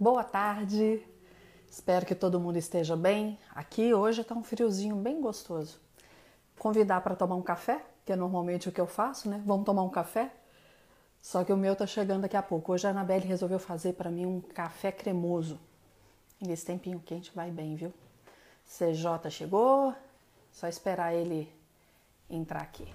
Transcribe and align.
Boa 0.00 0.22
tarde. 0.22 1.02
Espero 1.68 2.06
que 2.06 2.14
todo 2.14 2.38
mundo 2.38 2.56
esteja 2.56 2.94
bem. 2.94 3.36
Aqui 3.52 3.92
hoje 3.92 4.20
está 4.20 4.32
um 4.32 4.44
friozinho 4.44 4.94
bem 4.94 5.20
gostoso. 5.20 5.80
Convidar 6.56 7.00
para 7.00 7.16
tomar 7.16 7.34
um 7.34 7.42
café, 7.42 7.84
que 8.06 8.12
é 8.12 8.16
normalmente 8.16 8.68
o 8.68 8.72
que 8.72 8.80
eu 8.80 8.86
faço, 8.86 9.28
né? 9.28 9.42
Vamos 9.44 9.66
tomar 9.66 9.82
um 9.82 9.90
café? 9.90 10.30
Só 11.20 11.42
que 11.42 11.52
o 11.52 11.56
meu 11.56 11.74
tá 11.74 11.84
chegando 11.84 12.22
daqui 12.22 12.36
a 12.36 12.42
pouco. 12.42 12.72
Hoje 12.72 12.86
a 12.86 12.90
Anabelle 12.90 13.26
resolveu 13.26 13.58
fazer 13.58 13.94
para 13.94 14.08
mim 14.08 14.24
um 14.24 14.40
café 14.40 14.92
cremoso. 14.92 15.58
Nesse 16.40 16.64
tempinho 16.64 17.00
quente 17.00 17.32
vai 17.34 17.50
bem, 17.50 17.74
viu? 17.74 17.92
CJ 18.66 19.28
chegou, 19.32 19.92
só 20.52 20.68
esperar 20.68 21.12
ele 21.12 21.52
entrar 22.30 22.62
aqui. 22.62 22.86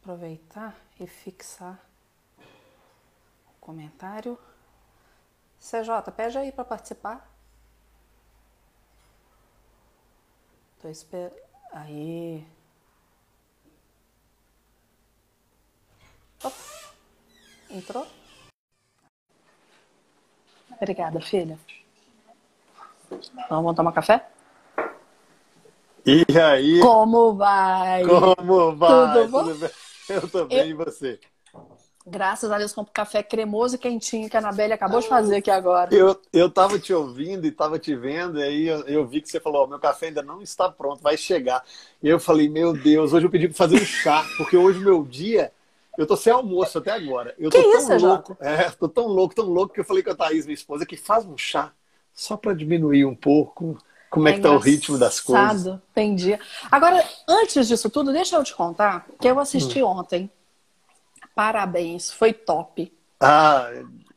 Aproveitar 0.00 0.74
e 0.98 1.06
fixar 1.06 1.78
o 2.38 3.60
comentário. 3.60 4.38
CJ, 5.60 6.10
pede 6.16 6.38
aí 6.38 6.50
para 6.50 6.64
participar. 6.64 7.30
Tô 10.80 10.88
esperando. 10.88 11.36
Aí. 11.72 12.46
Opa. 16.42 16.56
Entrou? 17.68 18.06
Obrigada, 20.70 21.20
filha. 21.20 21.58
Então, 23.12 23.62
vamos 23.62 23.76
tomar 23.76 23.92
café? 23.92 24.26
E 26.06 26.24
aí? 26.40 26.80
Como 26.80 27.34
vai? 27.34 28.02
Como 28.06 28.76
vai? 28.76 29.12
Tudo 29.12 29.28
bom? 29.30 29.44
Tudo 29.44 29.58
bem? 29.58 29.70
Eu 30.10 30.28
tô 30.28 30.44
bem, 30.46 30.70
e 30.70 30.74
você? 30.74 31.18
Graças 32.06 32.50
a 32.50 32.58
Deus 32.58 32.72
com 32.72 32.84
café 32.84 33.22
cremoso 33.22 33.76
e 33.76 33.78
quentinho 33.78 34.28
que 34.28 34.36
a 34.36 34.40
Anabelle 34.40 34.72
acabou 34.72 35.00
de 35.00 35.06
fazer 35.08 35.36
aqui 35.36 35.50
agora. 35.50 35.90
Eu, 35.92 36.20
eu 36.32 36.50
tava 36.50 36.78
te 36.78 36.92
ouvindo 36.94 37.46
e 37.46 37.50
tava 37.52 37.78
te 37.78 37.94
vendo, 37.94 38.38
e 38.38 38.42
aí 38.42 38.66
eu, 38.66 38.80
eu 38.86 39.06
vi 39.06 39.20
que 39.20 39.28
você 39.28 39.38
falou: 39.40 39.64
"Ó, 39.64 39.66
meu 39.66 39.78
café 39.78 40.06
ainda 40.06 40.22
não 40.22 40.40
está 40.40 40.70
pronto, 40.70 41.02
vai 41.02 41.16
chegar. 41.16 41.62
E 42.02 42.08
eu 42.08 42.18
falei: 42.18 42.48
meu 42.48 42.72
Deus, 42.72 43.12
hoje 43.12 43.26
eu 43.26 43.30
pedi 43.30 43.48
pra 43.48 43.56
fazer 43.56 43.76
um 43.76 43.84
chá, 43.84 44.24
porque 44.38 44.56
hoje 44.56 44.78
meu 44.80 45.04
dia. 45.04 45.52
Eu 45.98 46.06
tô 46.06 46.16
sem 46.16 46.32
almoço 46.32 46.78
até 46.78 46.92
agora. 46.92 47.34
Eu 47.38 47.50
Que 47.50 47.58
tô 47.58 47.62
isso, 47.76 47.88
tão 47.88 47.98
Jota? 47.98 48.32
louco. 48.32 48.36
É, 48.40 48.70
tô 48.70 48.88
tão 48.88 49.06
louco, 49.06 49.34
tão 49.34 49.44
louco 49.44 49.74
que 49.74 49.80
eu 49.80 49.84
falei 49.84 50.02
com 50.02 50.10
a 50.10 50.14
Thaís, 50.14 50.46
minha 50.46 50.54
esposa, 50.54 50.86
que 50.86 50.96
faz 50.96 51.26
um 51.26 51.36
chá 51.36 51.72
só 52.14 52.36
pra 52.36 52.54
diminuir 52.54 53.04
um 53.04 53.14
pouco 53.14 53.76
como 54.10 54.28
é, 54.28 54.32
que 54.32 54.40
tá 54.40 54.50
o 54.50 54.58
ritmo 54.58 54.98
das 54.98 55.20
coisas. 55.20 55.60
Engraçado, 55.60 55.82
Entendi. 55.92 56.38
Agora, 56.70 57.04
antes 57.28 57.68
disso 57.68 57.88
tudo, 57.88 58.12
deixa 58.12 58.36
eu 58.36 58.44
te 58.44 58.54
contar 58.54 59.06
que 59.20 59.28
eu 59.28 59.36
Hum. 59.36 59.40
assisti 59.40 59.82
ontem. 59.82 60.30
Parabéns, 61.34 62.10
foi 62.10 62.32
top. 62.32 62.92
Ah, 63.20 63.68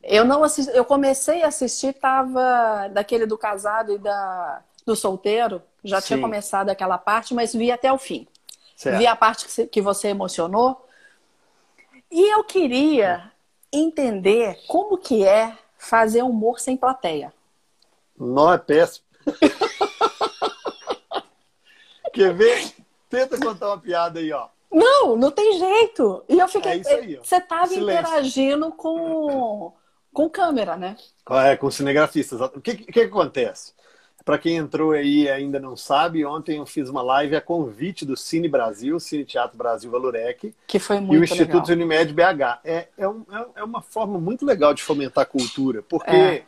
Eu 0.02 0.24
não 0.24 0.42
assisti, 0.44 0.70
eu 0.76 0.84
comecei 0.84 1.42
a 1.42 1.48
assistir, 1.48 1.94
tava 1.94 2.88
daquele 2.92 3.24
do 3.26 3.38
casado 3.38 3.92
e 3.92 3.98
da 3.98 4.62
do 4.84 4.94
solteiro, 4.94 5.62
já 5.82 5.98
tinha 6.02 6.18
Sim. 6.18 6.22
começado 6.22 6.68
aquela 6.68 6.98
parte, 6.98 7.32
mas 7.32 7.54
vi 7.54 7.72
até 7.72 7.90
o 7.90 7.96
fim. 7.96 8.26
certo. 8.76 8.98
Vi 8.98 9.06
a 9.06 9.16
parte 9.16 9.46
que, 9.46 9.50
você- 9.52 9.66
que 9.66 9.80
você 9.80 10.08
emocionou. 10.08 10.86
E 12.10 12.34
eu 12.34 12.44
queria 12.44 13.32
entender 13.72 14.58
como 14.66 14.98
que 14.98 15.24
é 15.26 15.56
fazer 15.78 16.22
humor 16.22 16.60
sem 16.60 16.76
plateia. 16.76 17.32
Não 18.18 18.52
é 18.52 18.58
péssimo. 18.58 19.03
Quer 22.12 22.32
ver? 22.34 22.72
Tenta 23.08 23.38
contar 23.38 23.68
uma 23.68 23.78
piada 23.78 24.18
aí, 24.20 24.32
ó. 24.32 24.46
Não, 24.70 25.16
não 25.16 25.30
tem 25.30 25.58
jeito. 25.58 26.24
E 26.28 26.38
eu 26.38 26.48
fiquei. 26.48 26.72
É 26.72 26.76
isso 26.76 26.88
aí, 26.90 27.18
ó. 27.18 27.22
Você 27.24 27.36
estava 27.36 27.66
Silêncio. 27.66 28.00
interagindo 28.00 28.72
com, 28.72 29.72
com 30.12 30.28
câmera, 30.28 30.76
né? 30.76 30.96
É, 31.30 31.56
com 31.56 31.70
cinegrafistas. 31.70 32.40
O 32.40 32.60
que, 32.60 32.74
que, 32.76 32.92
que 32.92 33.00
acontece? 33.00 33.72
Para 34.24 34.38
quem 34.38 34.56
entrou 34.56 34.92
aí 34.92 35.24
e 35.24 35.28
ainda 35.30 35.60
não 35.60 35.76
sabe, 35.76 36.24
ontem 36.24 36.56
eu 36.56 36.64
fiz 36.64 36.88
uma 36.88 37.02
live 37.02 37.36
a 37.36 37.42
convite 37.42 38.06
do 38.06 38.16
Cine 38.16 38.48
Brasil, 38.48 38.98
Cine 38.98 39.22
Teatro 39.24 39.58
Brasil 39.58 39.90
Valorec, 39.90 40.54
Que 40.66 40.78
foi 40.78 40.96
e 40.96 41.00
muito 41.00 41.20
o 41.20 41.24
Instituto 41.24 41.68
legal. 41.68 41.76
Unimed 41.76 42.12
BH. 42.14 42.60
É, 42.64 42.88
é, 42.96 43.06
um- 43.06 43.26
é- 43.30 43.60
é 43.60 43.64
uma 43.64 43.82
forma 43.82 44.18
muito 44.18 44.46
legal 44.46 44.72
de 44.72 44.82
fomentar 44.82 45.22
a 45.22 45.26
cultura, 45.26 45.82
porque 45.82 46.10
É. 46.10 46.42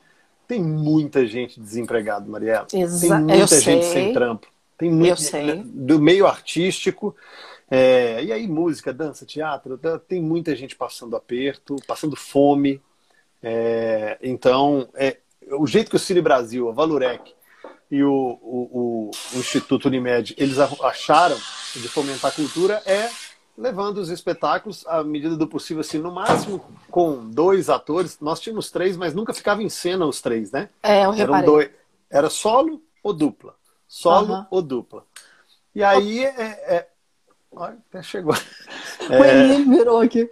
tem 0.46 0.62
muita 0.62 1.26
gente 1.26 1.58
desempregada, 1.60 2.28
Mariela. 2.28 2.66
Exa- 2.72 3.16
Tem 3.16 3.30
eu 3.30 3.38
muita 3.38 3.60
gente 3.60 3.84
sei. 3.84 3.92
sem 3.92 4.12
trampo. 4.12 4.46
Tem 4.78 4.90
muito, 4.90 5.08
Eu 5.10 5.16
sei. 5.16 5.62
Do 5.64 5.98
meio 6.00 6.26
artístico. 6.26 7.14
é, 7.70 8.22
e 8.22 8.32
aí, 8.32 8.46
música, 8.46 8.92
dança, 8.92 9.24
teatro, 9.26 9.78
tem 10.08 10.22
muita 10.22 10.54
gente 10.54 10.76
passando 10.76 11.16
aperto, 11.16 11.76
passando 11.86 12.14
fome. 12.14 12.80
É, 13.42 14.18
então, 14.22 14.88
é, 14.94 15.16
o 15.58 15.66
jeito 15.66 15.90
que 15.90 15.96
o 15.96 15.98
Cine 15.98 16.20
Brasil, 16.20 16.68
a 16.68 16.72
Valorec 16.72 17.32
e 17.90 18.02
o, 18.02 18.10
o- 18.12 18.70
o- 18.72 19.10
o 19.34 19.38
Instituto 19.38 19.86
Unimed, 19.86 20.34
eles 20.38 20.58
acharam 20.58 21.36
de 21.74 21.88
fomentar 21.88 22.30
a 22.30 22.34
cultura 22.34 22.82
é 22.84 23.08
levando 23.56 23.98
os 23.98 24.10
espetáculos 24.10 24.86
à 24.86 25.02
medida 25.02 25.36
do 25.36 25.48
possível, 25.48 25.80
assim, 25.80 25.98
no 25.98 26.12
máximo 26.12 26.64
com 26.90 27.28
dois 27.30 27.70
atores. 27.70 28.18
Nós 28.20 28.40
tínhamos 28.40 28.70
três, 28.70 28.96
mas 28.96 29.14
nunca 29.14 29.32
ficava 29.32 29.62
em 29.62 29.68
cena 29.68 30.04
os 30.04 30.20
três, 30.20 30.52
né? 30.52 30.68
É, 30.82 31.04
eu 31.04 31.12
Eram 31.12 31.14
reparei. 31.14 31.46
dois. 31.46 31.70
Era 32.10 32.30
solo 32.30 32.82
ou 33.02 33.12
dupla? 33.12 33.54
Solo 33.88 34.34
Aham. 34.34 34.46
ou 34.50 34.62
dupla? 34.62 35.04
E 35.74 35.82
aí 35.82 36.24
é. 36.24 36.28
é... 36.38 36.88
Olha, 37.50 37.78
até 37.88 38.02
chegou. 38.02 38.34
O 39.08 39.24
Eli 39.24 39.62
virou 39.62 40.00
aqui. 40.00 40.28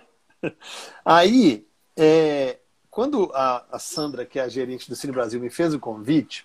Aí, 1.04 1.64
é, 1.96 2.58
quando 2.90 3.30
a, 3.32 3.64
a 3.70 3.78
Sandra, 3.78 4.26
que 4.26 4.38
é 4.38 4.42
a 4.42 4.48
gerente 4.48 4.88
do 4.88 4.96
Cine 4.96 5.12
Brasil, 5.12 5.40
me 5.40 5.48
fez 5.48 5.72
o 5.72 5.78
convite, 5.78 6.44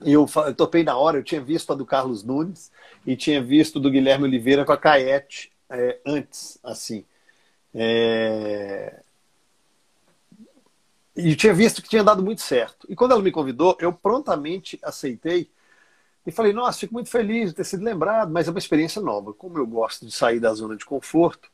eu, 0.00 0.28
eu 0.44 0.54
topei 0.54 0.82
na 0.82 0.96
hora, 0.96 1.18
eu 1.18 1.22
tinha 1.22 1.40
visto 1.40 1.72
a 1.72 1.76
do 1.76 1.86
Carlos 1.86 2.24
Nunes 2.24 2.72
e 3.06 3.14
tinha 3.16 3.40
visto 3.40 3.78
do 3.78 3.90
Guilherme 3.90 4.24
Oliveira 4.24 4.64
com 4.64 4.72
a 4.72 4.76
Caete 4.76 5.52
é, 5.70 6.00
antes, 6.06 6.58
assim. 6.62 7.04
É, 7.74 9.02
E 11.16 11.34
tinha 11.34 11.54
visto 11.54 11.80
que 11.82 11.88
tinha 11.88 12.04
dado 12.04 12.22
muito 12.22 12.42
certo. 12.42 12.86
E 12.90 12.94
quando 12.94 13.12
ela 13.12 13.22
me 13.22 13.32
convidou, 13.32 13.76
eu 13.80 13.92
prontamente 13.92 14.78
aceitei 14.82 15.50
e 16.26 16.32
falei, 16.32 16.52
nossa, 16.52 16.80
fico 16.80 16.94
muito 16.94 17.10
feliz 17.10 17.50
de 17.50 17.56
ter 17.56 17.64
sido 17.64 17.84
lembrado, 17.84 18.32
mas 18.32 18.48
é 18.48 18.50
uma 18.50 18.58
experiência 18.58 19.00
nova. 19.00 19.32
Como 19.32 19.58
eu 19.58 19.66
gosto 19.66 20.06
de 20.06 20.12
sair 20.12 20.40
da 20.40 20.52
zona 20.54 20.76
de 20.76 20.84
conforto 20.84 21.48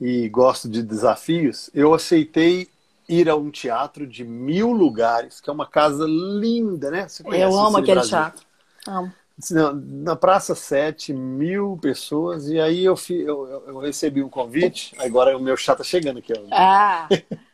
e 0.00 0.28
gosto 0.28 0.68
de 0.68 0.82
desafios, 0.82 1.70
eu 1.74 1.94
aceitei 1.94 2.68
ir 3.08 3.28
a 3.28 3.36
um 3.36 3.50
teatro 3.50 4.06
de 4.06 4.24
mil 4.24 4.72
lugares, 4.72 5.40
que 5.40 5.50
é 5.50 5.52
uma 5.52 5.66
casa 5.66 6.06
linda, 6.06 6.90
né? 6.90 7.08
Você 7.08 7.22
conhece 7.24 7.44
Eu 7.44 7.58
amo 7.58 7.76
aquele 7.78 7.94
Brasil? 7.94 8.10
teatro. 8.10 8.46
Amo. 8.86 9.12
Na, 9.50 10.16
Praça 10.16 10.54
7, 10.54 11.12
mil 11.12 11.78
pessoas, 11.80 12.48
e 12.48 12.58
aí 12.58 12.82
eu, 12.84 12.96
fi- 12.96 13.20
eu, 13.20 13.46
eu- 13.46 13.64
eu 13.68 13.78
recebi 13.78 14.22
um 14.22 14.30
convite, 14.30 14.94
agora 14.98 15.36
o 15.36 15.40
meu 15.40 15.56
chá 15.56 15.76
tá 15.76 15.84
chegando 15.84 16.18
aqui. 16.20 16.32
ó. 16.32 16.40
Ah, 16.50 17.06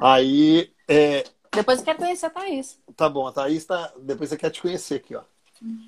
Aí, 0.00 0.70
é, 0.88 1.24
depois 1.54 1.78
eu 1.78 1.84
quero 1.84 1.98
conhecer 1.98 2.26
a 2.26 2.30
Thaís. 2.30 2.78
tá 2.96 3.08
bom, 3.08 3.26
a 3.26 3.32
Thaís 3.32 3.64
tá, 3.64 3.92
depois 4.00 4.28
você 4.30 4.36
quer 4.36 4.50
te 4.50 4.60
conhecer 4.60 4.96
aqui, 4.96 5.14
ó. 5.14 5.22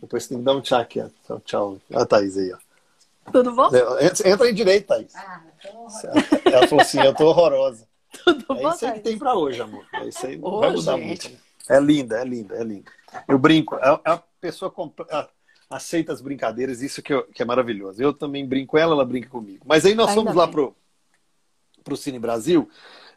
Depois 0.01 0.23
você 0.25 0.31
tem 0.31 0.39
que 0.39 0.45
dar 0.45 0.55
um 0.55 0.61
tchau 0.63 0.81
aqui, 0.81 1.01
ó. 1.01 1.09
Tchau, 1.27 1.41
tchau. 1.41 1.81
A 1.95 2.07
Thaís 2.07 2.39
aí, 2.39 2.53
ó. 2.53 2.59
Tudo 3.33 3.53
bom? 3.53 3.69
Entra, 4.01 4.29
entra 4.29 4.47
aí 4.47 4.53
direito, 4.55 4.87
Thaís. 4.87 5.15
Ah, 5.15 5.43
então, 5.59 5.87
Ela 6.47 6.67
falou 6.67 6.83
assim, 6.83 7.01
eu 7.03 7.15
tô 7.15 7.27
horrorosa. 7.27 7.87
tudo 8.25 8.47
É 8.51 8.63
bom, 8.63 8.71
isso 8.71 8.87
aí 8.87 8.93
que 8.93 9.01
tem 9.01 9.19
pra 9.19 9.35
hoje, 9.35 9.61
amor. 9.61 9.85
É 10.01 10.09
isso 10.09 10.27
aí, 10.27 10.39
Ô, 10.41 10.61
vai 10.61 10.73
mudar 10.73 10.97
gente. 10.97 11.29
muito. 11.29 11.47
É 11.69 11.81
linda, 11.81 12.19
é 12.21 12.25
linda, 12.25 12.55
é 12.57 12.63
linda. 12.65 12.91
Eu 13.29 13.39
brinco, 13.39 13.75
a, 13.77 14.01
a 14.05 14.23
pessoa 14.53 14.71
aceita 15.69 16.13
as 16.13 16.21
brincadeiras, 16.21 16.81
isso 16.83 17.03
que, 17.03 17.13
eu- 17.13 17.25
que 17.29 17.43
é 17.43 17.45
maravilhoso. 17.45 18.03
Eu 18.03 18.13
também 18.13 18.47
brinco 18.47 18.79
ela, 18.79 18.93
ela 18.95 19.05
brinca 19.05 19.29
comigo. 19.29 19.65
Mas 19.67 19.85
aí 19.85 19.95
nós 19.95 20.11
Ainda 20.11 20.15
fomos 20.15 20.35
lá 20.35 20.47
bem. 20.47 20.53
pro, 20.53 20.77
pro 21.85 21.97
Cine 21.97 22.19
Brasil, 22.19 22.69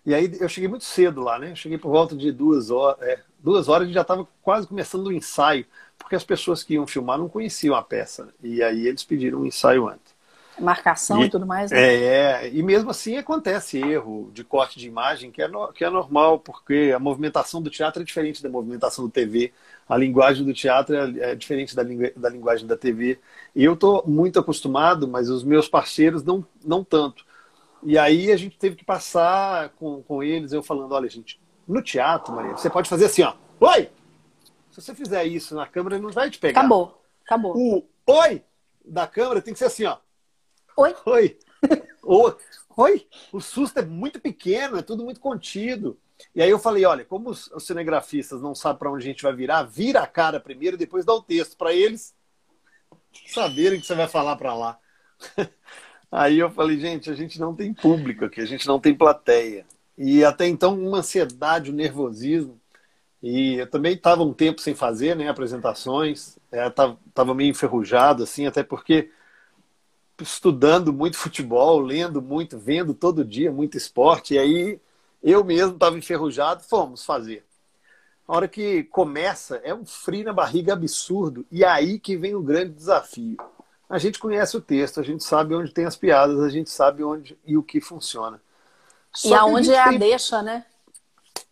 e 0.06 0.14
aí 0.14 0.32
eu 0.40 0.50
cheguei 0.50 0.68
muito 0.70 0.86
cedo 0.86 1.22
lá, 1.22 1.40
né? 1.40 1.52
Eu 1.52 1.56
cheguei 1.56 1.78
por 1.78 1.90
volta 1.92 2.16
de 2.16 2.32
duas 2.32 2.72
horas, 2.72 3.02
é, 3.02 3.22
duas 3.40 3.68
horas 3.68 3.84
a 3.84 3.86
gente 3.88 3.96
já 3.96 4.02
estava 4.02 4.28
quase 4.42 4.68
começando 4.68 5.08
o 5.08 5.12
ensaio, 5.14 5.66
porque 5.98 6.16
as 6.16 6.24
pessoas 6.24 6.64
que 6.64 6.76
iam 6.76 6.88
filmar 6.88 7.18
não 7.18 7.30
conheciam 7.30 7.76
a 7.76 7.84
peça. 7.84 8.34
E 8.44 8.64
aí 8.64 8.88
eles 8.88 9.04
pediram 9.04 9.42
um 9.42 9.46
ensaio 9.46 9.88
antes. 9.88 10.16
Marcação 10.62 11.24
e, 11.24 11.28
E- 11.28 11.32
tudo 11.32 11.46
mais. 11.46 11.72
né? 11.72 11.78
É, 11.80 12.46
é, 12.46 12.50
e 12.52 12.64
mesmo 12.64 12.90
assim 12.90 13.18
acontece 13.18 13.78
erro 13.78 14.32
de 14.34 14.44
corte 14.44 14.80
de 14.80 14.88
imagem, 14.88 15.30
que 15.32 15.40
é, 15.42 15.48
no- 15.48 15.72
que 15.72 15.84
é 15.86 15.90
normal, 15.90 16.40
porque 16.40 16.92
a 16.96 17.00
movimentação 17.00 17.62
do 17.62 17.70
teatro 17.70 18.02
é 18.02 18.06
diferente 18.06 18.42
da 18.42 18.50
movimentação 18.50 19.06
do 19.06 19.12
TV, 19.12 19.54
a 19.88 19.96
linguagem 19.96 20.44
do 20.44 20.52
teatro 20.54 20.96
é, 20.96 21.32
é 21.32 21.36
diferente 21.36 21.76
da, 21.76 21.84
lingu- 21.84 22.12
da 22.20 22.28
linguagem 22.30 22.66
da 22.66 22.76
TV. 22.76 23.20
E 23.56 23.64
eu 23.64 23.74
estou 23.76 24.04
muito 24.08 24.40
acostumado, 24.40 25.08
mas 25.08 25.30
os 25.30 25.44
meus 25.44 25.68
parceiros 25.70 26.24
não, 26.24 26.44
não 26.66 26.84
tanto. 26.84 27.24
E 27.84 27.98
aí 27.98 28.32
a 28.32 28.38
gente 28.38 28.58
teve 28.58 28.76
que 28.76 28.86
passar 28.86 29.70
com, 29.80 30.02
com 30.04 30.24
eles, 30.24 30.52
eu 30.52 30.62
falando, 30.64 30.92
olha, 30.94 31.10
gente, 31.10 31.40
no 31.68 31.82
teatro, 31.82 32.34
Maria, 32.34 32.58
você 32.58 32.70
pode 32.70 32.90
fazer 32.90 33.06
assim, 33.06 33.24
ó, 33.24 33.34
oi! 33.60 33.90
Se 34.72 34.82
você 34.82 34.96
fizer 34.96 35.24
isso 35.26 35.56
na 35.56 35.66
câmera, 35.68 35.98
não 36.00 36.10
vai 36.12 36.30
te 36.30 36.38
pegar. 36.40 36.60
Acabou, 36.62 37.02
acabou. 37.26 37.56
O 37.56 37.84
oi 38.08 38.44
da 38.86 39.08
câmera 39.08 39.42
tem 39.42 39.54
que 39.54 39.60
ser 39.60 39.66
assim, 39.66 39.86
ó. 39.86 39.98
Oi? 40.80 40.96
Oi. 41.06 41.38
Oi, 42.78 43.08
o 43.34 43.42
susto 43.42 43.80
é 43.80 43.82
muito 43.82 44.18
pequeno, 44.22 44.78
é 44.78 44.82
tudo 44.82 45.04
muito 45.04 45.20
contido. 45.20 46.00
E 46.34 46.42
aí 46.42 46.50
eu 46.50 46.58
falei, 46.58 46.86
olha, 46.86 47.04
como 47.04 47.30
os, 47.30 47.48
os 47.48 47.68
cinegrafistas 47.68 48.42
não 48.42 48.56
sabem 48.56 48.80
para 48.80 48.90
onde 48.90 49.04
a 49.04 49.08
gente 49.08 49.22
vai 49.22 49.36
virar, 49.36 49.64
vira 49.64 50.00
a 50.00 50.08
cara 50.08 50.40
primeiro 50.40 50.78
e 50.78 50.80
depois 50.80 51.04
dá 51.04 51.14
o 51.14 51.22
texto 51.22 51.58
para 51.58 51.74
eles 51.74 52.16
saberem 53.28 53.82
que 53.82 53.86
você 53.86 53.94
vai 53.94 54.08
falar 54.08 54.38
para 54.38 54.56
lá. 54.56 54.80
Aí 56.10 56.40
eu 56.40 56.50
falei, 56.50 56.80
gente, 56.80 57.12
a 57.12 57.14
gente 57.14 57.42
não 57.42 57.54
tem 57.54 57.74
público 57.74 58.24
aqui, 58.24 58.40
a 58.40 58.46
gente 58.46 58.66
não 58.66 58.80
tem 58.80 58.96
plateia. 58.96 59.66
E 59.98 60.24
até 60.24 60.48
então 60.48 60.80
uma 60.80 61.00
ansiedade, 61.00 61.72
um 61.72 61.76
nervosismo. 61.76 62.58
E 63.22 63.56
eu 63.56 63.70
também 63.70 63.96
estava 63.96 64.24
um 64.24 64.34
tempo 64.34 64.62
sem 64.62 64.74
fazer 64.74 65.14
né, 65.14 65.28
apresentações, 65.28 66.38
estava 66.50 67.32
é, 67.32 67.34
meio 67.34 67.50
enferrujado, 67.50 68.24
assim, 68.24 68.48
até 68.48 68.64
porque 68.64 69.12
estudando 70.24 70.94
muito 70.94 71.18
futebol, 71.18 71.80
lendo 71.80 72.22
muito, 72.22 72.58
vendo 72.58 72.94
todo 72.94 73.26
dia 73.26 73.52
muito 73.52 73.78
esporte, 73.78 74.34
e 74.34 74.40
aí 74.40 74.80
eu 75.22 75.44
mesmo 75.44 75.74
estava 75.74 75.98
enferrujado, 75.98 76.64
fomos 76.64 77.06
fazer. 77.06 77.46
A 78.28 78.36
hora 78.36 78.48
que 78.48 78.84
começa, 78.86 79.58
é 79.64 79.74
um 79.74 79.86
frio 79.86 80.26
na 80.26 80.34
barriga 80.34 80.74
absurdo, 80.74 81.46
e 81.52 81.66
aí 81.66 82.00
que 82.00 82.16
vem 82.16 82.36
o 82.36 82.42
grande 82.42 82.74
desafio. 82.74 83.38
A 83.90 83.98
gente 83.98 84.20
conhece 84.20 84.56
o 84.56 84.62
texto, 84.62 85.00
a 85.00 85.04
gente 85.04 85.24
sabe 85.24 85.56
onde 85.56 85.74
tem 85.74 85.86
as 85.86 85.96
piadas, 85.96 86.40
a 86.42 86.50
gente 86.50 86.70
sabe 86.70 87.04
onde 87.04 87.38
e 87.44 87.58
o 87.58 87.64
que 87.64 87.82
funciona. 87.82 88.40
Só 89.12 89.30
e 89.30 89.34
aonde 89.34 89.74
é 89.74 89.80
a 89.80 89.90
tem... 89.90 89.98
deixa, 89.98 90.44
né? 90.44 90.64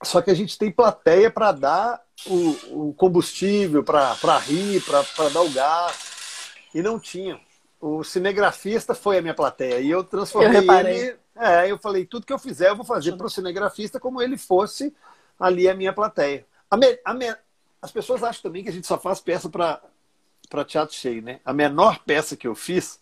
Só 0.04 0.22
que 0.22 0.30
a 0.30 0.36
gente 0.36 0.58
tem 0.58 0.72
plateia 0.72 1.32
para 1.32 1.52
dar 1.52 2.02
o, 2.28 2.90
o 2.90 2.94
combustível, 2.94 3.84
para 3.84 4.38
rir, 4.38 4.84
para 4.84 5.30
dar 5.30 5.42
o 5.42 5.50
gás. 5.50 6.52
E 6.76 6.82
não 6.82 7.00
tinha. 7.00 7.40
O 7.88 8.04
cinegrafista 8.04 8.94
foi 8.94 9.18
a 9.18 9.22
minha 9.22 9.34
plateia. 9.34 9.80
E 9.80 9.90
eu 9.90 10.04
transformei 10.04 10.68
eu 10.68 10.74
ele. 10.74 11.16
É, 11.36 11.72
eu 11.72 11.78
falei, 11.78 12.06
tudo 12.06 12.26
que 12.26 12.34
eu 12.34 12.40
fizer, 12.40 12.70
eu 12.70 12.76
vou 12.76 12.86
fazer 12.86 13.16
para 13.16 13.28
o 13.28 13.30
cinegrafista 13.30 14.00
como 14.00 14.22
ele 14.22 14.38
fosse 14.38 14.94
ali 15.40 15.70
a 15.70 15.76
minha 15.76 15.94
plateia. 15.94 16.46
A 16.70 16.76
me, 16.76 17.00
a 17.06 17.14
me, 17.14 17.34
as 17.82 17.92
pessoas 17.92 18.24
acham 18.24 18.42
também 18.42 18.64
que 18.64 18.70
a 18.70 18.74
gente 18.74 18.88
só 18.88 18.98
faz 18.98 19.20
peça 19.20 19.48
para 19.48 20.66
teatro 20.66 20.96
cheio, 20.96 21.22
né? 21.22 21.40
A 21.46 21.54
menor 21.54 22.00
peça 22.06 22.36
que 22.36 22.48
eu 22.48 22.56
fiz, 22.56 23.00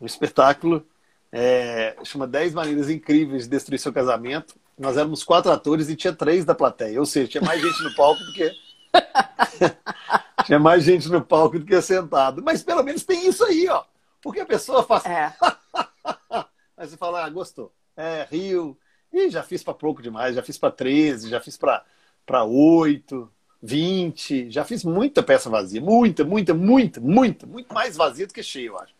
um 0.00 0.06
espetáculo, 0.06 0.84
é, 1.30 1.96
chama 2.04 2.26
10 2.26 2.52
Maneiras 2.52 2.90
Incríveis 2.90 3.44
de 3.44 3.50
Destruir 3.50 3.78
Seu 3.78 3.92
Casamento. 3.92 4.54
Nós 4.76 4.96
éramos 4.96 5.22
quatro 5.22 5.50
atores 5.52 5.88
e 5.88 5.96
tinha 5.96 6.12
três 6.12 6.44
da 6.44 6.54
plateia. 6.54 6.98
Ou 6.98 7.06
seja, 7.06 7.28
tinha 7.28 7.42
mais 7.42 7.62
gente 7.62 7.82
no 7.82 7.94
palco 7.94 8.22
do 8.22 8.32
que. 8.32 8.52
tinha 10.44 10.58
mais 10.58 10.82
gente 10.82 11.08
no 11.08 11.22
palco 11.22 11.58
do 11.58 11.64
que 11.64 11.80
sentado. 11.80 12.42
Mas 12.42 12.62
pelo 12.62 12.82
menos 12.82 13.04
tem 13.04 13.28
isso 13.28 13.44
aí, 13.44 13.68
ó. 13.68 13.84
Porque 14.22 14.40
a 14.40 14.46
pessoa 14.46 14.82
faz. 14.82 15.04
É. 15.04 15.34
Aí 16.76 16.88
você 16.88 16.96
fala, 16.96 17.24
ah, 17.24 17.28
gostou. 17.28 17.72
É, 17.96 18.26
Rio. 18.30 18.78
Ih, 19.12 19.28
já 19.28 19.42
fiz 19.42 19.62
para 19.62 19.74
pouco 19.74 20.00
demais, 20.00 20.34
já 20.34 20.42
fiz 20.42 20.56
para 20.56 20.70
13, 20.70 21.28
já 21.28 21.38
fiz 21.38 21.58
para 21.58 22.44
8, 22.44 23.30
20, 23.62 24.50
já 24.50 24.64
fiz 24.64 24.82
muita 24.82 25.22
peça 25.22 25.50
vazia. 25.50 25.80
Muita, 25.80 26.24
muita, 26.24 26.54
muita, 26.54 27.00
muita, 27.00 27.46
muito 27.46 27.74
mais 27.74 27.96
vazia 27.96 28.26
do 28.26 28.32
que 28.32 28.42
cheia, 28.42 28.68
eu 28.68 28.78
acho. 28.78 28.94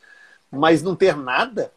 Mas 0.50 0.82
não 0.82 0.94
ter 0.94 1.16
nada, 1.16 1.72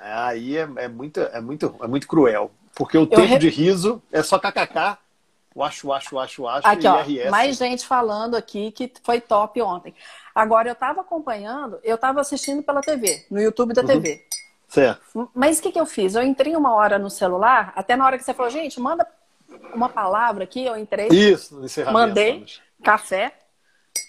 aí 0.00 0.58
é, 0.58 0.68
é, 0.76 0.88
muito, 0.88 1.20
é, 1.20 1.40
muito, 1.40 1.74
é 1.80 1.86
muito 1.86 2.06
cruel. 2.06 2.50
Porque 2.74 2.98
o 2.98 3.06
tempo 3.06 3.22
re... 3.22 3.38
de 3.38 3.48
riso 3.48 4.02
é 4.12 4.22
só 4.22 4.38
kkk, 4.38 4.98
acho, 5.62 5.92
acho, 5.92 6.18
acho, 6.18 6.46
acho 6.46 6.66
aqui, 6.66 6.86
ó, 6.86 7.02
IRS. 7.02 7.30
Mais 7.30 7.56
gente 7.56 7.86
falando 7.86 8.34
aqui 8.34 8.70
que 8.72 8.92
foi 9.02 9.20
top 9.20 9.62
ontem. 9.62 9.94
Agora, 10.34 10.68
eu 10.68 10.72
estava 10.72 11.02
acompanhando, 11.02 11.78
eu 11.84 11.94
estava 11.94 12.20
assistindo 12.20 12.62
pela 12.62 12.80
TV, 12.80 13.24
no 13.30 13.40
YouTube 13.40 13.72
da 13.72 13.82
uhum. 13.82 13.86
TV. 13.86 14.26
Certo. 14.66 15.30
Mas 15.32 15.60
o 15.60 15.62
que, 15.62 15.70
que 15.70 15.78
eu 15.78 15.86
fiz? 15.86 16.16
Eu 16.16 16.22
entrei 16.24 16.56
uma 16.56 16.74
hora 16.74 16.98
no 16.98 17.08
celular, 17.08 17.72
até 17.76 17.94
na 17.94 18.04
hora 18.04 18.18
que 18.18 18.24
você 18.24 18.34
falou, 18.34 18.50
gente, 18.50 18.80
manda 18.80 19.06
uma 19.72 19.88
palavra 19.88 20.42
aqui, 20.42 20.64
eu 20.64 20.76
entrei. 20.76 21.08
Isso, 21.08 21.60
Mandei 21.92 22.44
café. 22.82 23.32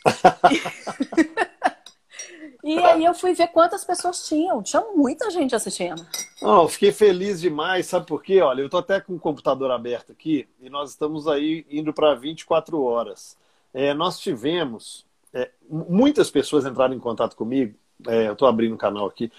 e 2.64 2.80
aí 2.80 3.06
eu 3.06 3.14
fui 3.14 3.36
ver 3.36 3.50
quantas 3.50 3.86
pessoas 3.86 4.28
tinham. 4.28 4.64
Tinha 4.64 4.82
muita 4.96 5.30
gente 5.30 5.56
assistindo. 5.56 6.04
Não, 6.42 6.68
fiquei 6.68 6.92
feliz 6.92 7.40
demais, 7.40 7.86
sabe 7.86 8.08
por 8.08 8.24
quê? 8.24 8.42
Olha, 8.42 8.62
eu 8.62 8.70
tô 8.70 8.80
até 8.80 9.00
com 9.00 9.14
o 9.14 9.20
computador 9.20 9.70
aberto 9.70 10.12
aqui 10.12 10.50
e 10.60 10.70
nós 10.72 10.90
estamos 10.90 11.28
aí 11.28 11.64
indo 11.70 11.94
para 11.94 12.16
24 12.16 12.82
horas. 12.82 13.38
É, 13.72 13.94
nós 13.94 14.20
tivemos 14.20 15.05
é, 15.36 15.52
muitas 15.70 16.32
pessoas 16.32 16.66
entraram 16.66 16.96
em 16.96 17.00
contato 17.00 17.36
comigo. 17.36 17.76
É, 18.08 18.28
eu 18.28 18.34
estou 18.34 18.48
abrindo 18.48 18.72
o 18.72 18.76
um 18.76 18.78
canal 18.78 19.06
aqui 19.06 19.32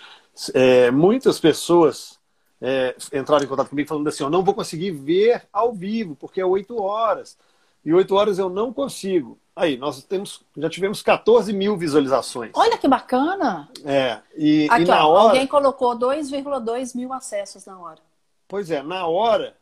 é, 0.53 0.91
muitas 0.91 1.41
pessoas 1.41 2.19
é, 2.61 2.95
entraram 3.13 3.45
em 3.45 3.49
contato 3.49 3.71
comigo 3.71 3.89
falando 3.89 4.09
assim: 4.09 4.23
eu 4.23 4.31
não 4.31 4.43
vou 4.43 4.55
conseguir 4.55 4.91
ver 4.91 5.47
ao 5.53 5.73
vivo, 5.73 6.15
porque 6.17 6.41
é 6.41 6.47
8 6.47 6.81
horas. 6.81 7.39
E 7.85 7.93
8 7.93 8.15
horas 8.15 8.39
eu 8.39 8.49
não 8.49 8.73
consigo. 8.73 9.39
Aí, 9.55 9.77
nós 9.79 10.03
temos, 10.05 10.43
já 10.57 10.69
tivemos 10.69 11.03
14 11.03 11.53
mil 11.53 11.77
visualizações. 11.77 12.51
Olha 12.53 12.77
que 12.77 12.89
bacana! 12.89 13.71
É, 13.85 14.19
e, 14.37 14.67
Aqui, 14.69 14.83
e 14.83 14.87
na 14.87 15.07
ó, 15.07 15.13
hora. 15.13 15.23
Alguém 15.29 15.47
colocou 15.47 15.97
2,2 15.97 16.95
mil 16.95 17.13
acessos 17.13 17.65
na 17.65 17.79
hora. 17.79 18.01
Pois 18.49 18.71
é, 18.71 18.83
na 18.83 19.07
hora, 19.07 19.57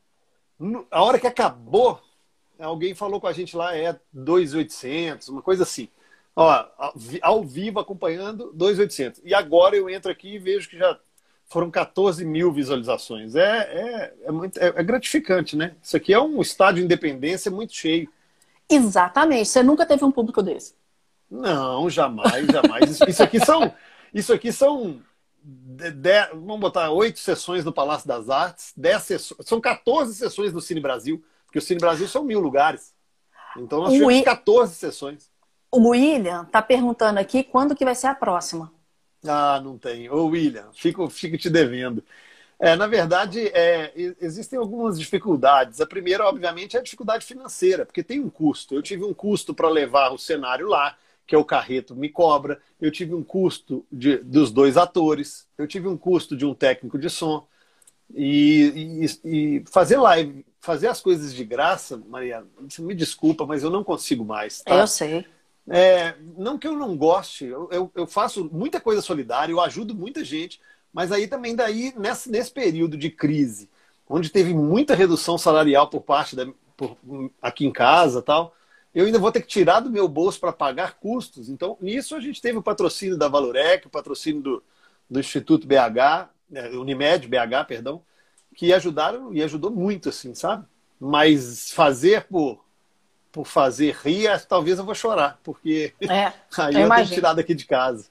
a 0.91 1.03
hora 1.03 1.19
que 1.19 1.27
acabou, 1.27 2.01
alguém 2.59 2.95
falou 2.95 3.21
com 3.21 3.27
a 3.27 3.33
gente 3.33 3.57
lá, 3.57 3.77
é 3.77 3.99
2,800, 4.13 5.29
uma 5.29 5.43
coisa 5.43 5.63
assim. 5.63 5.89
Ó, 6.37 6.67
ao 7.23 7.45
vivo 7.45 7.79
acompanhando 7.79 8.53
2.800. 8.57 9.21
E 9.25 9.33
agora 9.33 9.77
eu 9.77 9.89
entro 9.89 10.11
aqui 10.11 10.35
e 10.35 10.39
vejo 10.39 10.69
que 10.69 10.77
já 10.77 10.99
foram 11.47 11.71
14 11.71 12.25
mil 12.25 12.53
visualizações. 12.53 13.37
É, 13.37 13.59
é, 13.59 14.15
é, 14.25 14.33
muito, 14.33 14.59
é, 14.59 14.67
é 14.75 14.83
gratificante, 14.83 15.57
né? 15.57 15.77
Isso 15.83 15.97
aqui 15.97 16.13
é 16.13 16.21
um 16.21 16.41
estádio 16.41 16.81
de 16.81 16.87
independência 16.87 17.51
muito 17.51 17.73
cheio. 17.75 18.09
Exatamente. 18.69 19.49
Você 19.49 19.63
nunca 19.63 19.87
teve 19.87 20.05
um 20.05 20.11
público 20.11 20.43
desse? 20.43 20.75
Não, 21.31 21.89
jamais, 21.89 22.47
jamais. 22.47 22.91
Isso, 22.91 23.09
isso 23.09 23.23
aqui 23.23 23.39
são, 23.45 23.73
isso 24.13 24.33
aqui 24.33 24.53
são 24.53 25.01
de, 25.45 25.91
de, 25.91 26.27
vamos 26.33 26.61
botar 26.61 26.91
oito 26.91 27.19
sessões 27.19 27.65
no 27.65 27.73
Palácio 27.73 28.09
das 28.09 28.31
Artes, 28.31 28.73
dez 28.77 29.03
sessões, 29.03 29.47
são 29.47 29.61
14 29.61 30.15
sessões 30.15 30.53
no 30.53 30.61
Cine 30.61 30.81
Brasil, 30.81 31.23
porque 31.45 31.59
o 31.59 31.63
Cine 31.63 31.81
Brasil 31.81 32.09
são 32.09 32.25
mil 32.25 32.41
lugares. 32.41 32.95
Então 33.57 33.81
nós 33.81 33.93
tivemos 33.93 34.25
14 34.25 34.75
sessões. 34.75 35.31
O 35.75 35.89
William 35.89 36.45
está 36.45 36.63
perguntando 36.63 37.19
aqui 37.19 37.43
quando 37.43 37.75
que 37.75 37.85
vai 37.85 37.97
ser 37.97 38.07
a 38.07 38.15
próxima. 38.15 38.73
Ah, 39.27 39.61
não 39.61 39.77
tem. 39.77 40.09
Ô, 40.09 40.27
William, 40.27 40.71
fico, 40.73 41.09
fico 41.11 41.37
te 41.37 41.51
devendo. 41.51 42.05
É, 42.61 42.77
na 42.77 42.87
verdade, 42.87 43.49
é, 43.49 43.93
existem 44.21 44.57
algumas 44.59 44.99
dificuldades. 44.99 45.81
A 45.81 45.87
primeira, 45.87 46.25
obviamente, 46.27 46.77
é 46.77 46.81
a 46.81 46.83
dificuldade 46.83 47.27
financeira, 47.27 47.85
porque 47.85 48.05
tem 48.05 48.21
um 48.21 48.31
custo. 48.31 48.77
Eu 48.77 48.83
tive 48.83 49.05
um 49.05 49.13
custo 49.13 49.53
para 49.53 49.69
levar 49.69 50.13
o 50.13 50.19
cenário 50.19 50.69
lá, 50.69 50.97
que 51.27 51.35
é 51.35 51.39
o 51.39 51.45
Carreto 51.45 51.97
me 51.97 52.09
cobra. 52.09 52.61
Eu 52.81 52.93
tive 52.93 53.13
um 53.13 53.25
custo 53.25 53.85
de, 53.91 54.19
dos 54.19 54.53
dois 54.53 54.77
atores. 54.77 55.49
Eu 55.59 55.67
tive 55.67 55.89
um 55.89 55.97
custo 55.97 56.37
de 56.37 56.47
um 56.47 56.55
técnico 56.55 56.99
de 56.99 57.11
som. 57.11 57.47
E, 58.15 59.03
e, 59.25 59.59
e 59.59 59.65
fazer 59.67 59.97
live, 59.97 60.47
fazer 60.61 60.87
as 60.87 61.01
coisas 61.01 61.35
de 61.35 61.45
graça, 61.45 61.97
Maria, 62.07 62.45
me 62.79 62.95
desculpa, 62.95 63.45
mas 63.45 63.65
eu 63.65 63.71
não 63.71 63.83
consigo 63.83 64.25
mais. 64.25 64.63
Tá? 64.63 64.77
Eu 64.77 64.87
sei. 64.87 65.27
É, 65.69 66.15
não 66.37 66.59
que 66.59 66.67
eu 66.67 66.75
não 66.75 66.97
goste, 66.97 67.47
eu, 67.47 67.69
eu, 67.73 67.91
eu, 67.95 68.07
faço 68.07 68.45
muita 68.53 68.81
coisa 68.81 69.01
solidária, 69.01 69.51
eu 69.53 69.61
ajudo 69.61 69.95
muita 69.95 70.23
gente, 70.23 70.61
mas 70.93 71.11
aí 71.11 71.27
também 71.27 71.57
daí, 71.57 71.95
nesse, 71.97 72.31
nesse 72.31 72.51
período 72.51 72.99
de 72.99 73.11
crise, 73.11 73.71
onde 74.07 74.29
teve 74.29 74.53
muita 74.53 74.95
redução 74.95 75.39
salarial 75.39 75.89
por 75.89 76.03
parte 76.03 76.37
da, 76.37 76.47
por, 76.77 76.99
aqui 77.41 77.67
em 77.67 77.73
casa 77.73 78.21
tal, 78.21 78.55
eu 78.95 79.07
ainda 79.07 79.19
vou 79.19 79.33
ter 79.33 79.41
que 79.41 79.49
tirar 79.49 79.81
do 79.81 79.91
meu 79.91 80.07
bolso 80.07 80.39
para 80.39 80.53
pagar 80.53 80.95
custos. 80.99 81.49
Então, 81.49 81.77
nisso 81.81 82.15
a 82.15 82.21
gente 82.21 82.41
teve 82.41 82.59
o 82.59 82.63
patrocínio 82.63 83.17
da 83.17 83.27
Valorec, 83.27 83.87
o 83.87 83.91
patrocínio 83.91 84.41
do, 84.41 84.63
do 85.11 85.19
Instituto 85.19 85.67
BH, 85.67 86.29
é, 86.53 86.69
Unimed 86.77 87.27
BH, 87.27 87.67
perdão, 87.67 88.03
que 88.55 88.73
ajudaram 88.73 89.35
e 89.35 89.43
ajudou 89.43 89.71
muito, 89.71 90.11
assim, 90.11 90.35
sabe? 90.35 90.65
Mas 91.01 91.73
fazer 91.73 92.25
por 92.29 92.64
por 93.35 93.47
fazer 93.47 93.97
rir, 94.01 94.47
talvez 94.47 94.79
eu 94.79 94.85
vou 94.85 94.95
chorar, 94.95 95.41
porque 95.43 95.93
é, 96.01 96.33
aí 96.57 96.75
eu, 96.77 96.83
eu 96.83 96.89
tenho 96.89 97.07
tirado 97.09 97.41
aqui 97.41 97.53
de 97.53 97.67
casa. 97.67 98.07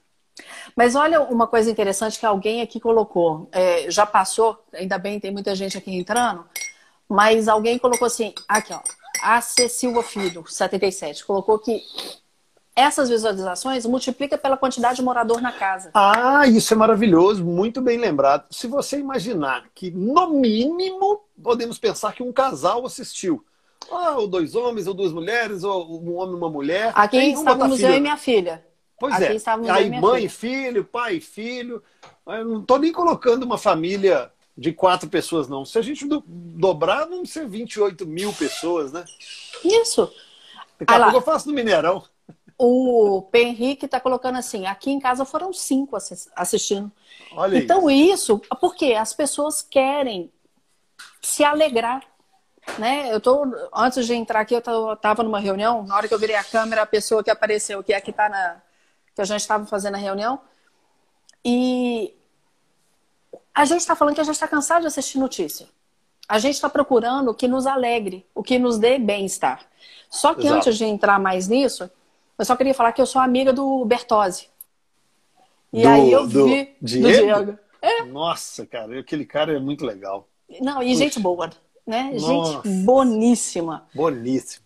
Mas 0.76 0.94
olha 0.94 1.22
uma 1.22 1.46
coisa 1.46 1.70
interessante 1.70 2.18
que 2.18 2.26
alguém 2.26 2.60
aqui 2.60 2.78
colocou. 2.78 3.48
É, 3.50 3.90
já 3.90 4.04
passou, 4.04 4.62
ainda 4.74 4.98
bem, 4.98 5.18
tem 5.18 5.30
muita 5.30 5.54
gente 5.54 5.78
aqui 5.78 5.96
entrando, 5.96 6.44
mas 7.08 7.48
alguém 7.48 7.78
colocou 7.78 8.04
assim, 8.04 8.34
aqui 8.46 8.74
ó, 8.74 8.80
a 9.22 9.40
C. 9.40 9.66
Silva 9.66 10.02
Filho, 10.02 10.44
77, 10.46 11.24
colocou 11.24 11.58
que 11.58 11.80
essas 12.76 13.08
visualizações 13.08 13.86
multiplica 13.86 14.36
pela 14.36 14.58
quantidade 14.58 14.96
de 14.96 15.02
morador 15.02 15.40
na 15.40 15.52
casa. 15.52 15.90
Ah, 15.94 16.46
isso 16.46 16.74
é 16.74 16.76
maravilhoso, 16.76 17.42
muito 17.42 17.80
bem 17.80 17.96
lembrado. 17.96 18.44
Se 18.50 18.66
você 18.66 18.98
imaginar 18.98 19.64
que, 19.74 19.90
no 19.90 20.28
mínimo, 20.28 21.22
podemos 21.42 21.78
pensar 21.78 22.12
que 22.12 22.22
um 22.22 22.32
casal 22.32 22.84
assistiu. 22.84 23.42
Ah, 23.90 24.16
ou 24.18 24.26
dois 24.26 24.54
homens, 24.54 24.86
ou 24.86 24.94
duas 24.94 25.12
mulheres, 25.12 25.64
ou 25.64 26.02
um 26.02 26.16
homem 26.16 26.34
e 26.34 26.38
uma 26.38 26.50
mulher. 26.50 26.92
Aqui 26.94 27.18
estávamos 27.18 27.80
eu 27.80 27.94
e 27.94 28.00
minha 28.00 28.16
filha. 28.16 28.64
Pois 28.98 29.14
Aqui 29.14 29.36
é. 29.36 29.70
Aí 29.70 30.00
mãe 30.00 30.24
e 30.24 30.28
filho, 30.28 30.84
pai 30.84 31.16
e 31.16 31.20
filho. 31.20 31.82
Eu 32.26 32.44
não 32.44 32.60
estou 32.60 32.78
nem 32.78 32.92
colocando 32.92 33.42
uma 33.42 33.58
família 33.58 34.30
de 34.56 34.72
quatro 34.72 35.08
pessoas, 35.08 35.48
não. 35.48 35.64
Se 35.64 35.78
a 35.78 35.82
gente 35.82 36.06
do, 36.06 36.22
dobrar, 36.26 37.06
vão 37.06 37.24
ser 37.24 37.46
28 37.46 38.06
mil 38.06 38.32
pessoas, 38.32 38.92
né? 38.92 39.04
Isso. 39.64 40.10
Daqui 40.78 40.94
a 40.94 41.02
pouco 41.02 41.16
eu 41.16 41.22
faço 41.22 41.48
no 41.48 41.54
Mineirão. 41.54 42.04
O 42.56 43.22
P. 43.32 43.42
Henrique 43.42 43.86
está 43.86 43.98
colocando 43.98 44.38
assim: 44.38 44.66
aqui 44.66 44.90
em 44.90 45.00
casa 45.00 45.24
foram 45.24 45.52
cinco 45.52 45.96
assistindo. 46.36 46.90
Olha 47.32 47.58
então, 47.58 47.90
isso. 47.90 48.36
isso, 48.36 48.42
porque 48.60 48.92
as 48.92 49.12
pessoas 49.12 49.60
querem 49.60 50.30
se 51.20 51.42
alegrar. 51.42 52.02
Né? 52.78 53.12
Eu 53.12 53.20
tô, 53.20 53.46
antes 53.74 54.06
de 54.06 54.14
entrar 54.14 54.40
aqui, 54.40 54.54
eu 54.54 54.92
estava 54.92 55.22
numa 55.22 55.38
reunião, 55.38 55.82
na 55.84 55.96
hora 55.96 56.08
que 56.08 56.14
eu 56.14 56.18
virei 56.18 56.36
a 56.36 56.44
câmera, 56.44 56.82
a 56.82 56.86
pessoa 56.86 57.22
que 57.22 57.30
apareceu, 57.30 57.82
que 57.82 57.92
é 57.92 58.00
que 58.00 58.12
tá 58.12 58.28
na. 58.28 58.56
que 59.14 59.20
a 59.20 59.24
gente 59.24 59.40
estava 59.40 59.64
fazendo 59.66 59.94
a 59.94 59.98
reunião, 59.98 60.40
e 61.44 62.14
a 63.54 63.64
gente 63.64 63.80
está 63.80 63.94
falando 63.94 64.14
que 64.14 64.20
a 64.20 64.24
gente 64.24 64.34
está 64.34 64.48
cansado 64.48 64.82
de 64.82 64.88
assistir 64.88 65.18
notícia. 65.18 65.68
A 66.26 66.38
gente 66.38 66.54
está 66.54 66.68
procurando 66.68 67.30
o 67.30 67.34
que 67.34 67.46
nos 67.46 67.66
alegre, 67.66 68.26
o 68.34 68.42
que 68.42 68.58
nos 68.58 68.78
dê 68.78 68.98
bem-estar. 68.98 69.60
Só 70.08 70.34
que 70.34 70.46
Exato. 70.46 70.56
antes 70.56 70.78
de 70.78 70.84
entrar 70.84 71.20
mais 71.20 71.48
nisso, 71.48 71.90
eu 72.38 72.44
só 72.44 72.56
queria 72.56 72.74
falar 72.74 72.92
que 72.92 73.00
eu 73.00 73.06
sou 73.06 73.20
amiga 73.20 73.52
do 73.52 73.84
Bertozzi. 73.84 74.48
E 75.72 75.82
do, 75.82 75.88
aí 75.88 76.10
eu 76.10 76.26
do 76.26 76.46
vi 76.46 76.74
Diego? 76.80 77.06
do 77.06 77.12
Diego. 77.12 77.58
É. 77.82 78.04
Nossa, 78.04 78.64
cara, 78.64 78.98
aquele 78.98 79.26
cara 79.26 79.54
é 79.54 79.58
muito 79.58 79.84
legal. 79.84 80.26
Não, 80.60 80.82
e 80.82 80.94
gente 80.94 81.20
boa, 81.20 81.50
né? 81.86 82.12
Nossa. 82.14 82.68
Gente 82.68 82.84
boníssima. 82.84 83.86
Boníssima. 83.94 84.64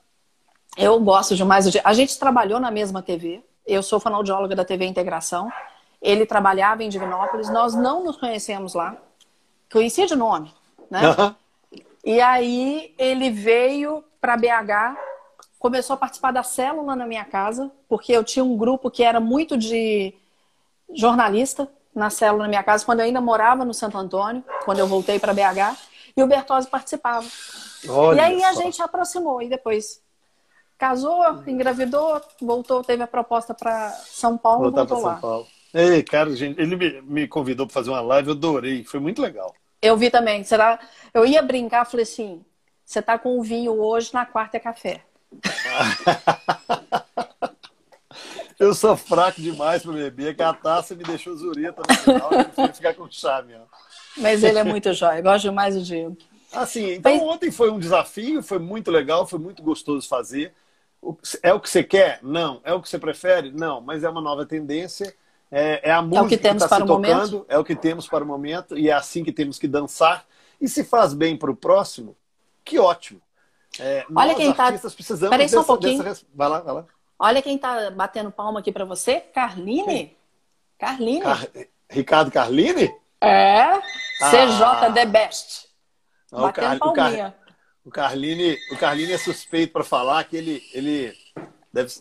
Eu 0.76 1.00
gosto 1.00 1.34
demais. 1.34 1.66
A 1.84 1.92
gente 1.92 2.18
trabalhou 2.18 2.60
na 2.60 2.70
mesma 2.70 3.02
TV. 3.02 3.42
Eu 3.66 3.82
sou 3.82 3.98
fonoaudióloga 3.98 4.54
da 4.54 4.64
TV 4.64 4.86
Integração. 4.86 5.50
Ele 6.00 6.24
trabalhava 6.24 6.84
em 6.84 6.88
Divinópolis. 6.88 7.50
Nós 7.50 7.74
não 7.74 8.04
nos 8.04 8.16
conhecemos 8.16 8.74
lá. 8.74 8.96
Conhecia 9.70 10.06
de 10.06 10.14
nome, 10.14 10.54
né? 10.90 11.00
E 12.04 12.20
aí 12.20 12.94
ele 12.96 13.30
veio 13.30 14.04
para 14.20 14.36
BH 14.36 14.96
começou 15.58 15.94
a 15.94 15.96
participar 15.96 16.32
da 16.32 16.42
célula 16.42 16.94
na 16.94 17.06
minha 17.06 17.24
casa, 17.24 17.70
porque 17.88 18.12
eu 18.12 18.22
tinha 18.22 18.44
um 18.44 18.56
grupo 18.56 18.90
que 18.90 19.02
era 19.02 19.18
muito 19.18 19.56
de 19.56 20.14
jornalista 20.94 21.68
na 21.94 22.10
célula 22.10 22.44
na 22.44 22.48
minha 22.48 22.62
casa, 22.62 22.84
quando 22.84 23.00
eu 23.00 23.06
ainda 23.06 23.20
morava 23.20 23.64
no 23.64 23.74
Santo 23.74 23.98
Antônio, 23.98 24.44
quando 24.64 24.78
eu 24.78 24.86
voltei 24.86 25.18
para 25.18 25.34
BH, 25.34 25.76
e 26.18 26.22
o 26.22 26.26
Bertozzi 26.26 26.68
participava. 26.68 27.26
Olha 27.88 28.16
e 28.16 28.20
aí 28.20 28.44
a 28.44 28.52
gente 28.54 28.82
aproximou, 28.82 29.40
e 29.40 29.48
depois 29.48 30.02
casou, 30.76 31.22
engravidou, 31.46 32.20
voltou, 32.40 32.82
teve 32.82 33.02
a 33.02 33.06
proposta 33.06 33.54
para 33.54 33.90
São 33.90 34.36
Paulo, 34.36 34.70
Voltar 34.70 34.84
voltou 34.84 35.06
lá. 35.06 35.12
São 35.12 35.20
Paulo. 35.20 35.46
Ei, 35.72 36.02
cara, 36.02 36.34
gente, 36.34 36.60
ele 36.60 36.76
me, 36.76 37.00
me 37.02 37.28
convidou 37.28 37.66
para 37.66 37.74
fazer 37.74 37.90
uma 37.90 38.00
live, 38.00 38.28
eu 38.28 38.34
adorei, 38.34 38.84
foi 38.84 39.00
muito 39.00 39.22
legal. 39.22 39.54
Eu 39.80 39.96
vi 39.96 40.10
também. 40.10 40.42
Será? 40.42 40.78
Eu 41.14 41.24
ia 41.24 41.40
brincar, 41.40 41.84
falei 41.84 42.02
assim: 42.02 42.44
você 42.84 43.00
tá 43.00 43.18
com 43.18 43.38
o 43.38 43.42
vinho 43.42 43.80
hoje, 43.80 44.12
na 44.12 44.26
quarta 44.26 44.56
é 44.56 44.60
café. 44.60 45.02
eu 48.58 48.74
sou 48.74 48.96
fraco 48.96 49.40
demais 49.40 49.82
para 49.82 49.92
beber, 49.92 50.34
que 50.34 50.42
a 50.42 50.52
taça 50.52 50.94
me 50.94 51.04
deixou 51.04 51.36
zureta 51.36 51.82
no 51.86 51.94
final, 51.96 52.30
eu 52.32 52.74
ficar 52.74 52.94
com 52.94 53.08
chame. 53.10 53.54
Ó. 53.54 53.62
Mas 54.16 54.42
ele 54.42 54.58
é 54.58 54.64
muito 54.64 54.92
jóia, 54.92 55.20
gosto 55.20 55.42
demais 55.42 55.74
do 55.74 55.82
Diego. 55.82 56.16
Assim, 56.52 56.92
então 56.92 57.12
Mas... 57.12 57.22
ontem 57.22 57.50
foi 57.50 57.70
um 57.70 57.78
desafio, 57.78 58.42
foi 58.42 58.58
muito 58.58 58.90
legal, 58.90 59.26
foi 59.26 59.38
muito 59.38 59.62
gostoso 59.62 60.08
fazer. 60.08 60.52
É 61.42 61.52
o 61.52 61.60
que 61.60 61.68
você 61.68 61.84
quer? 61.84 62.18
Não. 62.22 62.60
É 62.64 62.72
o 62.72 62.80
que 62.80 62.88
você 62.88 62.98
prefere? 62.98 63.52
Não. 63.52 63.80
Mas 63.80 64.02
é 64.02 64.08
uma 64.08 64.20
nova 64.20 64.44
tendência. 64.46 65.14
É, 65.50 65.90
é 65.90 65.92
a 65.92 66.02
música 66.02 66.18
é 66.18 66.22
o 66.22 66.28
que, 66.28 66.36
temos 66.36 66.62
que 66.62 66.68
tá 66.68 66.76
para 66.76 66.84
o 66.84 66.88
tocando, 66.88 67.32
momento. 67.32 67.46
é 67.48 67.58
o 67.58 67.64
que 67.64 67.76
temos 67.76 68.06
para 68.06 68.24
o 68.24 68.26
momento, 68.26 68.76
e 68.76 68.90
é 68.90 68.92
assim 68.92 69.24
que 69.24 69.32
temos 69.32 69.58
que 69.58 69.66
dançar. 69.66 70.26
E 70.60 70.68
se 70.68 70.84
faz 70.84 71.14
bem 71.14 71.36
para 71.36 71.50
o 71.50 71.56
próximo, 71.56 72.16
que 72.64 72.78
ótimo. 72.78 73.20
É, 73.78 74.04
Olha 74.14 74.34
quem 74.34 74.50
está. 74.50 74.72
precisamos 74.72 75.30
Peraí 75.30 75.48
só 75.48 75.60
um 75.60 75.64
pouquinho. 75.64 76.02
Dessa... 76.02 76.24
Vai 76.34 76.48
lá, 76.48 76.60
vai 76.60 76.74
lá. 76.74 76.86
Olha 77.18 77.42
quem 77.42 77.56
está 77.56 77.90
batendo 77.90 78.30
palma 78.30 78.60
aqui 78.60 78.72
para 78.72 78.84
você. 78.84 79.20
Carline. 79.20 79.84
Quem? 79.84 80.16
Carline. 80.78 81.20
Car... 81.22 81.48
Ricardo 81.90 82.30
Carline? 82.30 82.94
É. 83.20 83.60
Ah. 83.60 83.82
CJ 84.30 84.92
The 84.94 85.06
Best. 85.06 85.68
Batendo 86.30 86.76
o, 86.84 86.92
Car... 86.92 87.34
O, 87.84 87.90
Carline, 87.90 88.58
o 88.70 88.76
Carline 88.76 89.12
é 89.12 89.18
suspeito 89.18 89.72
para 89.72 89.84
falar 89.84 90.24
que 90.24 90.36
ele, 90.36 90.62
ele 90.74 91.14
deve, 91.72 91.92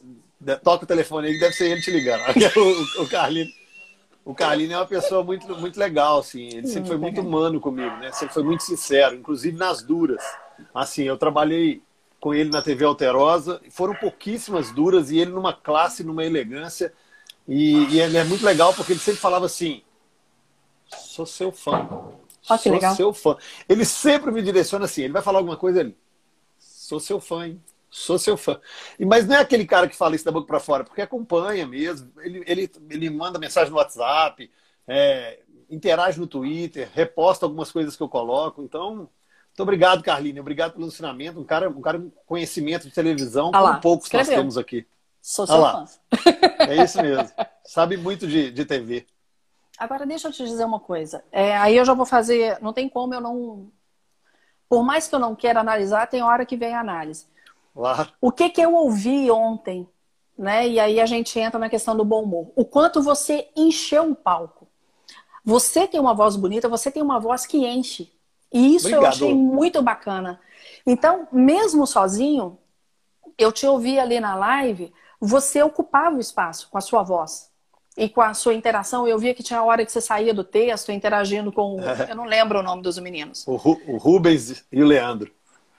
toca 0.64 0.84
o 0.84 0.88
telefone 0.88 1.28
aí 1.28 1.34
que 1.34 1.40
deve 1.40 1.56
ser 1.56 1.72
ele 1.72 1.82
te 1.82 1.92
ligando. 1.92 2.24
o, 3.00 3.04
o 3.04 3.08
Carline. 3.08 3.52
O 4.28 4.36
Carlino 4.36 4.74
é 4.74 4.78
uma 4.78 4.86
pessoa 4.86 5.24
muito, 5.24 5.56
muito 5.56 5.80
legal, 5.80 6.20
assim. 6.20 6.50
Ele 6.50 6.68
sempre 6.68 6.90
foi 6.90 6.98
muito 6.98 7.22
humano 7.22 7.62
comigo, 7.62 7.96
né? 7.96 8.12
Sempre 8.12 8.34
foi 8.34 8.44
muito 8.44 8.62
sincero, 8.62 9.16
inclusive 9.16 9.58
nas 9.58 9.82
duras. 9.82 10.22
Assim, 10.76 11.04
eu 11.04 11.18
trabalhei 11.18 11.82
com 12.20 12.34
ele 12.34 12.50
na 12.50 12.62
TV 12.62 12.84
Alterosa, 12.84 13.62
foram 13.70 13.96
pouquíssimas 13.96 14.70
duras 14.70 15.12
e 15.12 15.18
ele 15.18 15.32
numa 15.32 15.54
classe, 15.54 16.04
numa 16.04 16.26
elegância. 16.26 16.92
E, 17.48 17.86
e 17.86 18.02
ele 18.02 18.18
é 18.18 18.26
muito 18.26 18.46
legal 18.46 18.74
porque 18.74 18.92
ele 18.92 19.00
sempre 19.00 19.22
falava 19.22 19.46
assim: 19.46 19.82
sou 21.18 21.26
seu 21.26 21.52
fã. 21.52 21.88
Oh, 22.50 22.58
sou 22.58 22.72
legal. 22.72 22.96
seu 22.96 23.14
fã. 23.14 23.36
Ele 23.68 23.84
sempre 23.84 24.32
me 24.32 24.42
direciona 24.42 24.86
assim: 24.86 25.04
ele 25.04 25.14
vai 25.14 25.22
falar 25.22 25.40
alguma 25.40 25.58
coisa, 25.58 25.80
ele, 25.80 25.98
sou 26.60 27.00
seu 27.00 27.20
fã, 27.20 27.48
hein? 27.48 27.64
Sou 27.90 28.20
seu 28.20 28.38
fã. 28.38 28.60
E, 29.00 29.06
mas 29.06 29.26
não 29.26 29.36
é 29.36 29.40
aquele 29.40 29.66
cara 29.66 29.88
que 29.88 29.96
fala 29.96 30.16
isso 30.16 30.26
da 30.26 30.32
boca 30.32 30.46
para 30.46 30.60
fora, 30.60 30.84
porque 30.84 31.02
acompanha 31.02 31.66
mesmo. 31.66 32.12
Ele, 32.20 32.44
ele, 32.46 32.72
ele 32.90 33.10
manda 33.10 33.40
mensagem 33.40 33.72
no 33.72 33.78
WhatsApp, 33.78 34.52
é, 34.88 35.40
interage 35.70 36.20
no 36.20 36.28
Twitter, 36.28 36.90
reposta 36.94 37.46
algumas 37.46 37.72
coisas 37.72 37.96
que 37.96 38.04
eu 38.04 38.10
coloco. 38.10 38.62
Então, 38.62 38.96
muito 38.96 39.62
obrigado, 39.64 40.04
Carline. 40.04 40.40
Obrigado 40.40 40.74
pelo 40.74 40.86
ensinamento. 40.86 41.40
Um 41.40 41.44
cara, 41.44 41.70
um 41.70 41.82
cara 41.82 42.00
com 42.00 42.12
conhecimento 42.26 42.88
de 42.88 42.94
televisão, 42.94 43.52
ah 43.54 43.76
com 43.76 43.82
poucos 43.82 44.06
escreveu. 44.06 44.34
nós 44.34 44.40
temos 44.42 44.58
aqui. 44.58 44.86
Sou 45.22 45.46
ah 45.46 45.48
seu 45.48 45.66
ah 45.66 45.88
fã. 45.88 46.68
É 46.70 46.84
isso 46.84 47.02
mesmo. 47.02 47.32
Sabe 47.66 47.98
muito 47.98 48.28
de, 48.28 48.52
de 48.52 48.66
TV. 48.66 49.08
Agora, 49.78 50.06
deixa 50.06 50.28
eu 50.28 50.32
te 50.32 50.44
dizer 50.44 50.66
uma 50.66 50.80
coisa. 50.80 51.24
É, 51.32 51.56
aí 51.56 51.78
eu 51.78 51.86
já 51.86 51.94
vou 51.94 52.06
fazer. 52.06 52.58
Não 52.62 52.74
tem 52.74 52.90
como 52.90 53.14
eu 53.14 53.22
não. 53.22 53.72
Por 54.68 54.84
mais 54.84 55.08
que 55.08 55.14
eu 55.14 55.20
não 55.20 55.36
queira 55.36 55.60
analisar, 55.60 56.08
tem 56.08 56.24
hora 56.24 56.46
que 56.46 56.58
vem 56.58 56.74
a 56.74 56.80
análise. 56.80 57.28
Claro. 57.74 58.12
O 58.20 58.32
que, 58.32 58.50
que 58.50 58.60
eu 58.60 58.74
ouvi 58.74 59.30
ontem, 59.30 59.88
né? 60.38 60.68
E 60.68 60.80
aí 60.80 61.00
a 61.00 61.06
gente 61.06 61.40
entra 61.40 61.60
na 61.60 61.70
questão 61.70 61.96
do 61.96 62.04
bom 62.04 62.24
humor. 62.24 62.52
O 62.56 62.66
quanto 62.66 63.02
você 63.04 63.48
encheu 63.56 64.04
um 64.04 64.16
palco. 64.16 64.68
Você 65.46 65.88
tem 65.88 66.00
uma 66.00 66.14
voz 66.14 66.36
bonita, 66.36 66.68
você 66.68 66.90
tem 66.90 67.04
uma 67.04 67.20
voz 67.20 67.46
que 67.46 67.66
enche. 67.66 68.12
E 68.52 68.76
isso 68.76 68.88
Obrigado. 68.88 69.04
eu 69.04 69.10
achei 69.10 69.34
muito 69.34 69.82
bacana. 69.82 70.42
Então, 70.86 71.28
mesmo 71.32 71.86
sozinho, 71.86 72.58
eu 73.38 73.52
te 73.52 73.66
ouvi 73.68 74.00
ali 74.00 74.20
na 74.20 74.36
live, 74.36 74.92
você 75.22 75.62
ocupava 75.62 76.18
o 76.18 76.20
espaço 76.20 76.68
com 76.70 76.78
a 76.78 76.82
sua 76.82 77.04
voz 77.04 77.52
e 77.98 78.08
com 78.08 78.22
a 78.22 78.34
sua 78.36 78.54
interação. 78.54 79.08
Eu 79.08 79.18
via 79.18 79.34
que 79.34 79.42
tinha 79.42 79.60
a 79.60 79.64
hora 79.64 79.84
que 79.84 79.92
você 79.92 80.00
saía 80.00 80.34
do 80.34 80.44
texto, 80.44 80.92
interagindo 80.92 81.52
com. 81.52 81.78
eu 82.08 82.16
não 82.16 82.26
lembro 82.26 82.60
o 82.60 82.64
nome 82.64 82.84
dos 82.84 83.00
meninos. 83.00 83.46
O, 83.48 83.56
Ru, 83.56 83.82
o 83.88 83.98
Rubens 83.98 84.64
e 84.72 84.84
o 84.84 84.86
Leandro. 84.86 85.32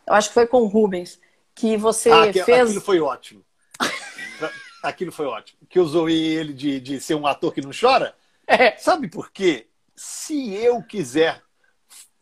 Eu 0.04 0.14
acho 0.14 0.28
que 0.28 0.34
foi 0.34 0.46
com 0.46 0.62
o 0.62 0.66
Rubens 0.66 1.20
que 1.54 1.76
você 1.76 2.10
ah, 2.10 2.32
fez. 2.32 2.48
Aquilo 2.48 2.80
foi 2.80 3.00
ótimo. 3.00 3.44
aquilo 4.82 5.12
foi 5.12 5.26
ótimo. 5.26 5.60
Que 5.68 5.78
usou 5.78 6.08
ele 6.10 6.52
de, 6.52 6.80
de 6.80 7.00
ser 7.00 7.14
um 7.14 7.26
ator 7.26 7.54
que 7.54 7.60
não 7.60 7.70
chora. 7.78 8.14
É. 8.46 8.76
Sabe 8.76 9.08
por 9.08 9.30
quê? 9.30 9.68
Se 9.94 10.54
eu 10.54 10.82
quiser 10.82 11.42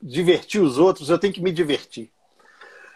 divertir 0.03 0.61
os 0.61 0.77
outros, 0.77 1.09
eu 1.09 1.19
tenho 1.19 1.33
que 1.33 1.41
me 1.41 1.53
divertir. 1.53 2.11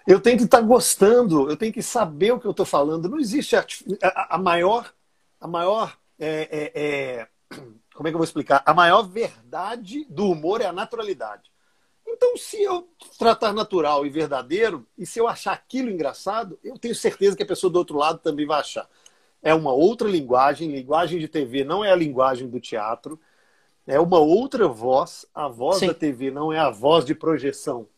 Eu 0.06 0.20
tenho 0.20 0.36
que 0.36 0.44
estar 0.44 0.60
gostando, 0.60 1.48
eu 1.48 1.56
tenho 1.56 1.72
que 1.72 1.82
saber 1.82 2.32
o 2.32 2.40
que 2.40 2.46
eu 2.46 2.50
estou 2.50 2.66
falando. 2.66 3.08
Não 3.08 3.18
existe 3.18 3.54
a, 3.54 3.64
a, 4.02 4.34
a 4.34 4.38
maior, 4.38 4.92
a 5.40 5.46
maior, 5.46 5.96
é, 6.20 6.48
é, 6.50 6.72
é, 6.74 7.28
como 7.94 8.06
é 8.06 8.10
que 8.10 8.14
eu 8.14 8.18
vou 8.18 8.24
explicar? 8.24 8.62
A 8.64 8.74
maior 8.74 9.02
verdade 9.02 10.06
do 10.08 10.30
humor 10.30 10.60
é 10.60 10.66
a 10.66 10.72
naturalidade. 10.72 11.50
Então, 12.06 12.36
se 12.36 12.62
eu 12.62 12.88
tratar 13.18 13.52
natural 13.52 14.04
e 14.04 14.10
verdadeiro, 14.10 14.86
e 14.98 15.06
se 15.06 15.18
eu 15.18 15.26
achar 15.26 15.52
aquilo 15.52 15.90
engraçado, 15.90 16.58
eu 16.62 16.78
tenho 16.78 16.94
certeza 16.94 17.36
que 17.36 17.42
a 17.42 17.46
pessoa 17.46 17.72
do 17.72 17.78
outro 17.78 17.96
lado 17.96 18.18
também 18.18 18.46
vai 18.46 18.60
achar. 18.60 18.88
É 19.42 19.54
uma 19.54 19.72
outra 19.72 20.08
linguagem, 20.08 20.70
linguagem 20.70 21.18
de 21.18 21.26
TV 21.26 21.64
não 21.64 21.84
é 21.84 21.90
a 21.90 21.96
linguagem 21.96 22.48
do 22.48 22.60
teatro 22.60 23.18
é 23.86 23.98
uma 23.98 24.18
outra 24.18 24.68
voz. 24.68 25.26
A 25.34 25.48
voz 25.48 25.78
Sim. 25.78 25.88
da 25.88 25.94
TV 25.94 26.30
não 26.30 26.52
é 26.52 26.58
a 26.58 26.70
voz 26.70 27.04
de 27.04 27.14
projeção 27.14 27.88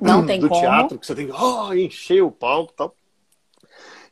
não 0.00 0.24
tem 0.26 0.38
do 0.38 0.48
teatro, 0.48 0.98
que 0.98 1.06
você 1.06 1.14
tem 1.14 1.26
que 1.26 1.32
oh, 1.32 1.74
encher 1.74 2.22
o 2.22 2.30
palco 2.30 2.72
e 2.72 2.76
tal. 2.76 2.94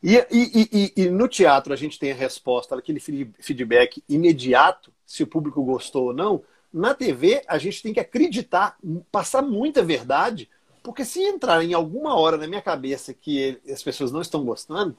E, 0.01 0.15
e, 0.31 0.69
e, 0.71 1.03
e, 1.03 1.09
no 1.09 1.27
teatro 1.27 1.73
a 1.73 1.75
gente 1.75 1.99
tem 1.99 2.11
a 2.11 2.15
resposta, 2.15 2.75
aquele 2.75 2.99
feedback 3.39 4.01
imediato, 4.07 4.93
se 5.05 5.23
o 5.23 5.27
público 5.27 5.63
gostou 5.63 6.07
ou 6.07 6.13
não. 6.13 6.41
Na 6.73 6.93
TV 6.93 7.41
a 7.47 7.57
gente 7.57 7.81
tem 7.81 7.93
que 7.93 7.99
acreditar, 7.99 8.77
passar 9.11 9.41
muita 9.41 9.83
verdade, 9.83 10.49
porque 10.81 11.03
se 11.03 11.21
entrar 11.21 11.63
em 11.63 11.73
alguma 11.73 12.15
hora 12.15 12.37
na 12.37 12.47
minha 12.47 12.61
cabeça 12.61 13.13
que 13.13 13.59
as 13.69 13.83
pessoas 13.83 14.11
não 14.11 14.21
estão 14.21 14.45
gostando, 14.45 14.95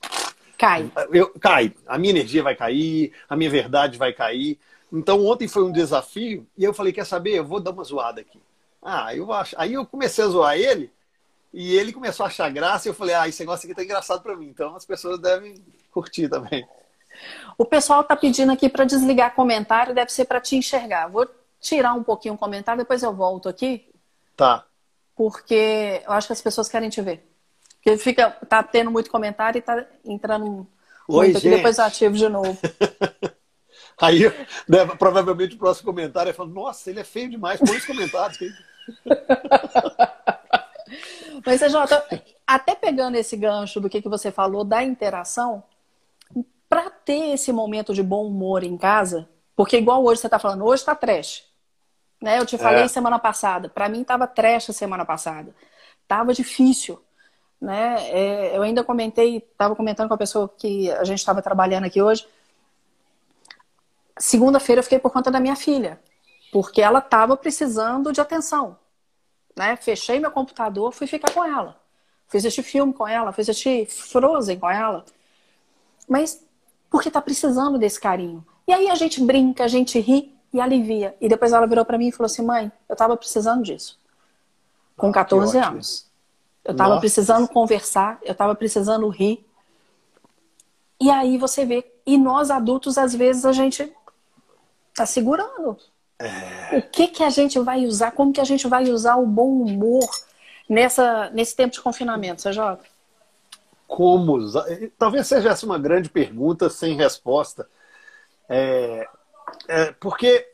cai. 0.58 0.90
Eu, 1.10 1.30
cai. 1.40 1.72
A 1.86 1.96
minha 1.96 2.10
energia 2.10 2.42
vai 2.42 2.54
cair, 2.54 3.12
a 3.28 3.34
minha 3.34 3.48
verdade 3.48 3.96
vai 3.96 4.12
cair. 4.12 4.58
Então 4.92 5.24
ontem 5.24 5.48
foi 5.48 5.64
um 5.64 5.72
desafio 5.72 6.46
e 6.58 6.64
eu 6.64 6.74
falei, 6.74 6.92
quer 6.92 7.06
saber? 7.06 7.36
Eu 7.36 7.44
vou 7.44 7.60
dar 7.60 7.70
uma 7.70 7.84
zoada 7.84 8.20
aqui. 8.20 8.38
Ah, 8.82 9.14
eu 9.14 9.32
acho. 9.32 9.54
Aí 9.58 9.72
eu 9.72 9.86
comecei 9.86 10.24
a 10.24 10.28
zoar 10.28 10.58
ele 10.58 10.90
e 11.52 11.76
ele 11.76 11.92
começou 11.92 12.24
a 12.24 12.28
achar 12.28 12.50
graça 12.50 12.86
e 12.86 12.90
eu 12.90 12.94
falei, 12.94 13.14
ah, 13.14 13.28
esse 13.28 13.40
negócio 13.40 13.66
aqui 13.66 13.74
tá 13.74 13.82
engraçado 13.82 14.22
para 14.22 14.36
mim. 14.36 14.48
Então 14.48 14.76
as 14.76 14.84
pessoas 14.84 15.18
devem 15.18 15.54
curtir 15.90 16.28
também. 16.28 16.66
O 17.58 17.64
pessoal 17.64 18.04
tá 18.04 18.16
pedindo 18.16 18.52
aqui 18.52 18.68
para 18.68 18.84
desligar 18.84 19.34
comentário, 19.34 19.94
deve 19.94 20.12
ser 20.12 20.24
para 20.24 20.40
te 20.40 20.56
enxergar. 20.56 21.08
Vou 21.08 21.28
tirar 21.60 21.94
um 21.94 22.02
pouquinho 22.02 22.34
o 22.34 22.38
comentário, 22.38 22.82
depois 22.82 23.02
eu 23.02 23.12
volto 23.12 23.48
aqui. 23.48 23.88
Tá. 24.36 24.64
Porque 25.16 26.02
eu 26.06 26.12
acho 26.12 26.28
que 26.28 26.32
as 26.32 26.40
pessoas 26.40 26.68
querem 26.68 26.88
te 26.88 27.02
ver. 27.02 27.26
Porque 27.74 27.98
fica, 27.98 28.30
tá 28.30 28.62
tendo 28.62 28.90
muito 28.90 29.10
comentário 29.10 29.58
e 29.58 29.62
tá 29.62 29.84
entrando 30.04 30.66
Oi, 31.08 31.26
muito 31.26 31.38
aqui, 31.38 31.50
depois 31.50 31.78
eu 31.78 31.84
ativo 31.84 32.14
de 32.14 32.28
novo. 32.28 32.58
Aí, 34.00 34.22
né, 34.66 34.86
provavelmente 34.98 35.56
o 35.56 35.58
próximo 35.58 35.92
comentário 35.92 36.30
é 36.30 36.32
falando, 36.32 36.54
nossa, 36.54 36.88
ele 36.88 37.00
é 37.00 37.04
feio 37.04 37.28
demais, 37.28 37.60
põe 37.60 37.76
os 37.76 37.84
comentários. 37.84 38.38
Mas, 41.44 41.60
Jota, 41.70 42.04
até 42.46 42.74
pegando 42.74 43.16
esse 43.16 43.36
gancho 43.36 43.80
do 43.80 43.88
que, 43.88 44.02
que 44.02 44.08
você 44.08 44.30
falou 44.30 44.64
da 44.64 44.82
interação, 44.82 45.62
para 46.68 46.88
ter 46.88 47.32
esse 47.32 47.52
momento 47.52 47.92
de 47.92 48.02
bom 48.02 48.26
humor 48.26 48.62
em 48.62 48.76
casa, 48.76 49.28
porque 49.56 49.76
igual 49.76 50.04
hoje 50.04 50.20
você 50.20 50.26
está 50.28 50.38
falando, 50.38 50.64
hoje 50.64 50.82
está 50.82 50.94
trash. 50.94 51.44
Né? 52.20 52.38
Eu 52.38 52.46
te 52.46 52.56
falei 52.56 52.84
é. 52.84 52.88
semana 52.88 53.18
passada, 53.18 53.68
para 53.68 53.88
mim 53.88 54.02
estava 54.02 54.26
trash 54.26 54.70
a 54.70 54.72
semana 54.72 55.04
passada. 55.04 55.54
Tava 56.06 56.32
difícil. 56.32 57.02
Né? 57.60 57.96
É, 58.10 58.56
eu 58.56 58.62
ainda 58.62 58.84
comentei, 58.84 59.38
estava 59.38 59.74
comentando 59.74 60.08
com 60.08 60.14
a 60.14 60.18
pessoa 60.18 60.48
que 60.48 60.90
a 60.92 61.04
gente 61.04 61.18
estava 61.18 61.42
trabalhando 61.42 61.84
aqui 61.84 62.00
hoje. 62.00 62.26
Segunda-feira 64.16 64.80
eu 64.80 64.84
fiquei 64.84 64.98
por 64.98 65.10
conta 65.10 65.30
da 65.30 65.40
minha 65.40 65.56
filha, 65.56 66.00
porque 66.52 66.80
ela 66.80 67.00
estava 67.00 67.36
precisando 67.36 68.12
de 68.12 68.20
atenção. 68.20 68.78
Né? 69.56 69.76
Fechei 69.76 70.18
meu 70.18 70.30
computador, 70.30 70.92
fui 70.92 71.06
ficar 71.06 71.32
com 71.32 71.44
ela. 71.44 71.80
Fui 72.26 72.38
assistir 72.38 72.62
filme 72.62 72.92
com 72.92 73.06
ela, 73.06 73.32
fui 73.32 73.42
assistir 73.42 73.86
Frozen 73.86 74.58
com 74.58 74.70
ela. 74.70 75.04
Mas 76.08 76.44
porque 76.90 77.08
está 77.08 77.20
precisando 77.20 77.78
desse 77.78 78.00
carinho. 78.00 78.44
E 78.66 78.72
aí 78.72 78.88
a 78.88 78.94
gente 78.94 79.22
brinca, 79.22 79.64
a 79.64 79.68
gente 79.68 79.98
ri 79.98 80.34
e 80.52 80.60
alivia. 80.60 81.16
E 81.20 81.28
depois 81.28 81.52
ela 81.52 81.66
virou 81.66 81.84
para 81.84 81.98
mim 81.98 82.08
e 82.08 82.12
falou 82.12 82.26
assim: 82.26 82.44
mãe, 82.44 82.70
eu 82.88 82.92
estava 82.92 83.16
precisando 83.16 83.62
disso. 83.62 83.98
Com 84.96 85.10
14 85.10 85.58
ah, 85.58 85.68
anos. 85.68 86.10
Eu 86.64 86.72
estava 86.72 87.00
precisando 87.00 87.48
conversar, 87.48 88.18
eu 88.22 88.32
estava 88.32 88.54
precisando 88.54 89.08
rir. 89.08 89.44
E 91.00 91.10
aí 91.10 91.38
você 91.38 91.64
vê. 91.64 91.90
E 92.04 92.18
nós 92.18 92.50
adultos, 92.50 92.98
às 92.98 93.14
vezes, 93.14 93.46
a 93.46 93.52
gente 93.52 93.92
tá 94.94 95.06
segurando. 95.06 95.78
O 96.72 96.82
que 96.82 97.08
que 97.08 97.24
a 97.24 97.30
gente 97.30 97.58
vai 97.58 97.86
usar? 97.86 98.12
Como 98.12 98.32
que 98.32 98.40
a 98.40 98.44
gente 98.44 98.68
vai 98.68 98.84
usar 98.90 99.16
o 99.16 99.26
bom 99.26 99.62
humor 99.62 100.08
nessa, 100.68 101.30
nesse 101.30 101.56
tempo 101.56 101.72
de 101.72 101.80
confinamento, 101.80 102.42
CJ? 102.42 102.78
como 103.90 104.36
usar. 104.36 104.64
Talvez 104.96 105.26
seja 105.26 105.50
essa 105.50 105.66
uma 105.66 105.76
grande 105.76 106.08
pergunta 106.08 106.70
sem 106.70 106.94
resposta. 106.94 107.68
É, 108.48 109.08
é, 109.66 109.92
porque 109.92 110.46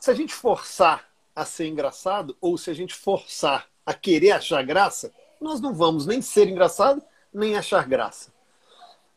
se 0.00 0.08
a 0.08 0.14
gente 0.14 0.32
forçar 0.32 1.04
a 1.34 1.44
ser 1.44 1.66
engraçado, 1.66 2.36
ou 2.40 2.56
se 2.56 2.70
a 2.70 2.74
gente 2.74 2.94
forçar 2.94 3.66
a 3.84 3.92
querer 3.92 4.30
achar 4.30 4.62
graça, 4.62 5.12
nós 5.40 5.60
não 5.60 5.74
vamos 5.74 6.06
nem 6.06 6.22
ser 6.22 6.48
engraçado, 6.48 7.02
nem 7.34 7.56
achar 7.56 7.86
graça. 7.88 8.32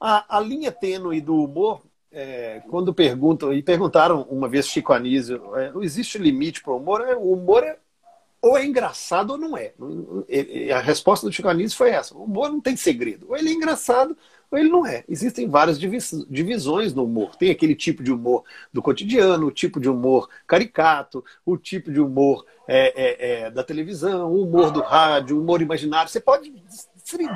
A, 0.01 0.37
a 0.37 0.39
linha 0.39 0.71
tênue 0.71 1.21
do 1.21 1.35
humor, 1.35 1.83
é, 2.11 2.61
quando 2.69 2.93
perguntam, 2.93 3.53
e 3.53 3.61
perguntaram 3.61 4.23
uma 4.29 4.47
vez 4.47 4.67
Chico 4.67 4.93
Anísio, 4.93 5.55
é, 5.55 5.71
não 5.71 5.83
existe 5.83 6.17
limite 6.17 6.61
para 6.61 6.73
o 6.73 6.77
humor? 6.77 7.01
É, 7.01 7.15
o 7.15 7.33
humor 7.33 7.63
é 7.63 7.77
ou 8.41 8.57
é 8.57 8.65
engraçado 8.65 9.31
ou 9.31 9.37
não 9.37 9.57
é. 9.57 9.73
A 10.73 10.79
resposta 10.79 11.27
do 11.27 11.33
Chico 11.33 11.49
Anísio 11.49 11.77
foi 11.77 11.89
essa. 11.89 12.15
O 12.15 12.23
humor 12.23 12.49
não 12.49 12.61
tem 12.61 12.75
segredo. 12.75 13.25
Ou 13.29 13.35
ele 13.35 13.49
é 13.49 13.53
engraçado 13.53 14.17
ou 14.49 14.57
ele 14.57 14.69
não 14.69 14.85
é. 14.85 15.03
Existem 15.07 15.47
várias 15.47 15.77
divisões 15.77 16.93
no 16.93 17.03
humor. 17.03 17.35
Tem 17.35 17.51
aquele 17.51 17.75
tipo 17.75 18.01
de 18.01 18.11
humor 18.11 18.43
do 18.73 18.81
cotidiano, 18.81 19.47
o 19.47 19.51
tipo 19.51 19.79
de 19.79 19.89
humor 19.89 20.29
caricato, 20.47 21.23
o 21.45 21.57
tipo 21.57 21.91
de 21.91 21.99
humor 21.99 22.45
é, 22.67 22.93
é, 22.95 23.45
é, 23.45 23.51
da 23.51 23.63
televisão, 23.63 24.31
o 24.31 24.43
humor 24.43 24.71
do 24.71 24.81
rádio, 24.81 25.37
o 25.37 25.41
humor 25.41 25.61
imaginário. 25.61 26.09
Você 26.09 26.19
pode 26.19 26.51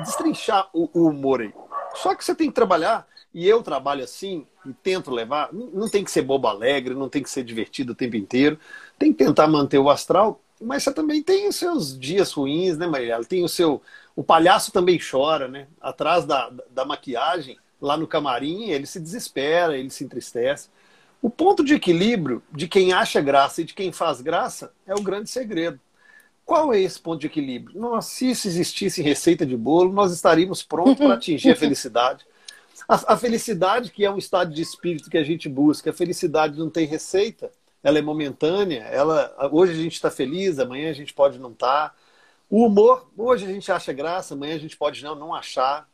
destrinchar 0.00 0.68
o, 0.72 0.88
o 0.92 1.08
humor 1.08 1.42
aí. 1.42 1.52
Só 1.94 2.14
que 2.14 2.24
você 2.24 2.34
tem 2.34 2.48
que 2.48 2.54
trabalhar, 2.54 3.06
e 3.34 3.46
eu 3.46 3.62
trabalho 3.62 4.04
assim, 4.04 4.46
e 4.64 4.72
tento 4.72 5.10
levar, 5.10 5.52
não 5.52 5.88
tem 5.88 6.04
que 6.04 6.10
ser 6.10 6.22
bobo 6.22 6.46
alegre, 6.48 6.94
não 6.94 7.08
tem 7.08 7.22
que 7.22 7.28
ser 7.28 7.44
divertido 7.44 7.92
o 7.92 7.96
tempo 7.96 8.16
inteiro, 8.16 8.58
tem 8.98 9.12
que 9.12 9.24
tentar 9.24 9.48
manter 9.48 9.78
o 9.78 9.90
astral 9.90 10.40
mas 10.60 10.82
você 10.82 10.92
também 10.92 11.22
tem 11.22 11.48
os 11.48 11.56
seus 11.56 11.98
dias 11.98 12.32
ruins, 12.32 12.78
né, 12.78 12.86
Maria? 12.86 13.20
Tem 13.24 13.44
o 13.44 13.48
seu. 13.48 13.82
O 14.16 14.22
palhaço 14.22 14.72
também 14.72 14.98
chora, 14.98 15.48
né? 15.48 15.66
Atrás 15.80 16.24
da, 16.24 16.50
da 16.70 16.84
maquiagem, 16.84 17.58
lá 17.80 17.96
no 17.96 18.06
camarim, 18.06 18.70
ele 18.70 18.86
se 18.86 19.00
desespera, 19.00 19.76
ele 19.76 19.90
se 19.90 20.04
entristece. 20.04 20.68
O 21.20 21.28
ponto 21.28 21.64
de 21.64 21.74
equilíbrio 21.74 22.42
de 22.52 22.68
quem 22.68 22.92
acha 22.92 23.20
graça 23.20 23.62
e 23.62 23.64
de 23.64 23.74
quem 23.74 23.92
faz 23.92 24.20
graça 24.20 24.72
é 24.86 24.94
o 24.94 25.02
grande 25.02 25.28
segredo. 25.28 25.80
Qual 26.44 26.72
é 26.72 26.80
esse 26.80 27.00
ponto 27.00 27.20
de 27.20 27.26
equilíbrio? 27.26 27.78
Nossa, 27.78 28.10
se 28.10 28.30
isso 28.30 28.46
existisse 28.46 29.02
receita 29.02 29.46
de 29.46 29.56
bolo, 29.56 29.92
nós 29.92 30.12
estaríamos 30.12 30.62
prontos 30.62 30.96
para 30.96 31.14
atingir 31.14 31.52
a 31.52 31.56
felicidade. 31.56 32.26
A, 32.88 33.14
a, 33.14 33.16
felicidade, 33.16 33.90
que 33.90 34.04
é 34.04 34.10
um 34.10 34.18
estado 34.18 34.52
de 34.52 34.62
espírito 34.62 35.10
que 35.10 35.18
a 35.18 35.24
gente 35.24 35.48
busca, 35.48 35.90
a 35.90 35.92
felicidade 35.92 36.58
não 36.58 36.68
tem 36.70 36.86
receita 36.86 37.50
ela 37.84 37.98
é 37.98 38.02
momentânea, 38.02 38.84
ela 38.84 39.50
hoje 39.52 39.72
a 39.72 39.76
gente 39.76 39.92
está 39.92 40.10
feliz, 40.10 40.58
amanhã 40.58 40.88
a 40.88 40.94
gente 40.94 41.12
pode 41.12 41.38
não 41.38 41.52
estar. 41.52 41.90
Tá. 41.90 41.94
O 42.48 42.64
humor, 42.64 43.10
hoje 43.16 43.44
a 43.44 43.48
gente 43.48 43.70
acha 43.70 43.92
graça, 43.92 44.32
amanhã 44.32 44.54
a 44.54 44.58
gente 44.58 44.74
pode 44.74 45.04
não, 45.04 45.14
não 45.14 45.34
achar. 45.34 45.86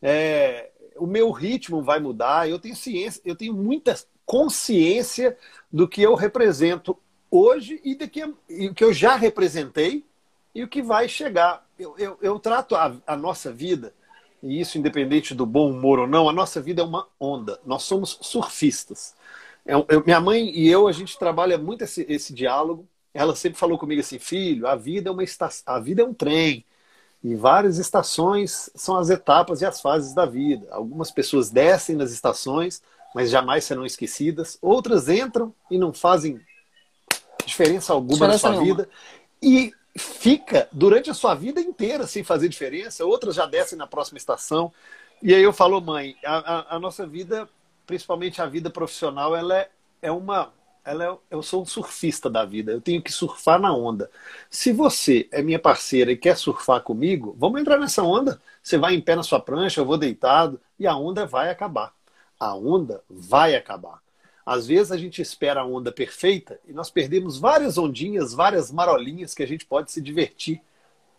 É, 0.00 0.70
o 0.96 1.06
meu 1.06 1.32
ritmo 1.32 1.82
vai 1.82 1.98
mudar, 1.98 2.48
eu 2.48 2.60
tenho 2.60 2.76
ciência, 2.76 3.20
eu 3.24 3.34
tenho 3.34 3.52
muita 3.52 3.98
consciência 4.24 5.36
do 5.70 5.88
que 5.88 6.00
eu 6.00 6.14
represento 6.14 6.96
hoje 7.28 7.80
e 7.82 7.96
do 7.96 8.08
que, 8.08 8.20
e 8.48 8.68
o 8.68 8.74
que 8.74 8.84
eu 8.84 8.92
já 8.92 9.16
representei 9.16 10.04
e 10.54 10.62
o 10.62 10.68
que 10.68 10.80
vai 10.80 11.08
chegar. 11.08 11.66
Eu, 11.76 11.98
eu, 11.98 12.18
eu 12.22 12.38
trato 12.38 12.76
a, 12.76 12.94
a 13.04 13.16
nossa 13.16 13.50
vida, 13.50 13.92
e 14.42 14.60
isso 14.60 14.76
independente 14.76 15.34
do 15.34 15.46
bom 15.46 15.70
humor 15.70 16.00
ou 16.00 16.06
não, 16.06 16.28
a 16.28 16.32
nossa 16.32 16.60
vida 16.60 16.82
é 16.82 16.84
uma 16.84 17.06
onda. 17.18 17.60
Nós 17.64 17.84
somos 17.84 18.18
surfistas. 18.20 19.14
Eu, 19.64 19.86
eu, 19.88 20.02
minha 20.04 20.20
mãe 20.20 20.50
e 20.50 20.68
eu, 20.68 20.88
a 20.88 20.92
gente 20.92 21.16
trabalha 21.18 21.56
muito 21.56 21.84
esse, 21.84 22.04
esse 22.08 22.34
diálogo. 22.34 22.86
Ela 23.14 23.36
sempre 23.36 23.58
falou 23.58 23.78
comigo 23.78 24.00
assim, 24.00 24.18
filho, 24.18 24.66
a 24.66 24.74
vida 24.74 25.10
é 25.10 25.12
uma 25.12 25.22
a 25.66 25.78
vida 25.78 26.02
é 26.02 26.04
um 26.04 26.12
trem. 26.12 26.64
E 27.22 27.36
várias 27.36 27.78
estações 27.78 28.68
são 28.74 28.96
as 28.96 29.08
etapas 29.08 29.60
e 29.60 29.64
as 29.64 29.80
fases 29.80 30.12
da 30.12 30.26
vida. 30.26 30.66
Algumas 30.72 31.10
pessoas 31.12 31.50
descem 31.50 31.94
nas 31.94 32.10
estações, 32.10 32.82
mas 33.14 33.30
jamais 33.30 33.64
serão 33.64 33.86
esquecidas. 33.86 34.58
Outras 34.60 35.08
entram 35.08 35.54
e 35.70 35.78
não 35.78 35.92
fazem 35.92 36.40
diferença 37.46 37.92
alguma 37.92 38.14
diferença 38.14 38.48
na 38.48 38.54
sua 38.54 38.62
nenhuma. 38.62 38.82
vida. 38.82 38.88
E 39.40 39.72
fica 39.96 40.68
durante 40.72 41.10
a 41.10 41.14
sua 41.14 41.34
vida 41.34 41.60
inteira 41.60 42.06
sem 42.06 42.24
fazer 42.24 42.48
diferença. 42.48 43.04
Outras 43.04 43.34
já 43.34 43.46
descem 43.46 43.78
na 43.78 43.86
próxima 43.86 44.18
estação. 44.18 44.72
E 45.22 45.34
aí 45.34 45.42
eu 45.42 45.52
falo, 45.52 45.80
mãe, 45.80 46.16
a, 46.24 46.36
a, 46.36 46.76
a 46.76 46.78
nossa 46.80 47.06
vida 47.06 47.48
principalmente 47.86 48.40
a 48.40 48.46
vida 48.46 48.70
profissional, 48.70 49.34
ela 49.36 49.56
é, 49.56 49.70
é 50.00 50.12
uma. 50.12 50.52
Ela 50.84 51.04
é, 51.04 51.18
eu 51.30 51.42
sou 51.42 51.62
um 51.62 51.66
surfista 51.66 52.28
da 52.28 52.44
vida, 52.44 52.72
eu 52.72 52.80
tenho 52.80 53.00
que 53.00 53.12
surfar 53.12 53.60
na 53.60 53.72
onda. 53.72 54.10
Se 54.50 54.72
você 54.72 55.28
é 55.30 55.40
minha 55.40 55.58
parceira 55.58 56.10
e 56.10 56.16
quer 56.16 56.36
surfar 56.36 56.82
comigo, 56.82 57.36
vamos 57.38 57.60
entrar 57.60 57.78
nessa 57.78 58.02
onda. 58.02 58.40
Você 58.62 58.78
vai 58.78 58.94
em 58.94 59.00
pé 59.00 59.14
na 59.14 59.22
sua 59.22 59.38
prancha, 59.38 59.80
eu 59.80 59.84
vou 59.84 59.96
deitado 59.96 60.60
e 60.78 60.86
a 60.86 60.96
onda 60.96 61.24
vai 61.24 61.50
acabar. 61.50 61.94
A 62.38 62.54
onda 62.56 63.02
vai 63.08 63.54
acabar. 63.54 64.00
Às 64.44 64.66
vezes 64.66 64.90
a 64.90 64.96
gente 64.96 65.22
espera 65.22 65.60
a 65.60 65.66
onda 65.66 65.92
perfeita 65.92 66.58
e 66.66 66.72
nós 66.72 66.90
perdemos 66.90 67.38
várias 67.38 67.78
ondinhas, 67.78 68.34
várias 68.34 68.70
marolinhas 68.72 69.34
que 69.34 69.42
a 69.42 69.46
gente 69.46 69.64
pode 69.64 69.92
se 69.92 70.00
divertir, 70.00 70.60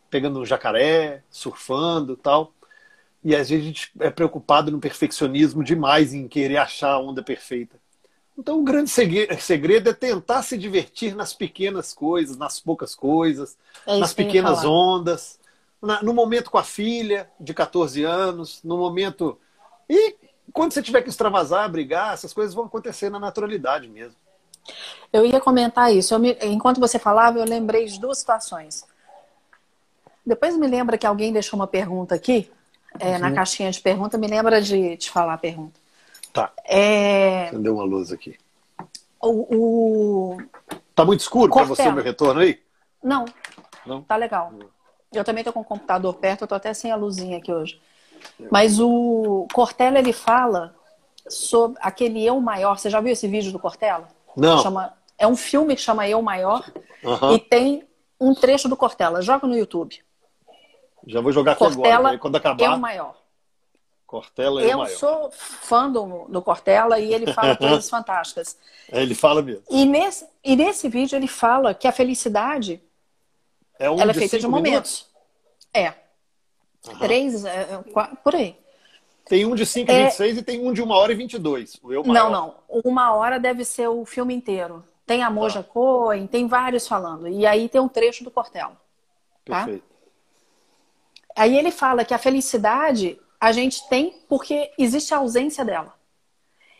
pegando 0.09 0.39
um 0.39 0.45
jacaré, 0.45 1.23
surfando 1.29 2.17
tal. 2.17 2.53
E 3.23 3.33
às 3.35 3.49
vezes 3.49 3.63
a 3.63 3.67
gente 3.67 3.91
é 3.99 4.09
preocupado 4.09 4.69
no 4.69 4.79
perfeccionismo 4.79 5.63
demais 5.63 6.13
em 6.13 6.27
querer 6.27 6.57
achar 6.57 6.91
a 6.91 6.99
onda 6.99 7.23
perfeita. 7.23 7.81
Então 8.37 8.59
o 8.59 8.63
grande 8.63 8.89
segredo 8.89 9.89
é 9.89 9.93
tentar 9.93 10.41
se 10.41 10.57
divertir 10.57 11.15
nas 11.15 11.33
pequenas 11.33 11.93
coisas, 11.93 12.35
nas 12.35 12.59
poucas 12.59 12.95
coisas, 12.95 13.57
é 13.85 13.97
nas 13.99 14.13
pequenas 14.13 14.65
ondas, 14.65 15.39
no 16.01 16.13
momento 16.13 16.49
com 16.49 16.57
a 16.57 16.63
filha 16.63 17.29
de 17.39 17.53
14 17.53 18.03
anos, 18.03 18.59
no 18.63 18.75
momento. 18.75 19.39
E 19.87 20.15
quando 20.51 20.73
você 20.73 20.81
tiver 20.81 21.01
que 21.01 21.09
extravasar, 21.09 21.69
brigar, 21.69 22.13
essas 22.13 22.33
coisas 22.33 22.53
vão 22.53 22.65
acontecer 22.65 23.09
na 23.09 23.19
naturalidade 23.19 23.87
mesmo. 23.87 24.15
Eu 25.11 25.25
ia 25.25 25.39
comentar 25.39 25.93
isso. 25.93 26.17
Me... 26.19 26.37
Enquanto 26.41 26.79
você 26.79 26.97
falava, 26.97 27.39
eu 27.39 27.45
lembrei 27.45 27.85
de 27.85 27.99
duas 27.99 28.17
situações. 28.17 28.85
Depois 30.25 30.57
me 30.57 30.67
lembra 30.67 30.97
que 30.97 31.05
alguém 31.05 31.33
deixou 31.33 31.59
uma 31.59 31.67
pergunta 31.67 32.15
aqui 32.15 32.49
é, 32.99 33.17
na 33.17 33.31
caixinha 33.31 33.71
de 33.71 33.81
pergunta, 33.81 34.17
me 34.17 34.27
lembra 34.27 34.61
de 34.61 34.97
te 34.97 35.09
falar 35.09 35.33
a 35.33 35.37
pergunta. 35.37 35.79
Tá. 36.31 36.51
É... 36.65 37.47
Acendeu 37.47 37.75
uma 37.75 37.83
luz 37.83 38.11
aqui. 38.11 38.37
O, 39.21 40.35
o... 40.35 40.37
Tá 40.95 41.05
muito 41.05 41.21
escuro 41.21 41.51
para 41.51 41.63
você 41.63 41.87
o 41.87 41.93
meu 41.93 42.03
retorno 42.03 42.41
aí? 42.41 42.59
Não. 43.03 43.25
Não? 43.85 44.01
Tá 44.01 44.15
legal. 44.15 44.53
Eu 45.11 45.23
também 45.23 45.43
tô 45.43 45.53
com 45.53 45.61
o 45.61 45.65
computador 45.65 46.13
perto, 46.15 46.41
eu 46.41 46.47
tô 46.47 46.55
até 46.55 46.73
sem 46.73 46.91
a 46.91 46.95
luzinha 46.95 47.37
aqui 47.37 47.51
hoje. 47.51 47.79
Mas 48.51 48.79
o 48.79 49.47
Cortella, 49.53 49.99
ele 49.99 50.13
fala 50.13 50.75
sobre 51.27 51.79
aquele 51.81 52.23
eu 52.25 52.39
maior. 52.39 52.77
Você 52.77 52.89
já 52.89 52.99
viu 52.99 53.13
esse 53.13 53.27
vídeo 53.27 53.51
do 53.51 53.59
Cortella? 53.59 54.07
Não. 54.35 54.61
Chama, 54.61 54.93
é 55.17 55.27
um 55.27 55.35
filme 55.35 55.75
que 55.75 55.81
chama 55.81 56.07
Eu 56.07 56.21
Maior 56.21 56.65
e 57.33 57.39
tem 57.39 57.87
um 58.19 58.33
trecho 58.33 58.67
do 58.67 58.75
Cortella. 58.75 59.21
Joga 59.21 59.47
no 59.47 59.55
YouTube. 59.55 60.01
Já 61.05 61.21
vou 61.21 61.31
jogar 61.31 61.53
aqui 61.53 61.59
Cortella, 61.59 61.95
agora. 61.95 62.13
Aí 62.13 62.17
quando 62.17 62.35
acabar, 62.35 62.63
Eu 62.63 62.77
Maior. 62.77 63.15
Cortella 64.05 64.61
é 64.61 64.65
o 64.65 64.69
Eu 64.69 64.77
maior. 64.79 64.97
sou 64.97 65.31
fã 65.31 65.89
do, 65.91 66.25
do 66.29 66.41
Cortella 66.41 66.99
e 66.99 67.13
ele 67.13 67.33
fala 67.33 67.55
coisas 67.57 67.89
fantásticas. 67.89 68.57
É, 68.91 69.01
Ele 69.01 69.15
fala 69.15 69.41
mesmo. 69.41 69.63
E 69.69 69.85
nesse, 69.85 70.27
e 70.43 70.55
nesse 70.55 70.87
vídeo 70.87 71.15
ele 71.15 71.27
fala 71.27 71.73
que 71.73 71.87
a 71.87 71.91
felicidade 71.91 72.79
É 73.79 73.89
um 73.89 73.99
ela 73.99 74.11
é 74.11 74.13
feita 74.13 74.37
de 74.37 74.47
momentos. 74.47 75.07
É. 75.73 75.93
Três, 76.99 77.45
é, 77.45 77.49
é, 77.85 77.91
qua- 77.91 78.11
por 78.23 78.35
aí. 78.35 78.57
Tem 79.25 79.45
um 79.45 79.55
de 79.55 79.65
5 79.65 79.89
e 79.89 79.93
É- 79.95 80.03
26 80.05 80.37
e 80.37 80.41
tem 80.43 80.67
um 80.67 80.73
de 80.73 80.81
1 80.81 80.91
hora 80.91 81.13
e 81.13 81.15
22. 81.15 81.79
O 81.81 81.93
eu 81.93 82.03
Não, 82.03 82.13
maior. 82.13 82.29
não. 82.29 82.55
Uma 82.83 83.13
hora 83.13 83.39
deve 83.39 83.63
ser 83.63 83.87
o 83.87 84.03
filme 84.05 84.33
inteiro. 84.33 84.83
Tem 85.05 85.23
a 85.23 85.29
Moja 85.29 85.63
Cohen, 85.63 86.27
tem 86.27 86.47
vários 86.47 86.87
falando. 86.87 87.27
E 87.27 87.45
aí 87.45 87.69
tem 87.69 87.79
um 87.79 87.87
trecho 87.87 88.23
do 88.23 88.31
Cortella. 88.31 88.77
tá? 89.45 89.63
Perfeito. 89.65 89.83
Aí 91.35 91.57
ele 91.57 91.71
fala 91.71 92.05
que 92.05 92.13
a 92.13 92.17
felicidade 92.17 93.19
a 93.39 93.51
gente 93.51 93.87
tem 93.89 94.21
porque 94.29 94.71
existe 94.77 95.13
a 95.13 95.17
ausência 95.17 95.65
dela. 95.65 95.93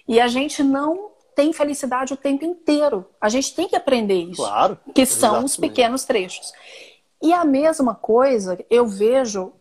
E 0.08 0.20
a 0.20 0.28
gente 0.28 0.64
não 0.64 1.12
tem 1.36 1.52
felicidade 1.52 2.14
o 2.14 2.18
tempo 2.18 2.46
inteiro. 2.46 3.06
A 3.20 3.28
gente 3.30 3.54
tem 3.56 3.68
que 3.68 3.76
aprender 3.76 4.16
isso. 4.16 4.42
Claro. 4.42 4.78
que 4.94 5.06
são 5.06 5.44
os 5.44 5.52
Exatamente. 5.54 5.60
pequenos 5.62 6.04
trechos. 6.06 6.54
E 7.22 7.34
a 7.34 7.44
mesma 7.44 7.96
coisa, 7.96 8.64
eu 8.70 8.86
vejo 8.88 9.54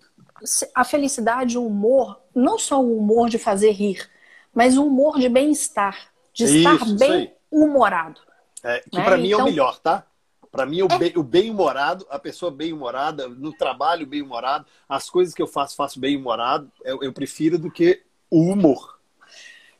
a 0.74 0.84
felicidade, 0.84 1.56
o 1.58 1.66
humor, 1.66 2.20
não 2.34 2.58
só 2.58 2.80
o 2.82 2.96
humor 2.98 3.28
de 3.28 3.38
fazer 3.38 3.70
rir, 3.72 4.08
mas 4.54 4.76
o 4.76 4.84
humor 4.86 5.18
de 5.18 5.28
bem-estar, 5.28 6.12
de 6.32 6.44
Isso, 6.44 6.56
estar 6.58 6.84
bem 6.98 7.32
humorado. 7.50 8.20
É, 8.62 8.80
que 8.80 8.96
Né? 8.98 9.04
pra 9.04 9.16
mim 9.16 9.30
é 9.30 9.34
o 9.36 9.38
Então- 9.40 9.44
melhor, 9.44 9.78
tá? 9.78 10.04
Pra 10.50 10.66
mim, 10.66 10.82
o 10.82 10.88
bem- 10.88 11.14
o 11.16 11.22
bem-humorado, 11.22 12.06
a 12.10 12.18
pessoa 12.18 12.50
bem-humorada, 12.50 13.26
no 13.26 13.52
trabalho 13.56 14.06
bem-humorado, 14.06 14.66
as 14.86 15.08
coisas 15.08 15.32
que 15.34 15.40
eu 15.40 15.46
faço, 15.46 15.74
faço 15.74 15.98
bem-humorado, 15.98 16.70
eu, 16.84 17.02
eu 17.02 17.12
prefiro 17.12 17.58
do 17.58 17.70
que 17.70 18.02
o 18.30 18.40
humor. 18.52 18.98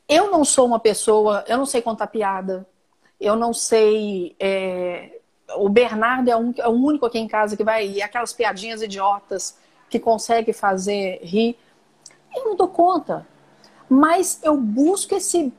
Eu 0.09 0.31
não 0.31 0.43
sou 0.43 0.65
uma 0.65 0.79
pessoa, 0.79 1.43
eu 1.47 1.57
não 1.57 1.65
sei 1.67 1.81
contar 1.81 2.07
piada, 2.07 2.67
eu 3.19 3.35
não 3.35 3.53
sei. 3.53 4.35
é, 4.39 5.19
O 5.55 5.69
Bernardo 5.69 6.29
é, 6.29 6.35
um- 6.35 6.53
é 6.57 6.67
o 6.67 6.71
único 6.71 7.05
aqui 7.05 7.19
em 7.19 7.27
casa 7.27 7.55
que 7.55 7.63
vai. 7.63 7.87
E 7.87 8.01
aquelas 8.01 8.33
piadinhas 8.33 8.81
idiotas 8.81 9.55
que 9.93 9.99
consegue 9.99 10.51
fazer 10.53 11.19
rir. 11.21 11.55
Eu 12.35 12.45
não 12.45 12.55
dou 12.55 12.67
conta. 12.67 13.27
Mas 13.87 14.39
eu 14.41 14.57
busco 14.57 15.13
esse 15.13 15.53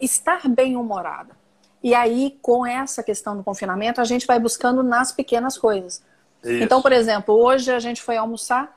estar 0.00 0.48
bem-humorada. 0.48 1.36
E 1.82 1.94
aí, 1.94 2.38
com 2.40 2.64
essa 2.64 3.02
questão 3.02 3.36
do 3.36 3.44
confinamento, 3.44 4.00
a 4.00 4.04
gente 4.04 4.26
vai 4.26 4.40
buscando 4.40 4.82
nas 4.82 5.12
pequenas 5.12 5.58
coisas. 5.58 6.02
Isso. 6.42 6.64
Então, 6.64 6.80
por 6.80 6.90
exemplo, 6.90 7.34
hoje 7.34 7.70
a 7.70 7.78
gente 7.78 8.00
foi 8.00 8.16
almoçar 8.16 8.74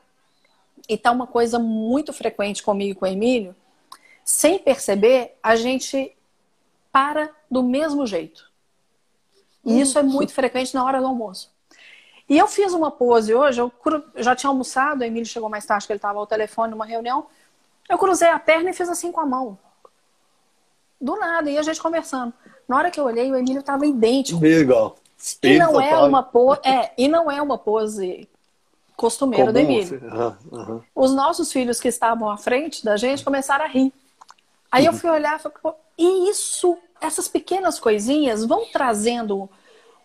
e 0.87 0.97
tá 0.97 1.11
uma 1.11 1.25
coisa 1.25 1.57
muito 1.57 2.11
frequente 2.11 2.61
comigo 2.61 2.91
e 2.91 2.95
com 2.95 3.05
o 3.05 3.07
Emílio. 3.07 3.55
Sem 4.25 4.59
perceber, 4.59 5.37
a 5.41 5.55
gente 5.55 6.13
para 6.91 7.29
do 7.49 7.63
mesmo 7.63 8.05
jeito. 8.05 8.51
E 9.65 9.79
isso 9.79 9.97
é 9.97 10.03
muito 10.03 10.33
frequente 10.33 10.73
na 10.73 10.83
hora 10.83 10.99
do 10.99 11.07
almoço. 11.07 11.49
E 12.29 12.37
eu 12.37 12.47
fiz 12.47 12.73
uma 12.73 12.91
pose 12.91 13.33
hoje, 13.33 13.59
eu 13.59 13.73
já 14.17 14.35
tinha 14.35 14.51
almoçado, 14.51 15.01
o 15.01 15.03
Emílio 15.03 15.25
chegou 15.25 15.49
mais 15.49 15.65
tarde, 15.65 15.87
que 15.87 15.91
ele 15.91 15.97
estava 15.97 16.19
ao 16.19 16.27
telefone 16.27 16.71
numa 16.71 16.85
reunião. 16.85 17.25
Eu 17.89 17.97
cruzei 17.97 18.29
a 18.29 18.37
perna 18.37 18.69
e 18.69 18.73
fiz 18.73 18.87
assim 18.87 19.11
com 19.11 19.19
a 19.19 19.25
mão. 19.25 19.57
Do 21.01 21.15
nada, 21.15 21.49
e 21.49 21.57
a 21.57 21.63
gente 21.63 21.81
conversando. 21.81 22.31
Na 22.67 22.77
hora 22.77 22.91
que 22.91 22.99
eu 22.99 23.05
olhei, 23.05 23.31
o 23.31 23.35
Emílio 23.35 23.61
estava 23.61 23.83
idêntico. 23.85 24.39
Legal. 24.39 24.95
E 25.41 25.57
não 25.57 25.81
é 25.81 25.97
uma 25.97 26.21
pose, 26.21 26.61
é, 26.63 26.91
e 26.95 27.07
não 27.07 27.31
é 27.31 27.41
uma 27.41 27.57
pose 27.57 28.29
costumeira 28.95 29.51
do 29.51 29.59
Comum, 29.59 29.71
Emílio. 29.71 29.95
assim. 29.95 30.05
Aham, 30.05 30.37
aham. 30.53 30.83
Os 30.93 31.13
nossos 31.13 31.51
filhos 31.51 31.79
que 31.79 31.87
estavam 31.87 32.29
à 32.29 32.37
frente 32.37 32.85
da 32.85 32.95
gente 32.95 33.23
começaram 33.23 33.65
a 33.65 33.67
rir. 33.67 33.91
Aí 34.71 34.85
eu 34.85 34.93
fui 34.93 35.09
olhar 35.09 35.39
e 35.39 35.41
falei, 35.41 35.57
pô, 35.63 35.73
e 35.97 36.29
isso, 36.29 36.77
essas 37.01 37.27
pequenas 37.27 37.79
coisinhas 37.79 38.45
vão 38.45 38.65
trazendo 38.71 39.49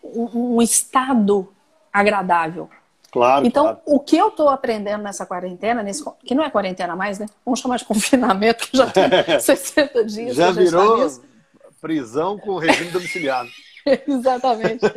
um, 0.03 0.55
um 0.55 0.61
estado 0.61 1.54
agradável. 1.99 2.69
Claro, 3.11 3.45
Então, 3.45 3.63
claro. 3.63 3.81
o 3.85 3.99
que 3.99 4.17
eu 4.17 4.31
tô 4.31 4.49
aprendendo 4.49 5.03
nessa 5.03 5.25
quarentena, 5.25 5.83
nesse, 5.83 6.03
que 6.25 6.35
não 6.35 6.43
é 6.43 6.49
quarentena 6.49 6.95
mais, 6.95 7.19
né? 7.19 7.27
Vamos 7.45 7.59
chamar 7.59 7.77
de 7.77 7.85
confinamento, 7.85 8.67
que 8.69 8.77
já 8.77 8.87
tem 8.87 9.17
60 9.39 10.05
dias. 10.05 10.35
Já 10.35 10.51
virou 10.51 10.89
nisso. 10.89 11.21
prisão 11.81 12.39
com 12.39 12.57
regime 12.57 12.91
domiciliar. 12.91 13.47
Exatamente. 14.07 14.93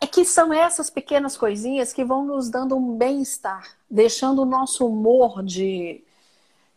É 0.00 0.06
que 0.06 0.24
são 0.24 0.52
essas 0.52 0.90
pequenas 0.90 1.36
coisinhas 1.36 1.92
que 1.92 2.04
vão 2.04 2.24
nos 2.24 2.50
dando 2.50 2.76
um 2.76 2.96
bem-estar, 2.96 3.76
deixando 3.90 4.42
o 4.42 4.46
nosso 4.46 4.86
humor 4.86 5.42
de, 5.42 6.04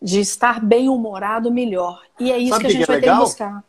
de 0.02 0.20
estar 0.22 0.62
bem-humorado 0.66 1.52
melhor. 1.52 2.04
E 2.20 2.32
é 2.32 2.38
isso 2.38 2.50
Sabe 2.50 2.62
que 2.62 2.68
a 2.68 2.70
gente 2.70 2.86
que 2.86 2.92
é 2.92 2.94
vai 2.94 2.98
ter 2.98 3.08
que 3.08 3.12
legal? 3.12 3.18
buscar. 3.18 3.64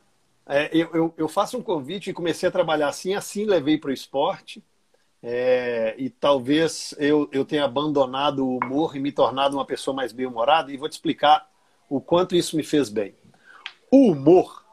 É, 0.49 0.69
eu, 0.77 0.91
eu, 0.95 1.15
eu 1.17 1.29
faço 1.29 1.57
um 1.59 1.63
convite 1.63 2.11
e 2.11 2.15
comecei 2.15 2.49
a 2.49 2.53
trabalhar 2.53 2.89
assim, 2.89 3.15
assim 3.15 3.45
levei 3.45 3.79
para 3.79 3.91
o 3.91 3.93
esporte. 3.93 4.65
É, 5.23 5.95
e 5.99 6.09
talvez 6.09 6.95
eu, 6.99 7.29
eu 7.31 7.45
tenha 7.45 7.65
abandonado 7.65 8.47
o 8.47 8.57
humor 8.57 8.97
e 8.97 9.01
me 9.01 9.13
tornado 9.13 9.57
uma 9.57 9.67
pessoa 9.67 9.95
mais 9.95 10.13
bem-humorada, 10.13 10.73
e 10.73 10.77
vou 10.77 10.89
te 10.89 10.93
explicar 10.93 11.49
o 11.89 12.01
quanto 12.01 12.35
isso 12.35 12.57
me 12.57 12.63
fez 12.63 12.89
bem. 12.89 13.15
O 13.91 14.13
humor, 14.13 14.65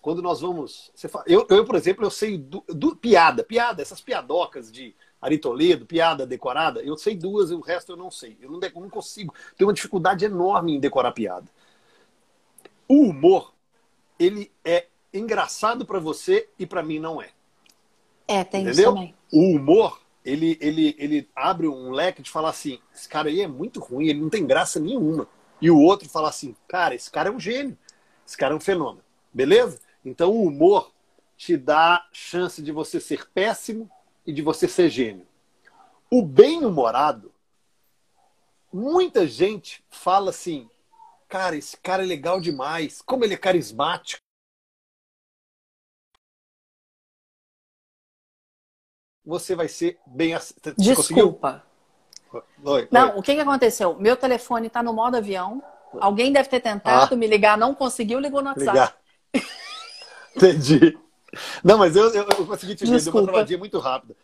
quando 0.00 0.22
nós 0.22 0.40
vamos. 0.40 0.92
Fala- 1.08 1.24
eu, 1.26 1.46
eu, 1.50 1.64
por 1.64 1.74
exemplo, 1.74 2.04
eu 2.04 2.10
sei 2.10 2.38
do, 2.38 2.62
do- 2.68 2.94
piada, 2.94 3.42
piada, 3.42 3.82
essas 3.82 4.00
piadocas 4.00 4.70
de 4.70 4.94
Ari 5.20 5.38
Toledo, 5.38 5.84
piada 5.86 6.26
decorada, 6.26 6.80
eu 6.82 6.96
sei 6.96 7.16
duas 7.16 7.50
e 7.50 7.54
o 7.54 7.60
resto 7.60 7.92
eu 7.92 7.96
não 7.96 8.10
sei. 8.10 8.38
Eu 8.40 8.50
não, 8.50 8.60
não 8.60 8.90
consigo. 8.90 9.34
Tenho 9.56 9.68
uma 9.68 9.74
dificuldade 9.74 10.24
enorme 10.24 10.74
em 10.76 10.80
decorar 10.80 11.12
piada. 11.12 11.46
O 12.88 13.06
humor, 13.08 13.52
ele 14.18 14.50
é 14.64 14.86
engraçado 15.12 15.84
para 15.84 15.98
você 15.98 16.48
e 16.58 16.66
para 16.66 16.82
mim 16.82 16.98
não 16.98 17.20
é. 17.20 17.30
É, 18.30 18.44
tem 18.44 18.62
isso 18.62 18.80
Entendeu? 18.80 18.94
também. 18.94 19.14
O 19.32 19.56
humor, 19.56 20.00
ele, 20.24 20.56
ele, 20.60 20.94
ele 20.96 21.28
abre 21.34 21.66
um 21.66 21.90
leque 21.90 22.22
de 22.22 22.30
falar 22.30 22.50
assim: 22.50 22.78
esse 22.94 23.08
cara 23.08 23.28
aí 23.28 23.40
é 23.40 23.48
muito 23.48 23.80
ruim, 23.80 24.06
ele 24.06 24.20
não 24.20 24.30
tem 24.30 24.46
graça 24.46 24.78
nenhuma. 24.78 25.26
E 25.60 25.68
o 25.68 25.76
outro 25.76 26.08
fala 26.08 26.28
assim: 26.28 26.54
cara, 26.68 26.94
esse 26.94 27.10
cara 27.10 27.28
é 27.28 27.32
um 27.32 27.40
gênio, 27.40 27.76
esse 28.24 28.36
cara 28.36 28.54
é 28.54 28.56
um 28.56 28.60
fenômeno. 28.60 29.02
Beleza? 29.34 29.80
Então 30.04 30.30
o 30.30 30.46
humor 30.46 30.92
te 31.36 31.56
dá 31.56 32.06
chance 32.12 32.62
de 32.62 32.70
você 32.70 33.00
ser 33.00 33.28
péssimo 33.30 33.90
e 34.24 34.32
de 34.32 34.42
você 34.42 34.68
ser 34.68 34.88
gênio. 34.88 35.26
O 36.08 36.22
bem-humorado, 36.22 37.32
muita 38.72 39.26
gente 39.26 39.82
fala 39.90 40.30
assim: 40.30 40.70
cara, 41.28 41.56
esse 41.56 41.76
cara 41.76 42.04
é 42.04 42.06
legal 42.06 42.40
demais, 42.40 43.02
como 43.02 43.24
ele 43.24 43.34
é 43.34 43.38
carismático. 43.38 44.22
Você 49.30 49.54
vai 49.54 49.68
ser 49.68 49.96
bem. 50.04 50.34
Você 50.36 50.54
conseguiu? 50.74 50.96
Desculpa. 51.26 51.62
Oi, 52.64 52.88
Não, 52.90 53.12
oi. 53.12 53.18
o 53.18 53.22
que, 53.22 53.32
que 53.36 53.40
aconteceu? 53.40 53.94
Meu 53.96 54.16
telefone 54.16 54.66
está 54.66 54.82
no 54.82 54.92
modo 54.92 55.16
avião. 55.16 55.62
Alguém 56.00 56.32
deve 56.32 56.48
ter 56.48 56.58
tentado 56.58 57.14
Ah. 57.14 57.16
me 57.16 57.28
ligar, 57.28 57.56
não 57.56 57.72
conseguiu, 57.72 58.18
ligou 58.18 58.42
no 58.42 58.48
WhatsApp. 58.48 58.70
Ligar. 58.72 58.96
Entendi. 60.36 60.98
Não, 61.62 61.78
mas 61.78 61.94
eu, 61.94 62.12
eu, 62.12 62.26
eu 62.38 62.46
consegui 62.46 62.74
te 62.74 62.84
ver, 62.84 63.00
deu 63.00 63.12
uma 63.12 63.22
travadinha 63.22 63.58
muito 63.58 63.78
rápida. 63.78 64.16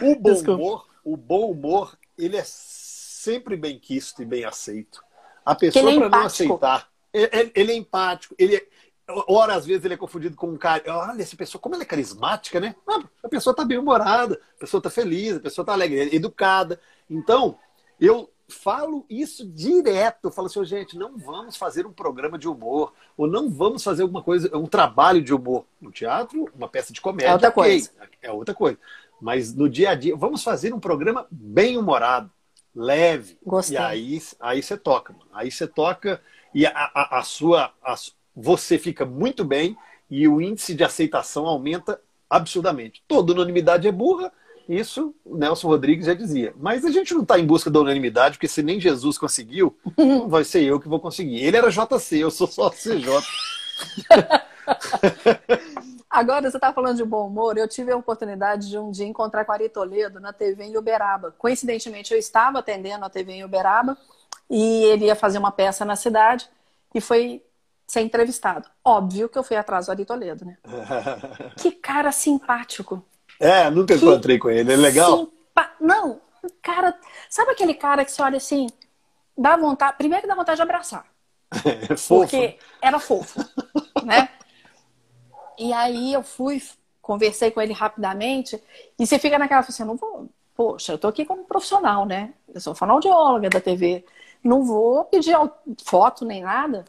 O 0.00 0.14
bom 0.16 0.32
Desculpa. 0.32 0.62
humor, 0.62 0.86
o 1.04 1.16
bom 1.16 1.50
humor, 1.50 1.98
ele 2.16 2.36
é 2.38 2.42
sempre 2.44 3.54
bem 3.56 3.78
quisto 3.78 4.22
e 4.22 4.24
bem 4.24 4.46
aceito. 4.46 5.02
A 5.44 5.54
pessoa, 5.54 5.90
é 5.92 5.98
para 5.98 6.08
não 6.08 6.26
aceitar, 6.26 6.88
ele, 7.12 7.28
ele- 7.32 7.52
ele 7.54 7.72
é 7.72 7.76
empático, 7.76 8.34
ele 8.38 8.56
é. 8.56 8.66
Ora, 9.06 9.54
às 9.54 9.66
vezes 9.66 9.84
ele 9.84 9.94
é 9.94 9.98
confundido 9.98 10.34
com 10.36 10.48
um 10.48 10.56
cara. 10.56 10.82
Olha, 10.86 11.20
essa 11.20 11.36
pessoa, 11.36 11.60
como 11.60 11.74
ela 11.74 11.84
é 11.84 11.86
carismática, 11.86 12.58
né? 12.58 12.74
Não, 12.86 13.08
a 13.22 13.28
pessoa 13.28 13.52
está 13.52 13.64
bem 13.64 13.76
humorada, 13.76 14.40
a 14.56 14.60
pessoa 14.60 14.78
está 14.78 14.88
feliz, 14.88 15.36
a 15.36 15.40
pessoa 15.40 15.62
está 15.62 15.72
alegre, 15.74 16.00
é 16.00 16.14
educada. 16.14 16.80
Então, 17.08 17.58
eu 18.00 18.30
falo 18.48 19.04
isso 19.08 19.46
direto. 19.46 20.24
Eu 20.24 20.30
falo 20.30 20.46
assim, 20.46 20.58
"Ô, 20.58 20.64
gente, 20.64 20.96
não 20.96 21.18
vamos 21.18 21.56
fazer 21.56 21.86
um 21.86 21.92
programa 21.92 22.38
de 22.38 22.48
humor, 22.48 22.94
ou 23.16 23.26
não 23.26 23.50
vamos 23.50 23.82
fazer 23.84 24.02
alguma 24.02 24.22
coisa, 24.22 24.54
um 24.56 24.66
trabalho 24.66 25.22
de 25.22 25.34
humor. 25.34 25.66
No 25.80 25.90
teatro, 25.92 26.48
uma 26.54 26.68
peça 26.68 26.92
de 26.92 27.00
comédia. 27.00 27.28
É 27.28 27.32
outra 27.32 27.48
ok, 27.50 27.62
coisa. 27.62 27.90
É 28.22 28.32
outra 28.32 28.54
coisa. 28.54 28.78
Mas 29.20 29.54
no 29.54 29.68
dia 29.68 29.90
a 29.90 29.94
dia, 29.94 30.16
vamos 30.16 30.42
fazer 30.42 30.72
um 30.72 30.80
programa 30.80 31.26
bem 31.30 31.76
humorado, 31.76 32.30
leve. 32.74 33.38
Gostei. 33.44 33.76
E 33.76 33.78
aí, 33.78 34.22
aí 34.40 34.62
você 34.62 34.76
toca, 34.76 35.12
mano. 35.12 35.30
Aí 35.32 35.50
você 35.50 35.66
toca 35.66 36.22
e 36.54 36.66
a, 36.66 36.70
a, 36.72 37.18
a 37.18 37.22
sua. 37.22 37.72
a 37.82 37.96
você 38.34 38.78
fica 38.78 39.04
muito 39.04 39.44
bem 39.44 39.76
e 40.10 40.26
o 40.28 40.40
índice 40.40 40.74
de 40.74 40.84
aceitação 40.84 41.46
aumenta 41.46 42.00
absurdamente. 42.28 43.02
Toda 43.06 43.32
unanimidade 43.32 43.86
é 43.86 43.92
burra 43.92 44.32
Isso 44.68 45.14
o 45.24 45.36
Nelson 45.36 45.68
Rodrigues 45.68 46.06
já 46.06 46.14
dizia. 46.14 46.54
Mas 46.56 46.84
a 46.84 46.90
gente 46.90 47.14
não 47.14 47.22
está 47.22 47.38
em 47.38 47.46
busca 47.46 47.70
da 47.70 47.80
unanimidade, 47.80 48.36
porque 48.36 48.48
se 48.48 48.62
nem 48.62 48.80
Jesus 48.80 49.18
conseguiu, 49.18 49.76
não 49.96 50.28
vai 50.28 50.44
ser 50.44 50.62
eu 50.62 50.80
que 50.80 50.88
vou 50.88 51.00
conseguir. 51.00 51.42
Ele 51.42 51.56
era 51.56 51.70
JC, 51.70 52.18
eu 52.18 52.30
sou 52.30 52.46
só 52.46 52.70
CJ. 52.70 53.06
Agora, 56.08 56.48
você 56.48 56.56
está 56.56 56.72
falando 56.72 56.96
de 56.96 57.04
bom 57.04 57.26
humor. 57.26 57.58
Eu 57.58 57.66
tive 57.66 57.90
a 57.90 57.96
oportunidade 57.96 58.68
de 58.68 58.78
um 58.78 58.90
dia 58.90 59.04
encontrar 59.04 59.44
com 59.44 59.50
a 59.50 59.56
Ari 59.56 59.68
Toledo 59.68 60.20
na 60.20 60.32
TV 60.32 60.64
em 60.64 60.76
Uberaba. 60.76 61.34
Coincidentemente, 61.36 62.12
eu 62.12 62.18
estava 62.18 62.60
atendendo 62.60 63.04
a 63.04 63.10
TV 63.10 63.32
em 63.32 63.44
Uberaba 63.44 63.98
e 64.48 64.84
ele 64.84 65.06
ia 65.06 65.16
fazer 65.16 65.38
uma 65.38 65.50
peça 65.50 65.84
na 65.84 65.96
cidade 65.96 66.48
e 66.94 67.00
foi 67.00 67.42
ser 67.86 68.00
entrevistado. 68.00 68.68
Óbvio 68.84 69.28
que 69.28 69.38
eu 69.38 69.44
fui 69.44 69.56
atrás 69.56 69.86
do 69.86 69.92
Ari 69.92 70.04
Toledo, 70.04 70.44
né? 70.44 70.56
que 71.56 71.72
cara 71.72 72.12
simpático. 72.12 73.04
É, 73.38 73.70
nunca 73.70 73.96
que 73.96 74.04
encontrei 74.04 74.38
com 74.38 74.50
ele. 74.50 74.72
É 74.72 74.76
legal? 74.76 75.18
Simpa... 75.18 75.70
Não, 75.80 76.20
cara. 76.62 76.98
Sabe 77.28 77.52
aquele 77.52 77.74
cara 77.74 78.04
que 78.04 78.12
você 78.12 78.22
olha 78.22 78.36
assim, 78.36 78.68
dá 79.36 79.56
vontade. 79.56 79.96
Primeiro 79.96 80.22
que 80.22 80.28
dá 80.28 80.34
vontade 80.34 80.56
de 80.56 80.62
abraçar. 80.62 81.04
É 81.64 81.96
fofo. 81.96 82.20
Porque 82.20 82.58
era 82.82 82.98
fofo, 82.98 83.38
né? 84.04 84.28
E 85.56 85.72
aí 85.72 86.12
eu 86.12 86.22
fui, 86.22 86.60
conversei 87.00 87.50
com 87.50 87.60
ele 87.60 87.72
rapidamente, 87.72 88.60
e 88.98 89.06
você 89.06 89.18
fica 89.20 89.38
naquela 89.38 89.60
assim, 89.60 89.84
não 89.84 89.94
vou, 89.96 90.28
poxa, 90.56 90.92
eu 90.92 90.98
tô 90.98 91.06
aqui 91.06 91.24
como 91.24 91.44
profissional, 91.44 92.04
né? 92.04 92.34
Eu 92.52 92.60
sou 92.60 92.74
fonoaudióloga 92.74 93.48
da 93.48 93.60
TV. 93.60 94.04
Não 94.42 94.64
vou 94.64 95.04
pedir 95.04 95.36
foto 95.84 96.24
nem 96.24 96.42
nada. 96.42 96.84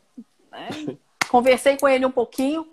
Né? 0.55 0.97
Conversei 1.29 1.77
com 1.77 1.87
ele 1.87 2.05
um 2.05 2.11
pouquinho 2.11 2.67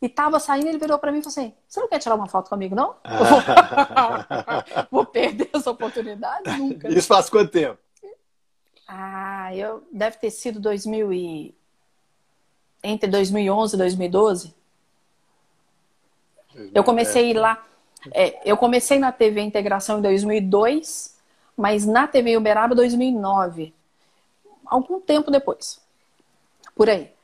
e 0.00 0.08
tava 0.08 0.38
saindo, 0.38 0.68
ele 0.68 0.78
virou 0.78 0.98
para 0.98 1.10
mim 1.10 1.18
e 1.18 1.22
falou 1.22 1.32
assim: 1.32 1.54
Você 1.66 1.80
não 1.80 1.88
quer 1.88 1.98
tirar 1.98 2.14
uma 2.14 2.28
foto 2.28 2.48
comigo, 2.48 2.74
não? 2.74 2.96
vou 4.90 5.06
perder 5.06 5.48
essa 5.52 5.70
oportunidade? 5.70 6.58
Nunca. 6.58 6.88
Isso 6.88 7.08
faz 7.08 7.30
quanto 7.30 7.50
tempo? 7.50 7.78
Ah, 8.86 9.54
eu 9.54 9.82
deve 9.90 10.16
ter 10.18 10.30
sido 10.30 10.60
2000 10.60 11.12
e... 11.12 11.54
entre 12.82 13.10
2011 13.10 13.74
e 13.74 13.78
2012. 13.78 14.54
Eu 16.74 16.84
comecei 16.84 17.24
a 17.24 17.28
ir 17.28 17.34
lá. 17.34 17.66
É, 18.12 18.40
eu 18.48 18.56
comecei 18.56 18.98
na 18.98 19.10
TV 19.10 19.40
Integração 19.40 19.98
em 19.98 20.02
2002, 20.02 21.16
mas 21.56 21.84
na 21.84 22.06
TV 22.06 22.36
Uberaba 22.36 22.74
2009. 22.74 23.74
Algum 24.64 25.00
tempo 25.00 25.30
depois. 25.30 25.80
Por 26.74 26.88
aí. 26.88 27.15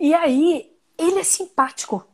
E 0.00 0.14
aí, 0.14 0.74
ele 0.96 1.20
é 1.20 1.22
simpático. 1.22 2.06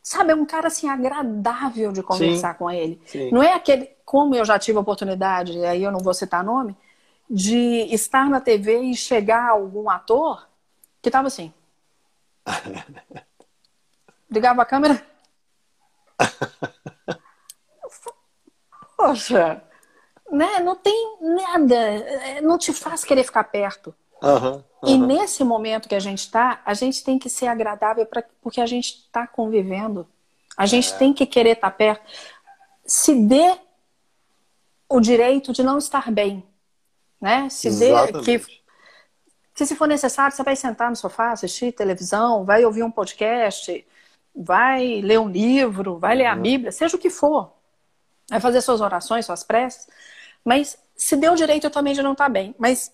Sabe, 0.00 0.32
é 0.32 0.34
um 0.34 0.46
cara 0.46 0.68
assim 0.68 0.88
agradável 0.88 1.92
de 1.92 2.02
conversar 2.02 2.52
Sim. 2.52 2.58
com 2.58 2.70
ele. 2.70 3.02
Sim. 3.04 3.30
Não 3.32 3.42
é 3.42 3.52
aquele, 3.52 3.90
como 4.04 4.34
eu 4.34 4.44
já 4.44 4.58
tive 4.58 4.78
a 4.78 4.80
oportunidade, 4.80 5.58
e 5.58 5.64
aí 5.64 5.82
eu 5.82 5.90
não 5.90 5.98
vou 5.98 6.14
citar 6.14 6.44
nome, 6.44 6.76
de 7.28 7.86
estar 7.92 8.30
na 8.30 8.40
TV 8.40 8.80
e 8.80 8.94
chegar 8.94 9.48
algum 9.50 9.90
ator 9.90 10.48
que 11.00 11.10
tava 11.10 11.26
assim. 11.26 11.52
Ligava 14.30 14.62
a 14.62 14.66
câmera. 14.66 15.04
Poxa, 18.96 19.62
né? 20.30 20.60
Não 20.60 20.76
tem 20.76 21.18
nada, 21.20 21.74
é, 21.74 22.40
não 22.40 22.56
te 22.56 22.72
faz 22.72 23.04
querer 23.04 23.24
ficar 23.24 23.44
perto. 23.44 23.94
Uhum, 24.22 24.52
uhum. 24.54 24.62
E 24.86 24.96
nesse 24.96 25.42
momento 25.42 25.88
que 25.88 25.94
a 25.94 26.00
gente 26.00 26.20
está, 26.20 26.62
a 26.64 26.74
gente 26.74 27.02
tem 27.02 27.18
que 27.18 27.28
ser 27.28 27.48
agradável 27.48 28.06
pra, 28.06 28.22
porque 28.40 28.60
a 28.60 28.66
gente 28.66 29.04
está 29.06 29.26
convivendo. 29.26 30.06
A 30.56 30.64
gente 30.64 30.92
é. 30.92 30.96
tem 30.96 31.12
que 31.12 31.26
querer 31.26 31.52
estar 31.52 31.70
tá 31.70 31.76
perto. 31.76 32.02
Se 32.86 33.14
dê 33.14 33.58
o 34.88 35.00
direito 35.00 35.52
de 35.52 35.62
não 35.62 35.78
estar 35.78 36.10
bem. 36.10 36.44
Né? 37.20 37.48
Se 37.48 37.68
Exatamente. 37.68 38.24
dê 38.24 38.38
que, 38.38 38.62
que 39.54 39.66
se 39.66 39.74
for 39.74 39.88
necessário, 39.88 40.36
você 40.36 40.42
vai 40.42 40.54
sentar 40.54 40.90
no 40.90 40.96
sofá, 40.96 41.32
assistir 41.32 41.72
televisão, 41.72 42.44
vai 42.44 42.64
ouvir 42.64 42.82
um 42.82 42.90
podcast, 42.90 43.84
vai 44.34 45.00
ler 45.00 45.18
um 45.18 45.28
livro, 45.28 45.98
vai 45.98 46.14
ler 46.14 46.26
a 46.26 46.34
uhum. 46.34 46.42
Bíblia, 46.42 46.72
seja 46.72 46.96
o 46.96 47.00
que 47.00 47.10
for. 47.10 47.52
Vai 48.28 48.40
fazer 48.40 48.60
suas 48.60 48.80
orações, 48.80 49.26
suas 49.26 49.42
preces. 49.42 49.88
Mas 50.44 50.78
se 50.94 51.16
dê 51.16 51.28
o 51.28 51.34
direito 51.34 51.68
também 51.70 51.94
de 51.94 52.02
não 52.02 52.12
estar 52.12 52.24
tá 52.24 52.30
bem. 52.30 52.54
Mas 52.58 52.92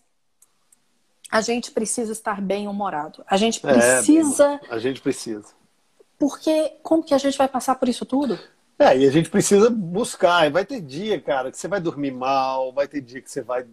a 1.30 1.40
gente 1.40 1.70
precisa 1.70 2.12
estar 2.12 2.40
bem 2.40 2.66
humorado. 2.66 3.22
A 3.26 3.36
gente 3.36 3.64
é, 3.64 3.72
precisa. 3.72 4.60
É, 4.68 4.74
a 4.74 4.78
gente 4.78 5.00
precisa. 5.00 5.46
Porque 6.18 6.72
como 6.82 7.02
que 7.02 7.14
a 7.14 7.18
gente 7.18 7.38
vai 7.38 7.48
passar 7.48 7.74
por 7.76 7.88
isso 7.88 8.04
tudo? 8.04 8.38
É, 8.78 8.96
e 8.96 9.06
a 9.06 9.10
gente 9.10 9.28
precisa 9.28 9.70
buscar. 9.70 10.46
E 10.46 10.50
vai 10.50 10.64
ter 10.64 10.80
dia, 10.80 11.20
cara, 11.20 11.50
que 11.50 11.58
você 11.58 11.68
vai 11.68 11.80
dormir 11.80 12.12
mal, 12.12 12.72
vai 12.72 12.88
ter 12.88 13.00
dia 13.00 13.20
que 13.20 13.30
você 13.30 13.42
vai 13.42 13.66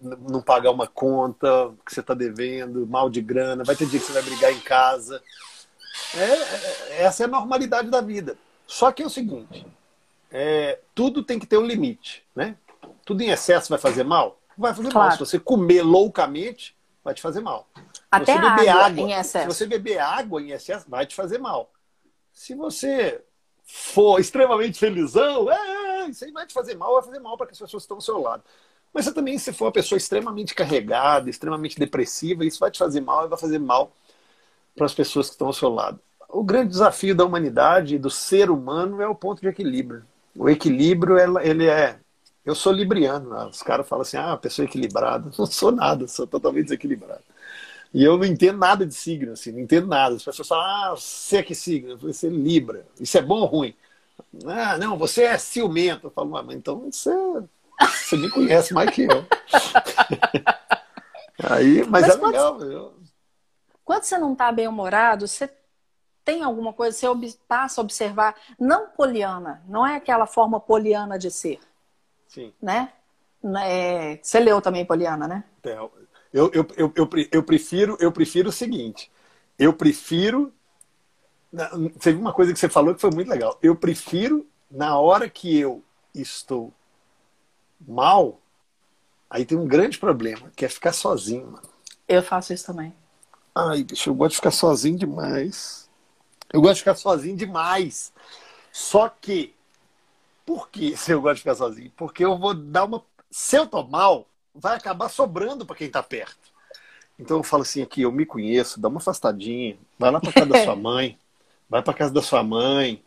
não 0.00 0.40
pagar 0.40 0.70
uma 0.70 0.86
conta 0.86 1.72
que 1.84 1.92
você 1.92 2.00
está 2.00 2.14
devendo, 2.14 2.86
mal 2.86 3.10
de 3.10 3.20
grana, 3.20 3.64
vai 3.64 3.74
ter 3.74 3.86
dia 3.86 3.98
que 3.98 4.06
você 4.06 4.12
vai 4.12 4.22
brigar 4.22 4.52
em 4.52 4.60
casa. 4.60 5.22
É, 6.16 6.22
é, 6.22 7.02
essa 7.04 7.24
é 7.24 7.26
a 7.26 7.28
normalidade 7.28 7.90
da 7.90 8.00
vida. 8.00 8.36
Só 8.66 8.92
que 8.92 9.02
é 9.02 9.06
o 9.06 9.10
seguinte: 9.10 9.66
é, 10.30 10.78
tudo 10.94 11.22
tem 11.22 11.38
que 11.38 11.46
ter 11.46 11.58
um 11.58 11.66
limite, 11.66 12.24
né? 12.34 12.56
Tudo 13.04 13.22
em 13.22 13.30
excesso 13.30 13.70
vai 13.70 13.78
fazer 13.78 14.04
mal? 14.04 14.38
Vai 14.56 14.74
fazer 14.74 14.90
claro. 14.90 15.08
mal. 15.08 15.12
Se 15.12 15.18
você 15.18 15.38
comer 15.38 15.82
loucamente, 15.82 16.76
vai 17.04 17.14
te 17.14 17.22
fazer 17.22 17.40
mal. 17.40 17.68
Até 18.10 18.34
você 18.34 18.40
beber 18.40 18.68
água, 18.68 18.86
água, 18.86 19.00
em 19.00 19.12
excesso. 19.12 19.50
Se 19.50 19.58
você 19.58 19.66
beber 19.66 19.98
água 19.98 20.42
em 20.42 20.50
excesso, 20.50 20.86
vai 20.88 21.06
te 21.06 21.14
fazer 21.14 21.38
mal. 21.38 21.70
Se 22.32 22.54
você 22.54 23.22
for 23.64 24.18
extremamente 24.18 24.78
felizão, 24.78 25.50
é, 25.50 26.06
isso 26.08 26.24
aí 26.24 26.32
vai 26.32 26.46
te 26.46 26.54
fazer 26.54 26.74
mal, 26.74 26.94
vai 26.94 27.02
fazer 27.02 27.20
mal 27.20 27.36
para 27.36 27.50
as 27.50 27.58
pessoas 27.58 27.72
que 27.82 27.84
estão 27.84 27.98
ao 27.98 28.02
seu 28.02 28.20
lado. 28.20 28.42
Mas 28.92 29.04
você 29.04 29.12
também, 29.12 29.36
se 29.38 29.52
for 29.52 29.66
uma 29.66 29.72
pessoa 29.72 29.96
extremamente 29.96 30.54
carregada, 30.54 31.28
extremamente 31.28 31.78
depressiva, 31.78 32.44
isso 32.44 32.58
vai 32.58 32.70
te 32.70 32.78
fazer 32.78 33.00
mal 33.00 33.26
e 33.26 33.28
vai 33.28 33.38
fazer 33.38 33.58
mal 33.58 33.92
para 34.74 34.86
as 34.86 34.94
pessoas 34.94 35.26
que 35.26 35.34
estão 35.34 35.48
ao 35.48 35.52
seu 35.52 35.68
lado. 35.68 36.00
O 36.28 36.42
grande 36.42 36.70
desafio 36.70 37.14
da 37.14 37.24
humanidade 37.24 37.96
e 37.96 37.98
do 37.98 38.10
ser 38.10 38.50
humano 38.50 39.02
é 39.02 39.08
o 39.08 39.14
ponto 39.14 39.40
de 39.40 39.48
equilíbrio. 39.48 40.04
O 40.36 40.48
equilíbrio, 40.48 41.16
ele 41.40 41.66
é 41.66 41.98
eu 42.48 42.54
sou 42.54 42.72
libriano. 42.72 43.30
Né? 43.30 43.44
Os 43.44 43.62
caras 43.62 43.86
falam 43.86 44.02
assim, 44.02 44.16
ah, 44.16 44.36
pessoa 44.36 44.64
equilibrada. 44.64 45.30
Não 45.38 45.46
sou 45.46 45.70
nada, 45.70 46.08
sou 46.08 46.26
totalmente 46.26 46.64
desequilibrado. 46.64 47.22
E 47.92 48.02
eu 48.04 48.18
não 48.18 48.26
entendo 48.26 48.58
nada 48.58 48.84
de 48.84 48.92
signo, 48.92 49.32
assim, 49.32 49.50
não 49.50 49.60
entendo 49.60 49.86
nada. 49.86 50.14
As 50.14 50.22
pessoas 50.22 50.46
falam, 50.46 50.64
ah, 50.64 50.90
você 50.94 51.38
é 51.38 51.42
que 51.42 51.54
signo? 51.54 51.96
Você 51.96 52.26
é 52.26 52.30
Libra. 52.30 52.86
Isso 53.00 53.16
é 53.16 53.22
bom 53.22 53.40
ou 53.40 53.46
ruim? 53.46 53.74
Ah, 54.44 54.76
não, 54.76 54.98
você 54.98 55.22
é 55.22 55.38
ciumento. 55.38 56.08
Eu 56.08 56.10
falo, 56.10 56.28
mas 56.28 56.54
então 56.54 56.90
você, 56.90 57.10
você 57.80 58.16
me 58.18 58.28
conhece 58.28 58.74
mais 58.74 58.90
que 58.90 59.04
eu. 59.04 59.08
Aí, 61.50 61.82
mas, 61.86 62.02
mas 62.02 62.14
é 62.14 62.18
quando, 62.18 62.34
legal. 62.34 62.60
Eu... 62.60 62.94
Quando 63.82 64.02
você 64.02 64.18
não 64.18 64.32
está 64.32 64.52
bem-humorado, 64.52 65.26
você 65.26 65.50
tem 66.26 66.42
alguma 66.42 66.74
coisa, 66.74 66.94
você 66.94 67.06
passa 67.48 67.80
a 67.80 67.84
observar, 67.84 68.34
não 68.60 68.90
poliana, 68.90 69.62
não 69.66 69.86
é 69.86 69.96
aquela 69.96 70.26
forma 70.26 70.60
poliana 70.60 71.18
de 71.18 71.30
ser. 71.30 71.58
Sim. 72.28 72.52
Né? 72.62 72.92
É, 73.64 74.18
você 74.22 74.38
leu 74.38 74.60
também 74.60 74.84
Poliana, 74.84 75.26
né? 75.26 75.44
Eu, 75.64 75.92
eu, 76.32 76.50
eu, 76.76 76.92
eu, 76.94 77.08
eu, 77.32 77.42
prefiro, 77.42 77.96
eu 78.00 78.12
prefiro 78.12 78.50
o 78.50 78.52
seguinte. 78.52 79.10
Eu 79.58 79.72
prefiro. 79.72 80.52
Teve 82.00 82.18
uma 82.18 82.32
coisa 82.32 82.52
que 82.52 82.58
você 82.58 82.68
falou 82.68 82.94
que 82.94 83.00
foi 83.00 83.10
muito 83.10 83.30
legal. 83.30 83.58
Eu 83.62 83.74
prefiro, 83.74 84.46
na 84.70 84.98
hora 84.98 85.28
que 85.28 85.58
eu 85.58 85.82
estou 86.14 86.72
mal, 87.80 88.38
aí 89.30 89.44
tem 89.46 89.56
um 89.56 89.66
grande 89.66 89.98
problema, 89.98 90.50
que 90.54 90.64
é 90.64 90.68
ficar 90.68 90.92
sozinho, 90.92 91.46
mano. 91.52 91.68
Eu 92.06 92.22
faço 92.22 92.52
isso 92.52 92.66
também. 92.66 92.94
Ai, 93.54 93.82
bicho, 93.82 94.10
eu 94.10 94.14
gosto 94.14 94.32
de 94.32 94.36
ficar 94.36 94.50
sozinho 94.50 94.98
demais. 94.98 95.88
Eu 96.52 96.60
gosto 96.60 96.74
de 96.74 96.80
ficar 96.80 96.94
sozinho 96.94 97.36
demais. 97.36 98.12
Só 98.72 99.08
que 99.08 99.54
por 100.48 100.70
que 100.70 100.96
se 100.96 101.12
eu 101.12 101.20
gosto 101.20 101.34
de 101.34 101.40
ficar 101.42 101.54
sozinho? 101.54 101.92
Porque 101.94 102.24
eu 102.24 102.38
vou 102.38 102.54
dar 102.54 102.84
uma. 102.84 103.04
Se 103.30 103.56
eu 103.56 103.66
tô 103.66 103.84
mal, 103.84 104.26
vai 104.54 104.74
acabar 104.74 105.10
sobrando 105.10 105.66
para 105.66 105.76
quem 105.76 105.90
tá 105.90 106.02
perto. 106.02 106.48
Então 107.18 107.36
eu 107.36 107.42
falo 107.42 107.62
assim 107.62 107.82
aqui, 107.82 108.02
eu 108.02 108.12
me 108.12 108.24
conheço, 108.24 108.80
dá 108.80 108.88
uma 108.88 108.98
afastadinha, 108.98 109.76
vai 109.98 110.10
lá 110.10 110.20
para 110.20 110.32
casa 110.32 110.46
da 110.46 110.64
sua 110.64 110.76
mãe, 110.76 111.18
vai 111.68 111.82
para 111.82 111.92
casa 111.92 112.14
da 112.14 112.22
sua 112.22 112.42
mãe, 112.44 113.02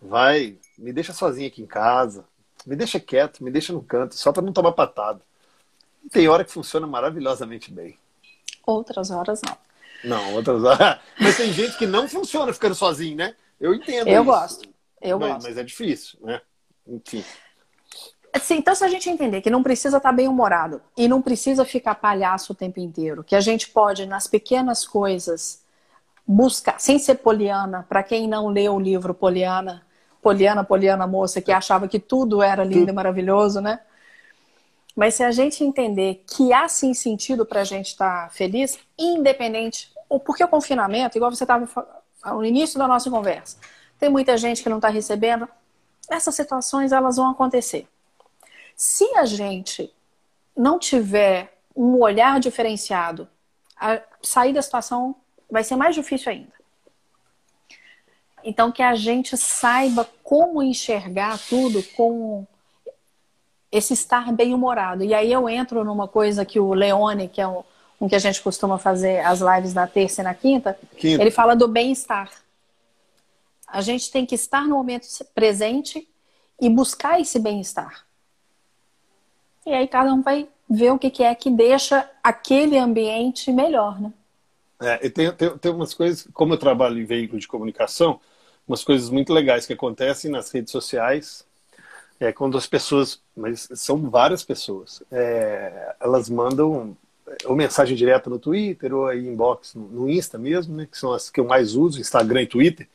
vai, 0.00 0.56
me 0.78 0.92
deixa 0.92 1.12
sozinho 1.12 1.48
aqui 1.48 1.62
em 1.62 1.66
casa, 1.66 2.24
me 2.64 2.76
deixa 2.76 3.00
quieto, 3.00 3.42
me 3.42 3.50
deixa 3.50 3.72
no 3.72 3.82
canto, 3.82 4.14
só 4.14 4.32
para 4.32 4.42
não 4.42 4.52
tomar 4.52 4.72
patada. 4.72 5.20
Tem 6.12 6.28
hora 6.28 6.44
que 6.44 6.52
funciona 6.52 6.86
maravilhosamente 6.86 7.72
bem. 7.72 7.98
Outras 8.64 9.10
horas 9.10 9.42
não. 9.42 9.58
Não, 10.04 10.34
outras 10.34 10.62
horas. 10.62 11.00
Mas 11.20 11.36
tem 11.36 11.52
gente 11.52 11.76
que 11.76 11.88
não 11.88 12.08
funciona 12.08 12.52
ficando 12.52 12.76
sozinho, 12.76 13.16
né? 13.16 13.34
Eu 13.60 13.74
entendo. 13.74 14.06
Eu 14.06 14.22
isso. 14.22 14.30
gosto. 14.30 14.68
Eu 15.02 15.18
mas, 15.18 15.32
gosto. 15.32 15.48
Mas 15.48 15.58
é 15.58 15.64
difícil, 15.64 16.18
né? 16.22 16.40
Enfim. 16.86 17.24
Assim, 18.32 18.56
então, 18.56 18.74
se 18.74 18.84
a 18.84 18.88
gente 18.88 19.08
entender 19.08 19.40
que 19.40 19.48
não 19.48 19.62
precisa 19.62 19.96
estar 19.96 20.12
bem 20.12 20.28
humorado 20.28 20.82
e 20.96 21.08
não 21.08 21.22
precisa 21.22 21.64
ficar 21.64 21.94
palhaço 21.94 22.52
o 22.52 22.56
tempo 22.56 22.78
inteiro, 22.78 23.24
que 23.24 23.34
a 23.34 23.40
gente 23.40 23.70
pode, 23.70 24.04
nas 24.04 24.26
pequenas 24.26 24.86
coisas, 24.86 25.64
buscar, 26.26 26.78
sem 26.78 26.98
ser 26.98 27.16
poliana, 27.16 27.86
para 27.88 28.02
quem 28.02 28.28
não 28.28 28.48
leu 28.48 28.74
o 28.74 28.80
livro 28.80 29.14
Poliana, 29.14 29.86
Poliana, 30.20 30.64
Poliana 30.64 31.06
moça, 31.06 31.40
que 31.40 31.52
achava 31.52 31.88
que 31.88 31.98
tudo 31.98 32.42
era 32.42 32.64
lindo 32.64 32.90
e 32.90 32.92
maravilhoso, 32.92 33.60
né? 33.60 33.80
Mas 34.94 35.14
se 35.14 35.22
a 35.22 35.30
gente 35.30 35.62
entender 35.62 36.24
que 36.26 36.52
há 36.52 36.68
sim 36.68 36.94
sentido 36.94 37.46
para 37.46 37.60
a 37.60 37.64
gente 37.64 37.88
estar 37.88 38.24
tá 38.24 38.28
feliz, 38.30 38.78
independente, 38.98 39.92
porque 40.24 40.42
o 40.42 40.48
confinamento, 40.48 41.16
igual 41.16 41.30
você 41.30 41.44
estava 41.44 41.68
no 42.24 42.44
início 42.44 42.78
da 42.78 42.88
nossa 42.88 43.10
conversa, 43.10 43.58
tem 43.98 44.10
muita 44.10 44.36
gente 44.36 44.62
que 44.62 44.68
não 44.68 44.78
está 44.78 44.88
recebendo, 44.88 45.48
essas 46.10 46.34
situações 46.34 46.92
elas 46.92 47.16
vão 47.16 47.30
acontecer. 47.30 47.88
Se 48.74 49.04
a 49.16 49.24
gente 49.24 49.92
não 50.56 50.78
tiver 50.78 51.52
um 51.74 52.00
olhar 52.00 52.40
diferenciado, 52.40 53.28
a 53.76 54.00
sair 54.22 54.52
da 54.52 54.62
situação 54.62 55.14
vai 55.50 55.62
ser 55.62 55.76
mais 55.76 55.94
difícil 55.94 56.32
ainda. 56.32 56.56
Então, 58.42 58.70
que 58.70 58.82
a 58.82 58.94
gente 58.94 59.36
saiba 59.36 60.08
como 60.22 60.62
enxergar 60.62 61.38
tudo 61.48 61.82
com 61.94 62.46
esse 63.70 63.92
estar 63.92 64.32
bem-humorado. 64.32 65.04
E 65.04 65.12
aí 65.12 65.32
eu 65.32 65.48
entro 65.48 65.84
numa 65.84 66.06
coisa 66.06 66.44
que 66.44 66.60
o 66.60 66.72
Leone, 66.72 67.28
que 67.28 67.40
é 67.40 67.46
um, 67.46 67.64
um, 68.00 68.08
que 68.08 68.14
a 68.14 68.20
gente 68.20 68.40
costuma 68.40 68.78
fazer 68.78 69.18
as 69.20 69.40
lives 69.40 69.74
na 69.74 69.86
terça 69.86 70.20
e 70.20 70.24
na 70.24 70.34
quinta, 70.34 70.78
quinta. 70.96 71.20
ele 71.20 71.30
fala 71.30 71.54
do 71.56 71.66
bem-estar. 71.66 72.30
A 73.66 73.80
gente 73.80 74.10
tem 74.10 74.24
que 74.24 74.34
estar 74.34 74.62
no 74.62 74.76
momento 74.76 75.06
presente 75.34 76.08
e 76.60 76.70
buscar 76.70 77.20
esse 77.20 77.38
bem-estar. 77.38 78.06
E 79.64 79.72
aí 79.72 79.88
cada 79.88 80.12
um 80.12 80.22
vai 80.22 80.48
ver 80.68 80.92
o 80.92 80.98
que, 80.98 81.22
é 81.22 81.34
que 81.34 81.50
deixa 81.50 82.08
aquele 82.22 82.78
ambiente 82.78 83.52
melhor, 83.52 84.00
né? 84.00 84.12
É, 84.80 85.06
e 85.06 85.10
tem, 85.10 85.32
tem, 85.32 85.56
tem 85.56 85.72
umas 85.72 85.94
coisas, 85.94 86.28
como 86.34 86.52
eu 86.54 86.58
trabalho 86.58 87.00
em 87.00 87.04
veículo 87.04 87.40
de 87.40 87.48
comunicação, 87.48 88.20
umas 88.68 88.84
coisas 88.84 89.08
muito 89.08 89.32
legais 89.32 89.66
que 89.66 89.72
acontecem 89.72 90.30
nas 90.30 90.50
redes 90.50 90.70
sociais 90.70 91.46
é 92.18 92.32
quando 92.32 92.56
as 92.56 92.66
pessoas, 92.66 93.20
mas 93.36 93.68
são 93.74 94.08
várias 94.10 94.42
pessoas, 94.42 95.02
é, 95.10 95.94
elas 96.00 96.28
mandam 96.28 96.96
ou 97.44 97.56
mensagem 97.56 97.96
direta 97.96 98.30
no 98.30 98.38
Twitter 98.38 98.94
ou 98.94 99.06
aí 99.06 99.26
inbox 99.26 99.74
no, 99.74 99.88
no 99.88 100.10
Insta 100.10 100.38
mesmo, 100.38 100.76
né, 100.76 100.88
que 100.90 100.96
são 100.96 101.12
as 101.12 101.28
que 101.28 101.40
eu 101.40 101.44
mais 101.44 101.74
uso, 101.74 102.00
Instagram 102.00 102.42
e 102.42 102.46
Twitter. 102.46 102.88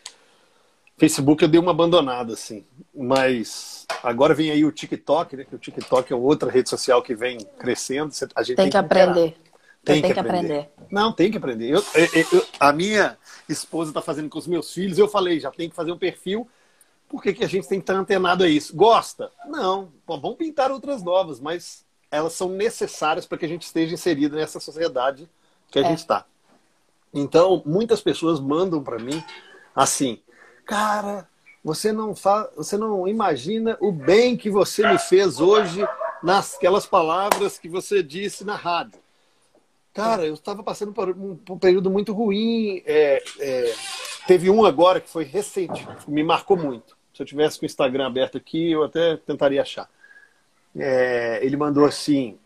Facebook 1.01 1.41
eu 1.41 1.49
dei 1.49 1.59
uma 1.59 1.71
abandonada, 1.71 2.33
assim. 2.33 2.63
Mas 2.93 3.87
agora 4.03 4.35
vem 4.35 4.51
aí 4.51 4.63
o 4.63 4.71
TikTok, 4.71 5.35
né? 5.35 5.45
Que 5.45 5.55
o 5.55 5.57
TikTok 5.57 6.13
é 6.13 6.15
outra 6.15 6.51
rede 6.51 6.69
social 6.69 7.01
que 7.01 7.15
vem 7.15 7.39
crescendo. 7.57 8.13
A 8.35 8.43
gente 8.43 8.55
tem, 8.55 8.65
tem 8.65 8.69
que, 8.69 8.77
aprender. 8.77 9.35
Tem, 9.83 9.99
tem 9.99 10.13
que, 10.13 10.19
aprender. 10.19 10.59
aprender. 10.59 10.69
Não, 10.91 11.11
tem 11.11 11.31
que 11.31 11.37
aprender. 11.37 11.71
Eu, 11.71 11.83
eu, 11.95 12.27
eu, 12.33 12.45
a 12.59 12.71
minha 12.71 13.17
esposa 13.49 13.89
está 13.89 13.99
fazendo 13.99 14.29
com 14.29 14.37
os 14.37 14.45
meus 14.45 14.71
filhos. 14.71 14.99
Eu 14.99 15.07
falei, 15.07 15.39
já 15.39 15.49
tem 15.49 15.67
que 15.67 15.75
fazer 15.75 15.91
um 15.91 15.97
perfil 15.97 16.47
por 17.09 17.21
que, 17.21 17.33
que 17.33 17.43
a 17.43 17.47
gente 17.47 17.67
tem 17.67 17.79
que 17.79 17.83
estar 17.83 17.95
antenado 17.95 18.45
a 18.45 18.47
isso? 18.47 18.73
Gosta? 18.73 19.29
Não. 19.45 19.91
Pô, 20.05 20.17
vamos 20.17 20.37
pintar 20.37 20.71
outras 20.71 21.03
novas, 21.03 21.41
mas 21.41 21.83
elas 22.09 22.31
são 22.31 22.47
necessárias 22.47 23.25
para 23.25 23.37
que 23.37 23.43
a 23.43 23.49
gente 23.49 23.63
esteja 23.63 23.93
inserido 23.93 24.37
nessa 24.37 24.61
sociedade 24.61 25.29
que 25.69 25.79
a 25.79 25.81
é. 25.81 25.89
gente 25.89 25.97
está. 25.97 26.25
Então, 27.13 27.61
muitas 27.65 27.99
pessoas 27.99 28.39
mandam 28.39 28.81
para 28.81 28.97
mim 28.97 29.21
assim, 29.75 30.21
cara, 30.71 31.27
você 31.61 31.91
não 31.91 32.15
fa... 32.15 32.49
você 32.55 32.77
não 32.77 33.05
imagina 33.05 33.77
o 33.81 33.91
bem 33.91 34.37
que 34.37 34.49
você 34.49 34.87
me 34.87 34.97
fez 34.97 35.41
hoje 35.41 35.85
nasquelas 36.23 36.85
palavras 36.85 37.59
que 37.59 37.67
você 37.67 38.01
disse 38.01 38.45
na 38.45 38.55
rádio. 38.55 38.97
Cara, 39.93 40.25
eu 40.25 40.33
estava 40.33 40.63
passando 40.63 40.93
por 40.93 41.09
um, 41.09 41.59
período 41.59 41.91
muito 41.91 42.13
ruim. 42.13 42.81
É, 42.85 43.21
é, 43.37 43.75
teve 44.25 44.49
um 44.49 44.63
agora 44.63 45.01
que 45.01 45.09
foi 45.09 45.25
recente, 45.25 45.85
me 46.07 46.23
marcou 46.23 46.55
muito. 46.55 46.95
Se 47.13 47.21
eu 47.21 47.25
tivesse 47.25 47.59
com 47.59 47.65
o 47.65 47.67
Instagram 47.67 48.07
aberto 48.07 48.37
aqui, 48.37 48.71
eu 48.71 48.85
até 48.85 49.17
tentaria 49.17 49.61
achar. 49.61 49.89
É, 50.73 51.41
ele 51.43 51.57
mandou 51.57 51.83
assim: 51.83 52.39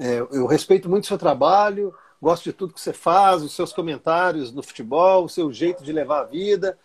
é, 0.00 0.20
Eu 0.20 0.46
respeito 0.46 0.88
muito 0.88 1.04
o 1.04 1.08
seu 1.08 1.18
trabalho, 1.18 1.94
gosto 2.22 2.44
de 2.44 2.54
tudo 2.54 2.72
que 2.72 2.80
você 2.80 2.94
faz, 2.94 3.42
os 3.42 3.54
seus 3.54 3.70
comentários 3.70 4.50
no 4.50 4.62
futebol, 4.62 5.26
o 5.26 5.28
seu 5.28 5.52
jeito 5.52 5.84
de 5.84 5.92
levar 5.92 6.20
a 6.20 6.24
vida. 6.24 6.78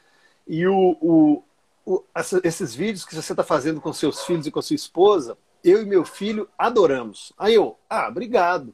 E 0.48 0.68
o, 0.68 0.98
o, 1.02 1.44
o 1.86 2.04
esses 2.44 2.76
vídeos 2.76 3.06
que 3.06 3.16
você 3.16 3.34
está 3.34 3.44
fazendo 3.44 3.80
com 3.82 3.94
seus 3.94 4.26
filhos 4.26 4.48
e 4.48 4.52
com 4.52 4.62
sua 4.62 4.76
esposa, 4.76 5.38
eu 5.64 5.82
e 5.82 5.86
meu 5.86 6.04
filho 6.04 6.50
adoramos. 6.58 7.34
Aí 7.38 7.54
eu, 7.54 7.78
ah, 7.90 8.08
obrigado, 8.08 8.74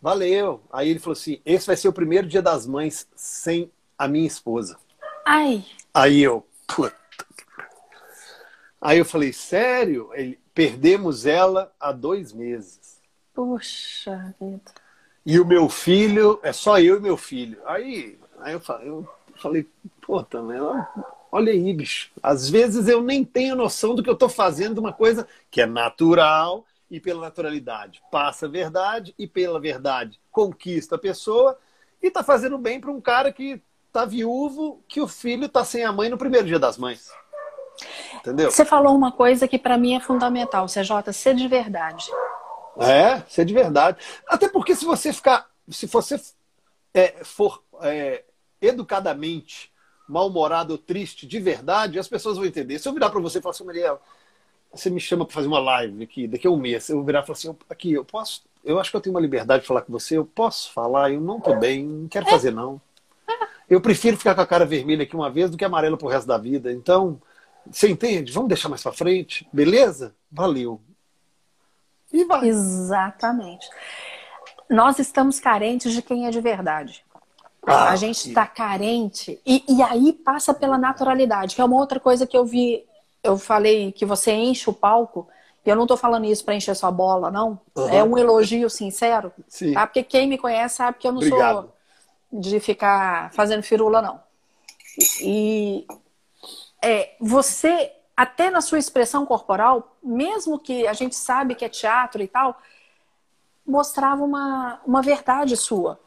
valeu. 0.00 0.62
Aí 0.72 0.88
ele 0.88 0.98
falou 0.98 1.12
assim: 1.12 1.40
esse 1.44 1.66
vai 1.66 1.76
ser 1.76 1.88
o 1.88 1.92
primeiro 1.92 2.26
dia 2.26 2.42
das 2.42 2.66
mães 2.66 3.08
sem 3.14 3.70
a 3.98 4.06
minha 4.06 4.26
esposa. 4.26 4.78
Ai. 5.26 5.64
Aí 5.92 6.20
eu, 6.20 6.46
puta 6.66 7.00
Aí 8.80 8.98
eu 8.98 9.04
falei, 9.04 9.32
sério? 9.32 10.10
Ele, 10.14 10.38
perdemos 10.54 11.26
ela 11.26 11.70
há 11.78 11.92
dois 11.92 12.32
meses. 12.32 12.98
Puxa 13.34 14.34
vida. 14.40 14.72
E 15.24 15.38
o 15.38 15.44
meu 15.44 15.68
filho, 15.68 16.40
é 16.42 16.52
só 16.52 16.80
eu 16.80 16.96
e 16.96 17.00
meu 17.00 17.16
filho. 17.16 17.60
Aí, 17.66 18.18
aí 18.38 18.54
eu 18.54 18.60
falei, 18.60 18.88
eu 18.88 19.08
falei 19.36 19.66
pô, 20.10 20.24
também, 20.24 20.58
olha 21.30 21.52
aí, 21.52 21.72
bicho. 21.72 22.10
Às 22.20 22.50
vezes 22.50 22.88
eu 22.88 23.00
nem 23.00 23.24
tenho 23.24 23.54
noção 23.54 23.94
do 23.94 24.02
que 24.02 24.10
eu 24.10 24.14
estou 24.14 24.28
fazendo, 24.28 24.78
uma 24.78 24.92
coisa 24.92 25.24
que 25.48 25.60
é 25.60 25.66
natural 25.66 26.64
e 26.90 26.98
pela 26.98 27.20
naturalidade 27.20 28.02
passa 28.10 28.46
a 28.46 28.48
verdade 28.48 29.14
e 29.16 29.28
pela 29.28 29.60
verdade 29.60 30.18
conquista 30.32 30.96
a 30.96 30.98
pessoa 30.98 31.56
e 32.02 32.08
está 32.08 32.24
fazendo 32.24 32.58
bem 32.58 32.80
para 32.80 32.90
um 32.90 33.00
cara 33.00 33.32
que 33.32 33.62
está 33.86 34.04
viúvo, 34.04 34.82
que 34.88 35.00
o 35.00 35.06
filho 35.06 35.44
está 35.44 35.64
sem 35.64 35.84
a 35.84 35.92
mãe 35.92 36.08
no 36.08 36.18
primeiro 36.18 36.48
dia 36.48 36.58
das 36.58 36.76
mães. 36.76 37.08
Entendeu? 38.16 38.50
Você 38.50 38.64
falou 38.64 38.96
uma 38.96 39.12
coisa 39.12 39.46
que 39.46 39.60
para 39.60 39.78
mim 39.78 39.94
é 39.94 40.00
fundamental, 40.00 40.66
CJ, 40.66 41.12
ser 41.12 41.36
de 41.36 41.46
verdade. 41.46 42.10
É, 42.78 43.20
ser 43.28 43.44
de 43.44 43.54
verdade. 43.54 43.98
Até 44.26 44.48
porque 44.48 44.74
se 44.74 44.84
você 44.84 45.12
ficar, 45.12 45.48
se 45.68 45.86
você 45.86 46.20
é, 46.92 47.22
for 47.22 47.62
é, 47.82 48.24
educadamente 48.60 49.70
mal-humorado 50.10 50.72
ou 50.72 50.78
triste 50.78 51.26
de 51.26 51.38
verdade, 51.38 51.98
as 51.98 52.08
pessoas 52.08 52.36
vão 52.36 52.46
entender. 52.46 52.78
Se 52.78 52.88
eu 52.88 52.92
virar 52.92 53.10
para 53.10 53.20
você 53.20 53.38
e 53.38 53.42
falar 53.42 53.52
assim, 53.52 53.64
Mariel, 53.64 54.00
você 54.72 54.90
me 54.90 55.00
chama 55.00 55.24
para 55.24 55.34
fazer 55.34 55.46
uma 55.46 55.58
live 55.58 56.02
aqui 56.02 56.26
daqui 56.26 56.46
a 56.46 56.50
um 56.50 56.56
mês, 56.56 56.88
eu 56.88 56.96
vou 56.96 57.04
virar 57.04 57.22
e 57.22 57.26
falar 57.26 57.36
assim, 57.36 57.56
aqui, 57.68 57.92
eu 57.92 58.04
posso, 58.04 58.42
eu 58.64 58.78
acho 58.78 58.90
que 58.90 58.96
eu 58.96 59.00
tenho 59.00 59.14
uma 59.14 59.20
liberdade 59.20 59.62
de 59.62 59.68
falar 59.68 59.82
com 59.82 59.92
você, 59.92 60.16
eu 60.16 60.24
posso 60.24 60.72
falar, 60.72 61.12
eu 61.12 61.20
não 61.20 61.38
estou 61.38 61.58
bem, 61.58 61.84
não 61.84 62.08
quero 62.08 62.26
fazer 62.26 62.52
não. 62.52 62.80
Eu 63.68 63.80
prefiro 63.80 64.16
ficar 64.16 64.34
com 64.34 64.40
a 64.40 64.46
cara 64.46 64.66
vermelha 64.66 65.04
aqui 65.04 65.14
uma 65.14 65.30
vez 65.30 65.48
do 65.48 65.56
que 65.56 65.64
amarela 65.64 65.96
pro 65.96 66.08
resto 66.08 66.26
da 66.26 66.36
vida. 66.36 66.72
Então, 66.72 67.22
você 67.70 67.88
entende? 67.88 68.32
Vamos 68.32 68.48
deixar 68.48 68.68
mais 68.68 68.82
para 68.82 68.90
frente, 68.90 69.48
beleza? 69.52 70.12
Valeu. 70.30 70.80
E 72.12 72.24
vai. 72.24 72.48
Exatamente. 72.48 73.68
Nós 74.68 74.98
estamos 74.98 75.38
carentes 75.38 75.92
de 75.92 76.02
quem 76.02 76.26
é 76.26 76.30
de 76.30 76.40
verdade. 76.40 77.04
Ah, 77.66 77.90
a 77.90 77.96
gente 77.96 78.28
está 78.28 78.46
carente. 78.46 79.40
E, 79.44 79.64
e 79.68 79.82
aí 79.82 80.12
passa 80.12 80.54
pela 80.54 80.78
naturalidade, 80.78 81.54
que 81.54 81.60
é 81.60 81.64
uma 81.64 81.76
outra 81.76 82.00
coisa 82.00 82.26
que 82.26 82.36
eu 82.36 82.44
vi. 82.44 82.84
Eu 83.22 83.36
falei 83.36 83.92
que 83.92 84.06
você 84.06 84.32
enche 84.32 84.68
o 84.70 84.72
palco. 84.72 85.28
E 85.64 85.68
eu 85.68 85.76
não 85.76 85.82
estou 85.84 85.96
falando 85.96 86.24
isso 86.24 86.44
para 86.44 86.54
encher 86.54 86.74
sua 86.74 86.90
bola, 86.90 87.30
não. 87.30 87.60
Uhum. 87.76 87.88
É 87.88 88.02
um 88.02 88.16
elogio 88.16 88.70
sincero. 88.70 89.30
Sim. 89.46 89.74
Tá? 89.74 89.86
Porque 89.86 90.02
quem 90.02 90.26
me 90.26 90.38
conhece 90.38 90.76
sabe 90.76 90.98
que 90.98 91.06
eu 91.06 91.12
não 91.12 91.18
Obrigado. 91.18 91.54
sou 91.62 91.74
de 92.32 92.60
ficar 92.60 93.32
fazendo 93.32 93.62
firula, 93.62 94.00
não. 94.00 94.20
E, 95.20 95.86
é, 96.82 97.14
você, 97.20 97.92
até 98.16 98.50
na 98.50 98.60
sua 98.60 98.78
expressão 98.78 99.26
corporal, 99.26 99.96
mesmo 100.02 100.58
que 100.58 100.86
a 100.86 100.92
gente 100.92 101.14
sabe 101.14 101.54
que 101.54 101.64
é 101.64 101.68
teatro 101.68 102.22
e 102.22 102.28
tal, 102.28 102.56
mostrava 103.66 104.22
uma, 104.24 104.80
uma 104.86 105.02
verdade 105.02 105.56
sua. 105.56 106.00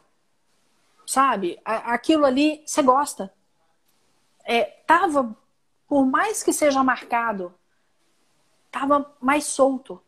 Sabe? 1.06 1.60
Aquilo 1.64 2.24
ali, 2.24 2.62
você 2.64 2.82
gosta. 2.82 3.32
É, 4.44 4.62
tava, 4.86 5.34
por 5.88 6.04
mais 6.04 6.42
que 6.42 6.52
seja 6.52 6.82
marcado, 6.82 7.54
tava 8.70 9.14
mais 9.20 9.44
solto. 9.44 10.00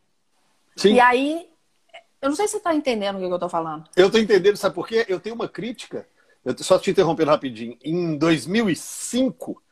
Sim. 0.76 0.94
E 0.94 1.00
aí, 1.00 1.48
eu 2.20 2.28
não 2.28 2.36
sei 2.36 2.46
se 2.46 2.52
você 2.52 2.56
está 2.58 2.74
entendendo 2.74 3.16
o 3.16 3.18
que 3.18 3.24
eu 3.24 3.34
estou 3.34 3.48
falando. 3.48 3.88
Eu 3.96 4.06
estou 4.06 4.20
entendendo, 4.20 4.56
sabe 4.56 4.74
por 4.74 4.86
quê? 4.86 5.06
Eu 5.08 5.20
tenho 5.20 5.34
uma 5.34 5.48
crítica. 5.48 6.06
Eu 6.44 6.56
só 6.58 6.78
te 6.78 6.90
interrompendo 6.90 7.30
rapidinho. 7.30 7.76
Em 7.82 8.16
2005, 8.16 9.62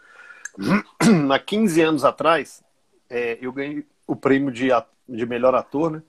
há 1.33 1.39
15 1.39 1.81
anos 1.81 2.05
atrás, 2.05 2.63
é, 3.09 3.39
eu 3.41 3.53
ganhei 3.53 3.87
o 4.07 4.17
prêmio 4.17 4.51
de, 4.51 4.69
de 5.09 5.27
melhor 5.27 5.55
ator, 5.55 5.91
né? 5.91 6.03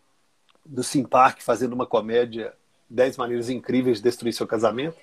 Do 0.66 0.84
Simpark, 0.84 1.44
fazendo 1.44 1.74
uma 1.74 1.86
comédia 1.86 2.54
10 2.96 3.18
maneiras 3.18 3.50
incríveis 3.50 3.98
de 3.98 4.04
destruir 4.04 4.34
seu 4.34 4.48
casamento. 4.48 4.98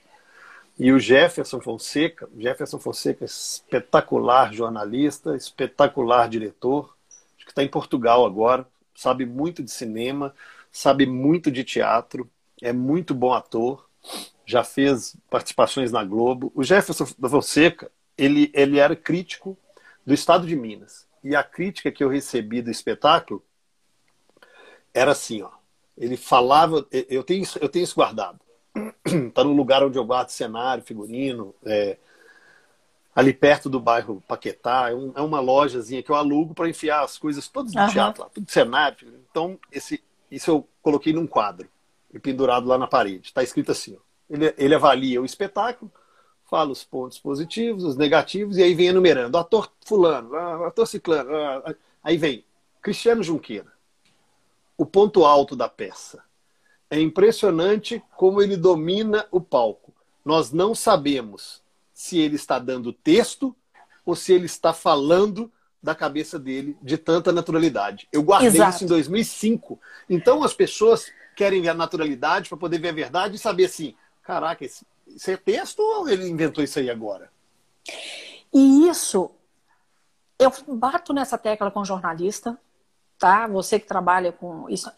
E 0.79 0.91
o 0.91 0.99
Jefferson 0.99 1.61
Fonseca, 1.61 2.29
Jefferson 2.37 2.79
Fonseca, 2.79 3.25
espetacular 3.25 4.53
jornalista, 4.53 5.37
espetacular 5.37 6.29
diretor, 6.29 6.97
acho 7.37 7.45
que 7.45 7.53
está 7.53 7.63
em 7.63 7.69
Portugal 7.69 8.25
agora, 8.25 8.67
sabe 8.95 9.27
muito 9.27 9.63
de 9.63 9.71
cinema, 9.71 10.35
sabe 10.71 11.05
muito 11.05 11.51
de 11.51 11.63
teatro, 11.63 12.29
é 12.61 12.73
muito 12.73 13.15
bom 13.15 13.35
ator, 13.35 13.87
já 14.47 14.65
fez 14.65 15.15
participações 15.29 15.93
na 15.93 16.03
Globo. 16.03 16.51
O 16.55 16.65
Jefferson 16.65 17.07
Fonseca, 17.07 17.91
ele, 18.17 18.51
ele 18.55 18.79
era 18.79 18.97
crítico 18.97 19.57
do 20.07 20.15
estado 20.15 20.47
de 20.47 20.57
Minas. 20.57 21.07
E 21.23 21.37
a 21.37 21.45
crítica 21.45 21.93
que 21.93 22.03
eu 22.03 22.09
recebi 22.09 22.63
do 22.63 22.71
espetáculo 22.71 23.45
era 24.93 25.13
assim, 25.13 25.43
ó. 25.43 25.62
Ele 25.97 26.17
falava, 26.17 26.87
eu 27.09 27.23
tenho, 27.23 27.45
eu 27.61 27.69
tenho 27.69 27.85
isso 27.85 27.95
guardado. 27.95 28.41
Está 29.05 29.45
no 29.45 29.53
lugar 29.53 29.83
onde 29.83 29.99
eu 29.99 30.05
guardo 30.05 30.31
cenário, 30.31 30.83
figurino, 30.83 31.55
é, 31.65 31.99
ali 33.15 33.33
perto 33.33 33.69
do 33.69 33.79
bairro 33.79 34.23
Paquetá. 34.27 34.91
É, 34.91 34.95
um, 34.95 35.13
é 35.15 35.21
uma 35.21 35.41
lojazinha 35.41 36.03
que 36.03 36.11
eu 36.11 36.17
alugo 36.17 36.55
para 36.55 36.69
enfiar 36.69 37.03
as 37.03 37.19
coisas 37.19 37.49
todas 37.49 37.73
do 37.73 37.81
uhum. 37.81 37.89
teatro, 37.89 38.23
lá, 38.23 38.31
tudo 38.31 38.51
cenário. 38.51 39.21
Então, 39.31 39.59
esse, 39.71 40.03
isso 40.31 40.51
eu 40.51 40.69
coloquei 40.83 41.13
num 41.13 41.27
quadro 41.27 41.69
e 42.13 42.19
pendurado 42.19 42.67
lá 42.67 42.79
na 42.79 42.87
parede. 42.87 43.29
Está 43.29 43.43
escrito 43.43 43.73
assim: 43.73 43.97
ó, 43.97 44.01
ele, 44.29 44.55
ele 44.57 44.75
avalia 44.75 45.21
o 45.21 45.27
espetáculo, 45.27 45.93
fala 46.49 46.71
os 46.71 46.85
pontos 46.85 47.19
positivos, 47.19 47.85
os 47.85 47.97
negativos, 47.97 48.57
e 48.57 48.63
aí 48.63 48.75
vem 48.75 48.89
enumerando. 48.89 49.37
Ator 49.37 49.71
fulano, 49.85 50.35
ator 50.65 50.87
ciclano. 50.87 51.31
Aí 52.03 52.17
vem 52.17 52.45
Cristiano 52.81 53.23
Junqueira. 53.23 53.73
O 54.77 54.87
ponto 54.87 55.25
alto 55.25 55.55
da 55.55 55.69
peça. 55.69 56.23
É 56.91 57.01
impressionante 57.01 58.03
como 58.17 58.43
ele 58.43 58.57
domina 58.57 59.27
o 59.31 59.41
palco. 59.41 59.95
Nós 60.25 60.53
não 60.53 60.75
sabemos 60.75 61.63
se 61.93 62.19
ele 62.19 62.37
está 62.37 62.59
dando 62.59 62.93
texto 62.93 63.55
ou 64.05 64.15
se 64.15 64.33
ele 64.33 64.47
está 64.47 64.73
falando 64.73 65.51
da 65.83 65.95
cabeça 65.95 66.39
dele 66.39 66.77
de 66.83 66.97
tanta 66.97 67.33
naturalidade. 67.33 68.09
Eu 68.13 68.23
guardei 68.23 68.49
Exato. 68.49 68.77
isso 68.77 68.85
em 68.85 68.89
2005. 68.89 69.81
Então 70.09 70.45
as 70.45 70.55
pessoas 70.55 71.11
querem 71.35 71.63
ver 71.63 71.71
a 71.71 71.75
naturalidade 71.75 72.49
para 72.49 72.59
poder 72.59 72.79
ver 72.79 72.91
a 72.91 72.93
verdade 72.93 73.37
e 73.37 73.39
saber 73.39 73.65
assim, 73.65 73.95
caraca, 74.23 74.65
isso 74.65 74.85
é 75.31 75.37
texto 75.37 75.81
ou 75.81 76.09
ele 76.09 76.29
inventou 76.29 76.63
isso 76.63 76.79
aí 76.79 76.89
agora? 76.89 77.31
E 78.53 78.89
isso, 78.89 79.31
eu 80.39 80.53
bato 80.69 81.13
nessa 81.13 81.39
tecla 81.39 81.71
com 81.71 81.85
jornalista, 81.85 82.59
tá? 83.23 83.47
Você 83.47 83.79
que 83.79 83.87
trabalha 83.87 84.33
com 84.33 84.69
isso. 84.69 84.91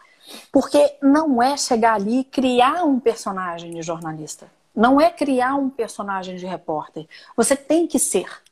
Porque 0.51 0.97
não 1.03 1.43
é 1.43 1.59
chegar 1.59 1.93
ali 1.93 2.20
e 2.20 2.25
criar 2.25 2.83
um 2.83 2.99
personagem 2.99 3.75
de 3.75 3.83
jornalista. 3.83 4.51
Não 4.75 4.99
é 4.99 5.11
criar 5.11 5.57
um 5.57 5.68
personagem 5.68 6.37
de 6.37 6.47
repórter. 6.47 7.07
Você 7.37 7.55
tem 7.55 7.87
que 7.87 7.99
ser. 7.99 8.43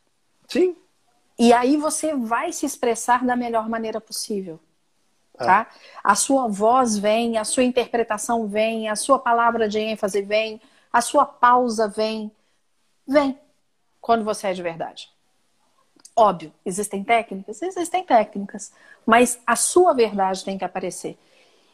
Sim. 0.47 0.77
E 1.39 1.55
aí 1.55 1.79
você 1.79 2.15
vai 2.15 2.53
se 2.53 2.67
expressar 2.67 3.25
da 3.25 3.35
melhor 3.35 3.67
maneira 3.67 3.99
possível. 3.99 4.61
É. 5.41 5.47
Tá? 5.47 5.67
A 6.05 6.15
sua 6.15 6.47
voz 6.49 6.99
vem, 6.99 7.39
a 7.39 7.45
sua 7.45 7.65
interpretação 7.65 8.47
vem, 8.47 8.91
a 8.91 8.95
sua 8.95 9.19
palavra 9.19 9.67
de 9.67 9.79
ênfase 9.79 10.21
vem, 10.21 10.61
a 10.93 11.01
sua 11.01 11.25
pausa 11.25 11.89
vem. 11.89 12.31
Vem 13.09 13.39
quando 14.03 14.23
você 14.23 14.49
é 14.49 14.53
de 14.53 14.63
verdade. 14.63 15.11
Óbvio, 16.15 16.53
existem 16.65 17.03
técnicas? 17.03 17.63
Existem 17.63 18.05
técnicas. 18.05 18.73
Mas 19.07 19.41
a 19.47 19.57
sua 19.57 19.95
verdade 19.95 20.45
tem 20.45 20.59
que 20.59 20.65
aparecer. 20.65 21.19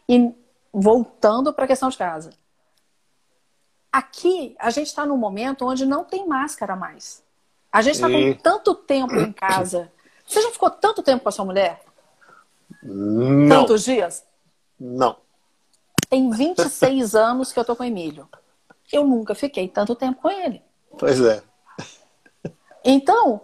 E 0.09 0.33
voltando 0.73 1.53
para 1.53 1.65
a 1.65 1.69
questão 1.69 1.89
de 1.89 1.97
casa. 1.97 2.31
Aqui, 3.93 4.55
a 4.59 4.71
gente 4.71 4.87
está 4.87 5.05
num 5.05 5.17
momento 5.17 5.67
onde 5.67 5.85
não 5.85 6.05
tem 6.05 6.27
máscara 6.27 6.77
mais. 6.77 7.23
A 7.73 7.83
gente 7.83 7.95
está 7.97 8.09
com 8.09 8.35
tanto 8.35 8.75
tempo 8.75 9.15
em 9.17 9.33
casa. 9.33 9.91
Você 10.27 10.41
já 10.41 10.51
ficou 10.51 10.71
tanto 10.71 11.03
tempo 11.03 11.23
com 11.23 11.29
a 11.29 11.33
sua 11.33 11.45
mulher? 11.45 11.83
Não. 12.83 13.63
Tantos 13.63 13.85
dias? 13.85 14.25
Não. 14.79 15.17
Tem 16.09 16.31
26 16.31 17.15
anos 17.17 17.53
que 17.53 17.59
eu 17.59 17.65
tô 17.65 17.75
com 17.75 17.83
o 17.83 17.87
Emílio. 17.87 18.29
Eu 18.93 19.05
nunca 19.05 19.35
fiquei 19.35 19.69
tanto 19.69 19.95
tempo 19.95 20.23
com 20.23 20.31
ele. 20.31 20.63
Pois 20.99 21.21
é. 21.21 21.43
Então, 22.85 23.41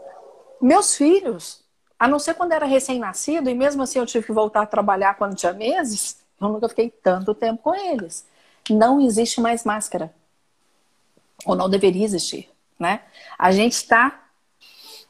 meus 0.65 0.97
filhos, 0.97 1.63
a 1.99 2.09
não 2.09 2.19
ser 2.19 2.33
quando 2.33 2.53
era 2.53 2.65
recém-nascido, 2.65 3.51
e 3.51 3.55
mesmo 3.55 3.83
assim 3.83 3.99
eu 3.99 4.07
tive 4.07 4.25
que 4.25 4.33
voltar 4.33 4.63
a 4.63 4.67
trabalhar 4.67 5.15
quando 5.15 5.37
tinha 5.37 5.53
meses, 5.53 6.25
eu 6.41 6.49
nunca 6.49 6.71
fiquei 6.71 6.89
tanto 6.89 7.35
tempo 7.35 7.63
com 7.63 7.75
eles. 7.75 8.27
Não 8.71 8.99
existe 8.99 9.43
mais 9.43 9.63
máscara. 9.63 10.15
Ou 11.45 11.55
não 11.55 11.69
deveria 11.69 12.03
existir, 12.03 12.49
né? 12.79 13.03
A 13.39 13.53
gente 13.53 13.73
está 13.73 14.23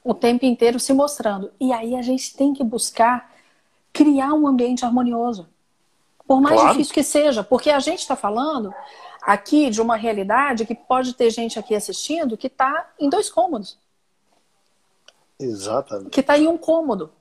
o 0.02 0.12
tempo 0.12 0.44
inteiro 0.44 0.80
se 0.80 0.92
mostrando. 0.92 1.52
E 1.60 1.72
aí 1.72 1.94
a 1.94 2.02
gente 2.02 2.36
tem 2.36 2.52
que 2.52 2.64
buscar 2.64 3.32
criar 3.92 4.34
um 4.34 4.48
ambiente 4.48 4.84
harmonioso. 4.84 5.48
Por 6.26 6.40
mais 6.40 6.56
claro. 6.56 6.72
difícil 6.72 6.94
que 6.94 7.04
seja, 7.04 7.44
porque 7.44 7.70
a 7.70 7.78
gente 7.78 8.00
está 8.00 8.16
falando 8.16 8.74
aqui 9.22 9.70
de 9.70 9.80
uma 9.80 9.94
realidade 9.94 10.66
que 10.66 10.74
pode 10.74 11.14
ter 11.14 11.30
gente 11.30 11.60
aqui 11.60 11.76
assistindo 11.76 12.36
que 12.36 12.48
está 12.48 12.90
em 12.98 13.08
dois 13.08 13.30
cômodos. 13.30 13.78
Exatamente. 15.38 16.10
Que 16.10 16.20
está 16.20 16.38
em 16.38 16.46
um 16.46 16.56
cômodo. 16.56 17.12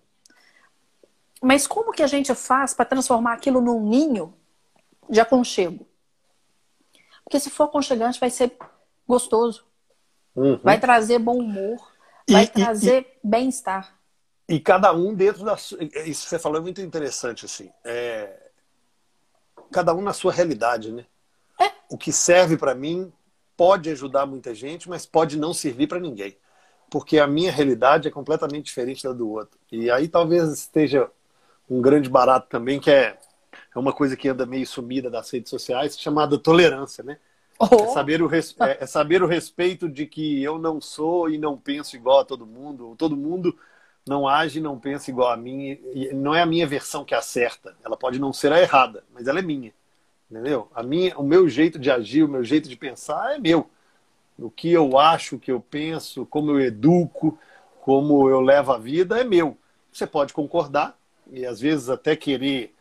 Mas 1.42 1.68
como 1.68 1.92
que 1.92 2.04
a 2.04 2.08
gente 2.08 2.34
faz 2.34 2.74
para 2.74 2.86
transformar 2.86 3.34
aquilo 3.34 3.60
num 3.60 3.82
ninho 3.82 4.34
de 5.10 5.20
aconchego? 5.20 5.86
Porque 7.24 7.40
se 7.40 7.50
for 7.50 7.66
aconchegante, 7.66 8.20
vai 8.20 8.30
ser 8.30 8.56
gostoso. 9.08 9.66
Uhum. 10.36 10.60
Vai 10.64 10.80
trazer 10.80 11.20
bom 11.20 11.38
humor. 11.38 11.92
Vai 12.30 12.44
e, 12.44 12.48
trazer 12.48 13.20
bem-estar. 13.24 13.94
E 14.48 14.60
cada 14.60 14.94
um 14.94 15.14
dentro 15.14 15.44
da 15.44 15.58
sua. 15.58 15.84
Isso 15.84 16.24
que 16.24 16.30
você 16.30 16.40
falou 16.40 16.60
é 16.60 16.62
muito 16.62 16.82
interessante, 16.82 17.46
assim. 17.46 17.70
É... 17.84 18.52
Cada 19.72 19.94
um 19.94 20.02
na 20.02 20.14
sua 20.14 20.32
realidade, 20.32 20.92
né? 20.92 21.06
É. 21.60 21.72
O 21.90 21.98
que 21.98 22.12
serve 22.12 22.56
para 22.56 22.76
mim 22.76 23.12
pode 23.58 23.90
ajudar 23.90 24.26
muita 24.26 24.54
gente, 24.54 24.90
mas 24.90 25.06
pode 25.06 25.38
não 25.38 25.54
servir 25.54 25.88
para 25.88 26.00
ninguém. 26.00 26.38
Porque 26.94 27.18
a 27.18 27.26
minha 27.26 27.52
realidade 27.52 28.08
é 28.08 28.12
completamente 28.12 28.66
diferente 28.66 29.04
da 29.04 29.12
do 29.12 29.28
outro. 29.28 29.58
E 29.72 29.90
aí 29.90 30.08
talvez 30.08 30.48
esteja 30.52 31.10
um 31.68 31.82
grande 31.82 32.08
barato 32.08 32.48
também, 32.48 32.80
que 32.80 32.92
é, 32.92 33.18
é 33.76 33.80
uma 33.80 33.92
coisa 33.92 34.16
que 34.16 34.30
anda 34.30 34.46
meio 34.46 34.68
sumida 34.68 35.10
das 35.10 35.28
redes 35.32 35.50
sociais, 35.50 35.98
chamada 35.98 36.38
tolerância, 36.38 37.04
né? 37.04 37.18
Oh. 37.58 37.66
É, 37.66 37.88
saber 37.88 38.22
o 38.22 38.28
res... 38.28 38.56
é, 38.60 38.84
é 38.84 38.86
saber 38.86 39.24
o 39.24 39.28
respeito 39.28 39.90
de 39.90 40.06
que 40.06 40.44
eu 40.44 40.60
não 40.60 40.80
sou 40.80 41.32
e 41.32 41.40
não 41.40 41.58
penso 41.58 41.96
igual 41.96 42.20
a 42.20 42.26
todo 42.26 42.46
mundo. 42.46 42.94
Todo 42.96 43.18
mundo 43.18 43.58
não 44.08 44.28
age 44.28 44.60
e 44.60 44.62
não 44.62 44.78
pensa 44.78 45.10
igual 45.10 45.32
a 45.32 45.36
mim. 45.36 45.80
E 45.96 46.14
não 46.14 46.36
é 46.36 46.44
a 46.44 46.46
minha 46.46 46.68
versão 46.68 47.04
que 47.04 47.16
acerta. 47.16 47.76
Ela 47.84 47.98
pode 47.98 48.20
não 48.20 48.32
ser 48.32 48.54
a 48.54 48.62
errada, 48.62 49.04
mas 49.12 49.28
ela 49.28 49.40
é 49.40 49.42
minha. 49.42 49.74
Entendeu? 50.30 50.70
A 50.76 50.84
minha, 50.84 51.18
o 51.18 51.24
meu 51.24 51.50
jeito 51.50 51.80
de 51.80 51.90
agir, 51.90 52.22
o 52.22 52.30
meu 52.30 52.44
jeito 52.44 52.70
de 52.70 52.76
pensar 52.76 53.36
é 53.36 53.40
meu. 53.40 53.68
O 54.38 54.50
que 54.50 54.72
eu 54.72 54.98
acho, 54.98 55.36
o 55.36 55.40
que 55.40 55.52
eu 55.52 55.60
penso, 55.60 56.26
como 56.26 56.52
eu 56.52 56.60
educo, 56.60 57.38
como 57.82 58.30
eu 58.30 58.42
levo 58.42 58.72
a 58.72 58.78
vida 58.78 59.20
é 59.20 59.24
meu. 59.24 59.58
Você 59.92 60.08
pode 60.08 60.34
concordar 60.34 60.98
e 61.32 61.46
às 61.46 61.60
vezes 61.60 61.90
até 61.90 62.16
querer 62.16 62.74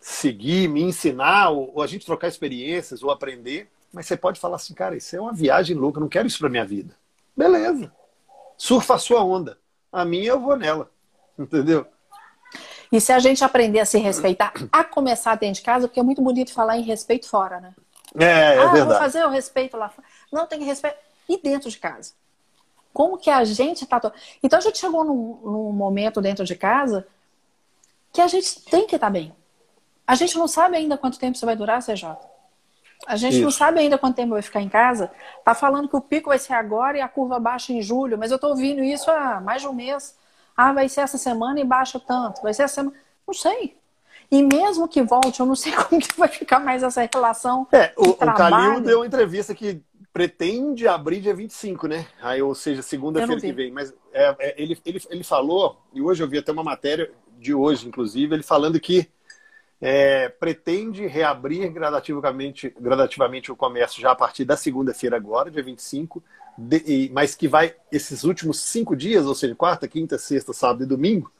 seguir, 0.00 0.68
me 0.68 0.82
ensinar, 0.82 1.50
ou, 1.50 1.72
ou 1.74 1.82
a 1.82 1.86
gente 1.86 2.06
trocar 2.06 2.28
experiências, 2.28 3.02
ou 3.02 3.10
aprender, 3.10 3.68
mas 3.92 4.06
você 4.06 4.16
pode 4.16 4.40
falar 4.40 4.56
assim, 4.56 4.72
cara, 4.72 4.96
isso 4.96 5.14
é 5.14 5.20
uma 5.20 5.32
viagem 5.32 5.76
louca, 5.76 5.98
eu 5.98 6.02
não 6.02 6.08
quero 6.08 6.26
isso 6.26 6.38
para 6.38 6.48
minha 6.48 6.64
vida. 6.64 6.94
Beleza. 7.36 7.92
Surfa 8.56 8.94
a 8.94 8.98
sua 8.98 9.22
onda 9.24 9.58
a 9.92 10.04
minha 10.04 10.28
eu 10.28 10.40
vou 10.40 10.56
nela. 10.56 10.90
Entendeu? 11.38 11.86
E 12.92 13.00
se 13.00 13.12
a 13.12 13.18
gente 13.18 13.42
aprender 13.44 13.80
a 13.80 13.84
se 13.84 13.98
respeitar, 13.98 14.52
a 14.70 14.82
começar 14.82 15.36
dentro 15.36 15.56
de 15.56 15.62
casa, 15.62 15.86
porque 15.86 16.00
é 16.00 16.02
muito 16.02 16.20
bonito 16.20 16.52
falar 16.52 16.76
em 16.76 16.82
respeito 16.82 17.28
fora, 17.28 17.60
né? 17.60 17.74
É, 18.18 18.24
é 18.24 18.58
ah, 18.58 18.66
verdade. 18.66 18.88
vou 18.88 18.98
fazer 18.98 19.24
o 19.24 19.30
respeito 19.30 19.76
lá 19.76 19.88
fora. 19.88 20.06
Não, 20.30 20.46
tem 20.46 20.58
que 20.58 20.64
respeitar. 20.64 20.98
E 21.28 21.36
dentro 21.36 21.70
de 21.70 21.78
casa? 21.78 22.12
Como 22.92 23.18
que 23.18 23.30
a 23.30 23.44
gente 23.44 23.86
tá. 23.86 24.00
Então 24.42 24.58
a 24.58 24.62
gente 24.62 24.78
chegou 24.78 25.04
num, 25.04 25.38
num 25.44 25.72
momento 25.72 26.20
dentro 26.20 26.44
de 26.44 26.56
casa 26.56 27.06
que 28.12 28.20
a 28.20 28.26
gente 28.26 28.62
tem 28.64 28.86
que 28.86 28.96
estar 28.96 29.06
tá 29.06 29.10
bem. 29.12 29.34
A 30.06 30.16
gente 30.16 30.36
não 30.36 30.48
sabe 30.48 30.76
ainda 30.76 30.98
quanto 30.98 31.18
tempo 31.18 31.36
isso 31.36 31.46
vai 31.46 31.54
durar, 31.54 31.82
CJ. 31.82 32.16
A 33.06 33.16
gente 33.16 33.34
Isso. 33.34 33.44
não 33.44 33.50
sabe 33.50 33.80
ainda 33.80 33.96
quanto 33.96 34.16
tempo 34.16 34.32
vai 34.32 34.42
ficar 34.42 34.60
em 34.60 34.68
casa. 34.68 35.10
Tá 35.44 35.54
falando 35.54 35.88
que 35.88 35.96
o 35.96 36.00
pico 36.00 36.28
vai 36.28 36.38
ser 36.38 36.52
agora 36.52 36.98
e 36.98 37.00
a 37.00 37.08
curva 37.08 37.38
baixa 37.38 37.72
em 37.72 37.80
julho, 37.80 38.18
mas 38.18 38.30
eu 38.30 38.38
tô 38.38 38.48
ouvindo 38.48 38.82
isso 38.82 39.10
há 39.10 39.40
mais 39.40 39.62
de 39.62 39.68
um 39.68 39.72
mês. 39.72 40.14
Ah, 40.56 40.72
vai 40.72 40.88
ser 40.88 41.02
essa 41.02 41.16
semana 41.16 41.60
e 41.60 41.64
baixa 41.64 41.98
tanto. 41.98 42.42
Vai 42.42 42.52
ser 42.52 42.64
essa 42.64 42.74
semana. 42.74 42.96
Não 43.26 43.32
sei. 43.32 43.76
E 44.30 44.42
mesmo 44.42 44.86
que 44.86 45.02
volte, 45.02 45.40
eu 45.40 45.46
não 45.46 45.56
sei 45.56 45.72
como 45.88 46.00
que 46.00 46.18
vai 46.18 46.28
ficar 46.28 46.60
mais 46.60 46.82
essa 46.82 47.08
relação. 47.12 47.66
É, 47.72 47.92
o, 47.96 48.10
o 48.10 48.14
Calil 48.14 48.80
deu 48.80 48.98
uma 48.98 49.06
entrevista 49.06 49.54
que 49.54 49.82
pretende 50.12 50.88
abrir 50.88 51.20
dia 51.20 51.34
25, 51.34 51.86
né? 51.86 52.06
Aí, 52.20 52.42
ou 52.42 52.54
seja, 52.54 52.82
segunda-feira 52.82 53.40
que 53.40 53.52
vem. 53.52 53.70
Mas 53.70 53.94
é, 54.12 54.36
é, 54.38 54.62
ele, 54.62 54.78
ele, 54.84 55.00
ele 55.08 55.24
falou, 55.24 55.80
e 55.92 56.02
hoje 56.02 56.22
eu 56.22 56.28
vi 56.28 56.38
até 56.38 56.50
uma 56.50 56.64
matéria 56.64 57.10
de 57.38 57.54
hoje, 57.54 57.86
inclusive, 57.86 58.34
ele 58.34 58.42
falando 58.42 58.78
que 58.78 59.08
é, 59.80 60.28
pretende 60.28 61.06
reabrir 61.06 61.70
gradativamente, 61.72 62.74
gradativamente 62.78 63.50
o 63.50 63.56
comércio 63.56 64.00
já 64.00 64.10
a 64.10 64.16
partir 64.16 64.44
da 64.44 64.56
segunda-feira 64.56 65.16
agora, 65.16 65.50
dia 65.50 65.62
25, 65.62 66.22
de, 66.58 67.10
mas 67.14 67.34
que 67.34 67.48
vai, 67.48 67.74
esses 67.90 68.24
últimos 68.24 68.60
cinco 68.60 68.94
dias, 68.94 69.24
ou 69.24 69.34
seja, 69.34 69.54
quarta, 69.54 69.88
quinta, 69.88 70.18
sexta, 70.18 70.52
sábado 70.52 70.82
e 70.82 70.86
domingo, 70.86 71.32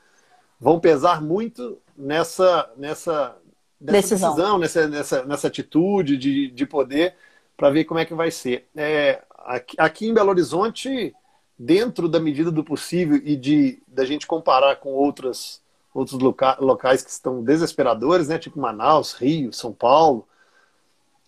vão 0.58 0.80
pesar 0.80 1.20
muito 1.20 1.78
nessa, 1.96 2.70
nessa, 2.76 3.36
nessa 3.78 3.92
decisão, 3.92 4.30
decisão 4.30 4.58
nessa, 4.58 4.88
nessa, 4.88 5.24
nessa 5.24 5.48
atitude 5.48 6.16
de, 6.16 6.50
de 6.50 6.66
poder, 6.66 7.14
para 7.60 7.68
ver 7.68 7.84
como 7.84 8.00
é 8.00 8.06
que 8.06 8.14
vai 8.14 8.30
ser. 8.30 8.66
É, 8.74 9.22
aqui, 9.36 9.76
aqui 9.78 10.08
em 10.08 10.14
Belo 10.14 10.30
Horizonte, 10.30 11.14
dentro 11.58 12.08
da 12.08 12.18
medida 12.18 12.50
do 12.50 12.64
possível 12.64 13.20
e 13.22 13.36
de 13.36 13.82
da 13.86 14.02
gente 14.06 14.26
comparar 14.26 14.76
com 14.76 14.88
outras, 14.88 15.60
outros 15.92 16.18
loca, 16.18 16.56
locais 16.58 17.02
que 17.02 17.10
estão 17.10 17.44
desesperadores, 17.44 18.28
né? 18.28 18.38
Tipo 18.38 18.58
Manaus, 18.58 19.12
Rio, 19.12 19.52
São 19.52 19.74
Paulo, 19.74 20.26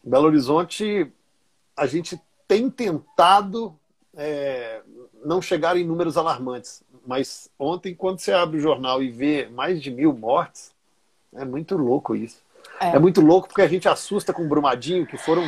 Belo 0.03 0.25
Horizonte, 0.25 1.13
a 1.77 1.85
gente 1.85 2.19
tem 2.49 2.71
tentado 2.71 3.79
é, 4.17 4.81
não 5.23 5.43
chegar 5.43 5.77
em 5.77 5.85
números 5.85 6.17
alarmantes. 6.17 6.83
Mas 7.07 7.51
ontem, 7.59 7.95
quando 7.95 8.21
você 8.21 8.33
abre 8.33 8.57
o 8.57 8.63
jornal 8.63 9.03
e 9.03 9.11
vê 9.11 9.51
mais 9.51 9.83
de 9.83 9.91
mil 9.91 10.15
mortes, 10.15 10.73
é 11.35 11.45
muito 11.45 11.77
louco 11.77 12.17
isso. 12.17 12.41
É. 12.81 12.97
é 12.97 12.99
muito 12.99 13.21
louco 13.21 13.49
porque 13.49 13.61
a 13.61 13.69
gente 13.69 13.87
assusta 13.87 14.33
com 14.33 14.47
o 14.47 14.49
Brumadinho, 14.49 15.07
que 15.07 15.19
foram 15.19 15.45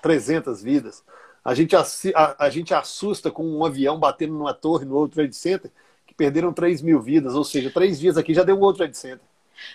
300 0.00 0.62
vidas. 0.62 1.04
A 1.44 1.54
gente, 1.54 1.74
a, 1.74 1.84
a, 2.38 2.50
gente 2.50 2.74
assusta 2.74 3.30
com 3.30 3.44
um 3.44 3.64
avião 3.64 3.98
batendo 3.98 4.34
numa 4.34 4.52
torre 4.52 4.84
no 4.84 4.94
outro 4.94 5.16
Trade 5.16 5.34
Center, 5.34 5.70
que 6.06 6.14
perderam 6.14 6.52
3 6.52 6.82
mil 6.82 7.00
vidas, 7.00 7.34
ou 7.34 7.44
seja, 7.44 7.70
três 7.70 7.98
dias 7.98 8.18
aqui 8.18 8.34
já 8.34 8.42
deu 8.42 8.56
um 8.56 8.60
outro 8.60 8.78
Trade 8.78 8.96
Center. 8.96 9.24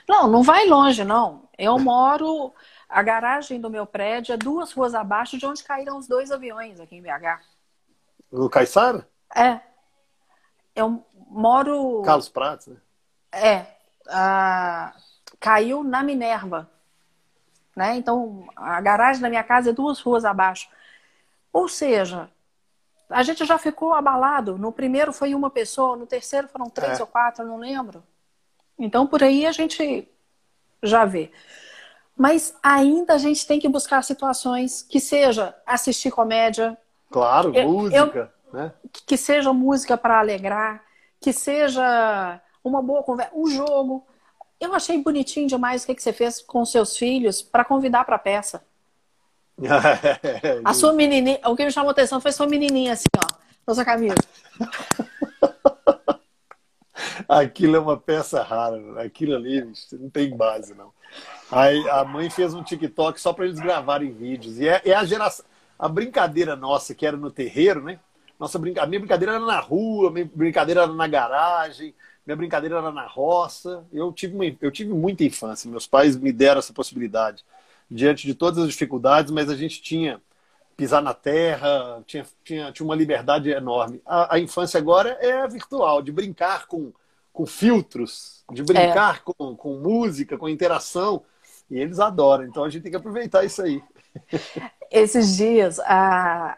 Não, 0.07 0.27
não 0.27 0.43
vai 0.43 0.67
longe, 0.67 1.03
não. 1.03 1.43
Eu 1.57 1.77
moro. 1.79 2.53
A 2.87 3.01
garagem 3.01 3.59
do 3.59 3.69
meu 3.69 3.85
prédio 3.85 4.33
é 4.33 4.37
duas 4.37 4.71
ruas 4.71 4.93
abaixo 4.93 5.37
de 5.37 5.45
onde 5.45 5.63
caíram 5.63 5.97
os 5.97 6.07
dois 6.07 6.31
aviões 6.31 6.79
aqui 6.79 6.95
em 6.95 7.01
BH. 7.01 7.41
No 8.31 8.49
Caiçara? 8.49 9.07
É. 9.35 9.59
Eu 10.75 11.03
moro. 11.29 12.01
Carlos 12.03 12.29
Prates, 12.29 12.67
né? 12.67 12.77
É. 13.31 13.65
A... 14.07 14.93
Caiu 15.39 15.83
na 15.83 16.03
Minerva. 16.03 16.69
Né? 17.75 17.97
Então, 17.97 18.47
a 18.55 18.79
garagem 18.79 19.21
da 19.21 19.29
minha 19.29 19.43
casa 19.43 19.71
é 19.71 19.73
duas 19.73 19.99
ruas 19.99 20.23
abaixo. 20.23 20.69
Ou 21.51 21.67
seja, 21.67 22.29
a 23.09 23.21
gente 23.21 23.45
já 23.45 23.57
ficou 23.57 23.93
abalado. 23.93 24.57
No 24.57 24.71
primeiro 24.71 25.11
foi 25.11 25.35
uma 25.35 25.49
pessoa, 25.49 25.95
no 25.95 26.05
terceiro 26.05 26.47
foram 26.47 26.69
três 26.69 26.99
é. 26.99 27.01
ou 27.01 27.07
quatro, 27.07 27.45
não 27.45 27.57
lembro. 27.57 28.03
Então, 28.77 29.05
por 29.05 29.23
aí 29.23 29.45
a 29.45 29.51
gente 29.51 30.07
já 30.81 31.05
vê. 31.05 31.31
Mas 32.17 32.55
ainda 32.63 33.13
a 33.13 33.17
gente 33.17 33.45
tem 33.45 33.59
que 33.59 33.67
buscar 33.67 34.01
situações 34.03 34.81
que 34.81 34.99
seja 34.99 35.53
assistir 35.65 36.11
comédia. 36.11 36.77
Claro, 37.11 37.53
eu, 37.53 37.67
música. 37.67 38.33
Eu, 38.53 38.57
né? 38.57 38.71
Que 39.05 39.17
seja 39.17 39.51
música 39.51 39.97
para 39.97 40.19
alegrar, 40.19 40.83
que 41.19 41.33
seja 41.33 42.41
uma 42.63 42.81
boa 42.81 43.03
conversa, 43.03 43.33
um 43.35 43.47
jogo. 43.47 44.05
Eu 44.65 44.73
achei 44.73 45.01
bonitinho 45.01 45.47
demais 45.47 45.83
o 45.83 45.85
que, 45.85 45.95
que 45.95 46.01
você 46.01 46.11
fez 46.11 46.41
com 46.41 46.65
seus 46.65 46.97
filhos 46.97 47.41
para 47.41 47.63
convidar 47.63 48.03
para 48.03 48.15
a 48.15 48.19
peça. 48.19 48.63
a 50.65 50.73
sua 50.73 50.91
menininha, 50.91 51.39
o 51.45 51.55
que 51.55 51.63
me 51.63 51.71
chamou 51.71 51.89
a 51.89 51.91
atenção 51.91 52.19
foi 52.19 52.31
sua 52.31 52.47
menininha 52.47 52.93
assim, 52.93 53.05
ó, 53.17 53.27
na 53.65 53.73
sua 53.73 53.85
camisa. 53.85 54.15
Aquilo 57.29 57.75
é 57.75 57.79
uma 57.79 57.97
peça 57.97 58.43
rara, 58.43 59.01
aquilo 59.01 59.35
ali 59.35 59.71
não 59.93 60.09
tem 60.09 60.35
base, 60.35 60.73
não. 60.75 60.91
Aí 61.51 61.87
a 61.89 62.03
mãe 62.03 62.29
fez 62.29 62.53
um 62.53 62.63
TikTok 62.63 63.19
só 63.19 63.33
para 63.33 63.45
eles 63.45 63.59
gravarem 63.59 64.11
vídeos. 64.11 64.59
E 64.59 64.67
é, 64.67 64.81
é, 64.85 64.93
a 64.93 65.03
geração. 65.05 65.45
A 65.77 65.87
brincadeira 65.89 66.55
nossa, 66.55 66.93
que 66.93 67.05
era 67.05 67.17
no 67.17 67.31
terreiro, 67.31 67.81
né? 67.83 67.99
Nossa. 68.39 68.57
A 68.57 68.85
minha 68.85 68.99
brincadeira 68.99 69.35
era 69.35 69.45
na 69.45 69.59
rua, 69.59 70.11
minha 70.11 70.29
brincadeira 70.33 70.83
era 70.83 70.93
na 70.93 71.07
garagem, 71.07 71.93
minha 72.25 72.35
brincadeira 72.35 72.77
era 72.77 72.91
na 72.91 73.05
roça. 73.05 73.85
Eu 73.91 74.11
tive, 74.11 74.35
uma, 74.35 74.45
eu 74.61 74.71
tive 74.71 74.93
muita 74.93 75.23
infância, 75.23 75.69
meus 75.69 75.87
pais 75.87 76.15
me 76.15 76.31
deram 76.31 76.59
essa 76.59 76.73
possibilidade 76.73 77.43
diante 77.89 78.25
de 78.25 78.33
todas 78.33 78.63
as 78.63 78.69
dificuldades, 78.69 79.31
mas 79.31 79.49
a 79.49 79.55
gente 79.55 79.81
tinha 79.81 80.21
pisar 80.75 81.01
na 81.01 81.13
terra, 81.13 82.03
tinha, 82.05 82.25
tinha, 82.43 82.71
tinha 82.71 82.85
uma 82.85 82.95
liberdade 82.95 83.49
enorme. 83.49 84.01
A, 84.05 84.35
a 84.35 84.39
infância 84.39 84.77
agora 84.77 85.17
é 85.21 85.47
virtual, 85.47 86.01
de 86.01 86.11
brincar 86.11 86.67
com, 86.67 86.91
com 87.31 87.45
filtros, 87.45 88.43
de 88.51 88.63
brincar 88.63 89.17
é. 89.17 89.19
com, 89.23 89.55
com 89.55 89.77
música, 89.77 90.37
com 90.37 90.49
interação. 90.49 91.23
E 91.69 91.79
eles 91.79 91.99
adoram, 91.99 92.45
então 92.45 92.63
a 92.63 92.69
gente 92.69 92.83
tem 92.83 92.91
que 92.91 92.97
aproveitar 92.97 93.43
isso 93.43 93.61
aí. 93.61 93.81
Esses 94.91 95.35
dias, 95.35 95.79
a, 95.79 96.57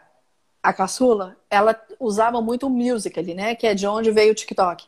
a 0.62 0.72
caçula, 0.72 1.36
ela 1.48 1.80
usava 1.98 2.42
muito 2.42 2.66
o 2.66 2.70
Musical.ly, 2.70 3.34
né? 3.34 3.54
Que 3.54 3.66
é 3.66 3.74
de 3.74 3.86
onde 3.86 4.10
veio 4.10 4.32
o 4.32 4.34
TikTok. 4.34 4.86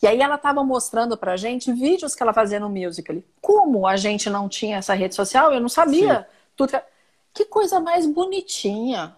E 0.00 0.06
aí 0.06 0.20
ela 0.20 0.36
estava 0.36 0.62
mostrando 0.62 1.16
pra 1.16 1.36
gente 1.36 1.72
vídeos 1.72 2.14
que 2.14 2.22
ela 2.22 2.32
fazia 2.32 2.60
no 2.60 2.68
Musical.ly. 2.68 3.24
Como 3.40 3.86
a 3.86 3.96
gente 3.96 4.30
não 4.30 4.48
tinha 4.48 4.78
essa 4.78 4.94
rede 4.94 5.14
social, 5.14 5.52
eu 5.52 5.60
não 5.60 5.68
sabia. 5.68 6.26
Tudo 6.56 6.72
que... 7.34 7.44
coisa 7.44 7.80
mais 7.80 8.06
bonitinha. 8.06 9.16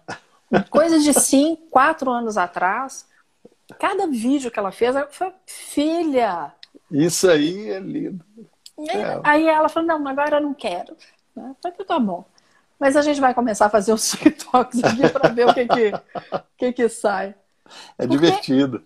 Coisa 0.69 0.99
de 0.99 1.13
5, 1.13 1.67
4 1.69 2.09
anos 2.11 2.37
atrás. 2.37 3.05
Cada 3.79 4.07
vídeo 4.07 4.49
que 4.49 4.59
ela 4.59 4.71
fez, 4.71 4.95
ela 4.95 5.07
foi 5.07 5.31
filha. 5.45 6.51
Isso 6.89 7.29
aí 7.29 7.69
é 7.69 7.79
lindo. 7.79 8.25
É. 8.89 9.21
Aí 9.23 9.47
ela 9.47 9.69
falou, 9.69 9.87
não, 9.87 10.07
agora 10.07 10.37
eu 10.37 10.41
não 10.41 10.53
quero. 10.53 10.97
Né? 11.35 11.55
Falei, 11.61 11.77
tá 11.85 11.99
bom. 11.99 12.25
Mas 12.79 12.95
a 12.95 13.01
gente 13.03 13.21
vai 13.21 13.33
começar 13.33 13.67
a 13.67 13.69
fazer 13.69 13.93
os 13.93 14.09
TikToks 14.09 14.83
aqui 14.83 15.09
para 15.09 15.29
ver 15.29 15.47
o 15.47 15.53
que 15.53 15.67
que, 15.67 15.91
que, 16.57 16.73
que 16.73 16.89
sai. 16.89 17.35
É 17.97 18.07
Porque 18.07 18.17
divertido. 18.17 18.83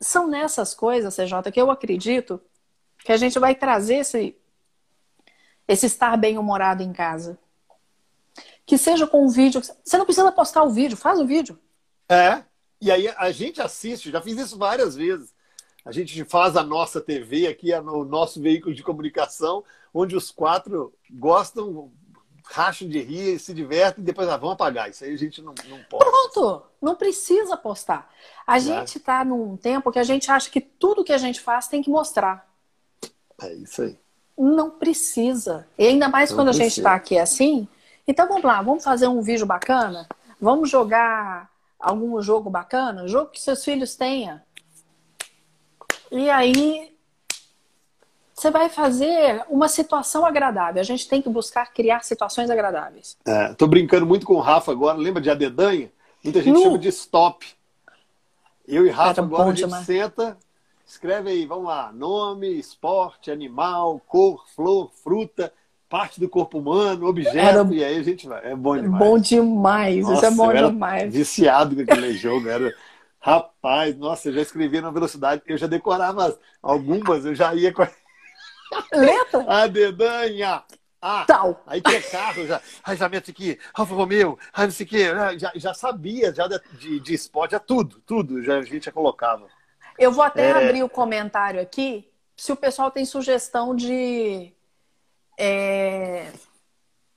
São 0.00 0.26
nessas 0.26 0.74
coisas, 0.74 1.14
CJ, 1.14 1.50
que 1.52 1.60
eu 1.60 1.70
acredito 1.70 2.40
que 3.04 3.12
a 3.12 3.16
gente 3.16 3.38
vai 3.38 3.54
trazer 3.54 3.96
esse, 3.96 4.36
esse 5.68 5.86
estar 5.86 6.16
bem-humorado 6.16 6.82
em 6.82 6.92
casa. 6.92 7.38
Que 8.66 8.78
seja 8.78 9.06
com 9.06 9.24
um 9.24 9.28
vídeo. 9.28 9.60
Você 9.62 9.98
não 9.98 10.04
precisa 10.04 10.32
postar 10.32 10.62
o 10.62 10.70
vídeo, 10.70 10.96
faz 10.96 11.20
o 11.20 11.26
vídeo. 11.26 11.58
É. 12.08 12.42
E 12.80 12.90
aí 12.90 13.08
a 13.08 13.30
gente 13.30 13.62
assiste, 13.62 14.10
já 14.10 14.20
fiz 14.20 14.38
isso 14.38 14.58
várias 14.58 14.96
vezes. 14.96 15.34
A 15.84 15.92
gente 15.92 16.24
faz 16.24 16.56
a 16.56 16.62
nossa 16.62 17.00
TV 17.00 17.46
aqui, 17.46 17.72
o 17.74 18.04
nosso 18.04 18.40
veículo 18.40 18.74
de 18.74 18.82
comunicação, 18.82 19.62
onde 19.92 20.16
os 20.16 20.30
quatro 20.30 20.94
gostam, 21.10 21.92
racham 22.44 22.88
de 22.88 23.00
rir, 23.00 23.38
se 23.38 23.54
divertem 23.54 24.02
e 24.02 24.06
depois 24.06 24.28
ah, 24.28 24.36
vão 24.36 24.50
apagar. 24.50 24.90
Isso 24.90 25.04
aí 25.04 25.14
a 25.14 25.18
gente 25.18 25.40
não, 25.42 25.54
não 25.68 25.82
pode. 25.84 26.04
Pronto! 26.04 26.62
Não 26.80 26.94
precisa 26.94 27.56
postar. 27.56 28.10
A 28.46 28.58
é. 28.58 28.60
gente 28.60 28.98
está 28.98 29.24
num 29.24 29.56
tempo 29.56 29.90
que 29.90 29.98
a 29.98 30.04
gente 30.04 30.30
acha 30.30 30.50
que 30.50 30.60
tudo 30.60 31.04
que 31.04 31.12
a 31.12 31.18
gente 31.18 31.40
faz 31.40 31.66
tem 31.66 31.82
que 31.82 31.90
mostrar. 31.90 32.48
É 33.40 33.52
isso 33.54 33.82
aí. 33.82 33.98
Não 34.36 34.70
precisa. 34.70 35.66
E 35.78 35.86
ainda 35.86 36.08
mais 36.08 36.30
não 36.30 36.38
quando 36.38 36.48
precisa. 36.48 36.64
a 36.64 36.68
gente 36.68 36.78
está 36.78 36.94
aqui 36.94 37.18
assim. 37.18 37.66
Então 38.06 38.28
vamos 38.28 38.44
lá, 38.44 38.60
vamos 38.60 38.84
fazer 38.84 39.08
um 39.08 39.22
vídeo 39.22 39.46
bacana? 39.46 40.06
Vamos 40.40 40.68
jogar 40.68 41.50
algum 41.78 42.20
jogo 42.20 42.50
bacana? 42.50 43.08
Jogo 43.08 43.30
que 43.30 43.40
seus 43.40 43.64
filhos 43.64 43.96
tenham. 43.96 44.40
E 46.10 46.28
aí 46.28 46.93
você 48.34 48.50
vai 48.50 48.68
fazer 48.68 49.44
uma 49.48 49.68
situação 49.68 50.26
agradável. 50.26 50.80
A 50.80 50.84
gente 50.84 51.08
tem 51.08 51.22
que 51.22 51.28
buscar 51.28 51.72
criar 51.72 52.02
situações 52.04 52.50
agradáveis. 52.50 53.16
É, 53.24 53.54
tô 53.54 53.66
brincando 53.66 54.04
muito 54.04 54.26
com 54.26 54.34
o 54.34 54.40
Rafa 54.40 54.72
agora. 54.72 54.98
Lembra 54.98 55.22
de 55.22 55.30
Adedanha? 55.30 55.90
Muita 56.22 56.42
gente 56.42 56.54
no... 56.54 56.62
chama 56.62 56.78
de 56.78 56.88
stop. 56.88 57.46
Eu 58.66 58.86
e 58.86 58.90
Rafa 58.90 59.22
agora 59.22 59.44
a 59.44 59.46
gente 59.50 59.64
demais. 59.64 59.86
senta, 59.86 60.36
escreve 60.86 61.30
aí, 61.30 61.46
vamos 61.46 61.66
lá, 61.66 61.92
nome, 61.92 62.48
esporte, 62.58 63.30
animal, 63.30 64.00
cor, 64.06 64.42
flor, 64.54 64.90
fruta, 65.02 65.52
parte 65.88 66.18
do 66.18 66.28
corpo 66.28 66.58
humano, 66.58 67.06
objeto, 67.06 67.36
Era... 67.36 67.68
e 67.70 67.84
aí 67.84 67.98
a 67.98 68.02
gente 68.02 68.26
vai. 68.26 68.52
É 68.52 68.56
bom 68.56 68.76
demais. 68.76 68.98
Bom 68.98 69.18
demais, 69.18 70.02
Nossa, 70.02 70.14
isso 70.14 70.26
é 70.26 70.30
bom 70.30 70.52
demais. 70.52 71.12
Viciado 71.12 71.76
com 71.76 71.82
aquele 71.82 72.14
jogo, 72.14 72.48
era. 72.48 72.74
Rapaz, 73.20 73.96
nossa, 73.96 74.28
eu 74.28 74.34
já 74.34 74.42
escrevia 74.42 74.82
na 74.82 74.90
velocidade, 74.90 75.42
eu 75.46 75.56
já 75.56 75.66
decorava 75.66 76.38
algumas, 76.62 77.24
eu 77.24 77.34
já 77.34 77.54
ia 77.54 77.72
com. 77.72 77.86
Letra? 78.92 79.44
A 79.48 79.66
dedanha! 79.66 80.62
Ah, 81.06 81.26
Tal. 81.26 81.62
aí 81.66 81.82
tinha 81.82 82.00
carro, 82.00 82.46
já, 82.46 82.62
ai, 82.82 82.96
já 82.96 83.08
mete 83.10 83.30
aqui, 83.30 83.58
Alfa 83.74 83.94
Romeo, 83.94 84.38
ai, 84.54 84.64
não 84.64 84.72
sei 84.72 84.86
o 84.86 84.88
quê, 84.88 85.04
já, 85.38 85.52
já 85.54 85.74
sabia 85.74 86.32
já 86.32 86.46
de, 86.48 86.98
de 86.98 87.12
esporte, 87.12 87.50
já 87.50 87.60
tudo, 87.60 88.00
tudo, 88.06 88.42
já, 88.42 88.56
a 88.56 88.62
gente 88.62 88.86
já 88.86 88.90
colocava. 88.90 89.46
Eu 89.98 90.10
vou 90.10 90.24
até 90.24 90.48
é... 90.48 90.52
abrir 90.52 90.82
o 90.82 90.88
comentário 90.88 91.60
aqui, 91.60 92.10
se 92.34 92.50
o 92.50 92.56
pessoal 92.56 92.90
tem 92.90 93.04
sugestão 93.04 93.76
de, 93.76 94.50
é, 95.38 96.32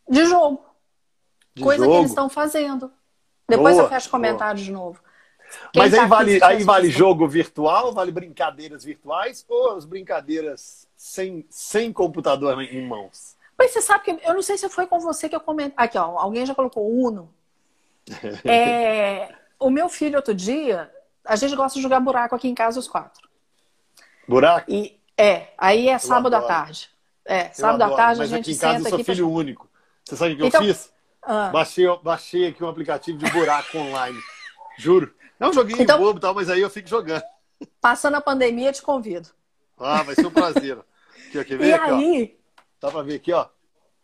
de 0.10 0.26
jogo, 0.26 0.66
de 1.56 1.64
coisa 1.64 1.86
jogo? 1.86 1.96
que 1.96 2.00
eles 2.02 2.12
estão 2.12 2.28
fazendo. 2.28 2.92
Depois 3.48 3.76
boa, 3.76 3.86
eu 3.86 3.90
fecho 3.90 4.10
comentário 4.10 4.56
boa. 4.56 4.66
de 4.66 4.72
novo. 4.74 5.00
Quem 5.72 5.82
Mas 5.82 5.94
tá 5.94 6.04
aí, 6.04 6.08
vale, 6.08 6.44
aí 6.44 6.64
vale 6.64 6.90
jogo 6.90 7.28
virtual, 7.28 7.94
vale 7.94 8.12
brincadeiras 8.12 8.84
virtuais 8.84 9.46
ou 9.48 9.76
as 9.76 9.86
brincadeiras 9.86 10.88
sem, 10.96 11.46
sem 11.50 11.92
computador 11.94 12.62
em 12.62 12.86
mãos? 12.88 13.36
Mas 13.58 13.72
você 13.72 13.82
sabe 13.82 14.04
que 14.04 14.20
eu 14.24 14.34
não 14.34 14.42
sei 14.42 14.58
se 14.58 14.70
foi 14.70 14.86
com 14.86 15.00
você 15.00 15.28
que 15.28 15.36
eu 15.36 15.40
comentei. 15.40 15.74
Aqui, 15.76 15.98
ó, 15.98 16.18
alguém 16.18 16.46
já 16.46 16.54
colocou 16.54 16.90
Uno. 16.90 17.34
É, 18.46 19.34
o 19.60 19.70
meu 19.70 19.90
filho, 19.90 20.18
outro 20.18 20.34
dia, 20.34 20.92
a 21.26 21.36
gente 21.36 21.56
gosta 21.56 21.78
de 21.78 21.84
jogar 21.84 22.00
buraco 22.00 22.36
aqui 22.36 22.48
em 22.48 22.56
casa, 22.56 22.80
os 22.80 22.88
quatro. 22.88 23.28
Buraco? 24.28 24.72
E, 24.72 25.00
é, 25.18 25.48
aí 25.58 25.90
é 25.90 25.98
sábado 25.98 26.36
à 26.36 26.42
tarde. 26.42 26.90
É, 27.26 27.50
sábado 27.50 27.82
à 27.82 27.96
tarde 27.96 28.20
Mas 28.20 28.32
a 28.32 28.36
gente 28.38 28.46
aqui 28.46 28.52
em 28.52 28.58
casa 28.58 28.78
senta 28.78 28.90
eu 28.90 28.96
sou 28.98 29.06
filho 29.06 29.28
pra... 29.28 29.36
único. 29.36 29.70
Você 30.06 30.16
sabe 30.16 30.34
o 30.34 30.38
que 30.38 30.46
então... 30.46 30.62
eu 30.62 30.68
fiz? 30.68 30.94
Ah. 31.22 31.50
Baixei, 31.50 31.86
baixei 32.02 32.48
aqui 32.48 32.64
um 32.64 32.70
aplicativo 32.70 33.18
de 33.18 33.30
buraco 33.32 33.76
online. 33.78 34.18
Juro. 34.78 35.14
É 35.40 35.48
um 35.48 35.54
joguinho 35.54 35.82
então, 35.82 36.00
bobo, 36.00 36.20
tal, 36.20 36.34
mas 36.34 36.50
aí 36.50 36.62
eu 36.62 36.70
fico 36.70 36.88
jogando. 36.88 37.24
Passando 37.80 38.16
a 38.16 38.22
pandemia, 38.22 38.72
te 38.72 38.82
convido. 38.82 39.30
Ah, 39.78 40.04
vai 40.04 40.16
ser 40.16 40.26
um 40.26 40.32
prazer. 40.32 40.78
Aqui, 41.28 41.40
ó, 41.40 41.44
quer 41.44 41.58
ver? 41.58 41.68
E 41.68 41.74
aqui, 41.74 41.92
aí? 41.92 42.38
Ó. 42.38 42.62
Dá 42.82 42.92
pra 42.92 43.02
ver 43.04 43.16
aqui, 43.16 43.34
ó. 43.34 43.46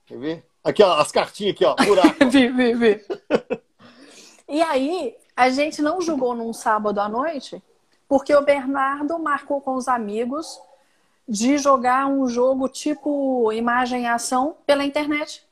Quer 0.05 0.17
ver? 0.17 0.45
Aqui, 0.63 0.83
ó, 0.83 0.99
as 0.99 1.11
cartinhas 1.11 1.55
aqui, 1.55 1.65
ó. 1.65 1.75
Buraco. 1.75 2.25
vi, 2.29 2.47
vi, 2.49 2.73
vi. 2.75 3.05
e 4.47 4.61
aí, 4.61 5.15
a 5.35 5.49
gente 5.49 5.81
não 5.81 6.01
jogou 6.01 6.35
num 6.35 6.53
sábado 6.53 6.99
à 6.99 7.09
noite, 7.09 7.61
porque 8.07 8.35
o 8.35 8.43
Bernardo 8.43 9.17
marcou 9.17 9.61
com 9.61 9.75
os 9.75 9.87
amigos 9.87 10.59
de 11.27 11.57
jogar 11.57 12.05
um 12.07 12.27
jogo 12.27 12.67
tipo 12.67 13.51
imagem 13.51 14.03
e 14.03 14.07
ação 14.07 14.57
pela 14.65 14.83
internet. 14.83 15.43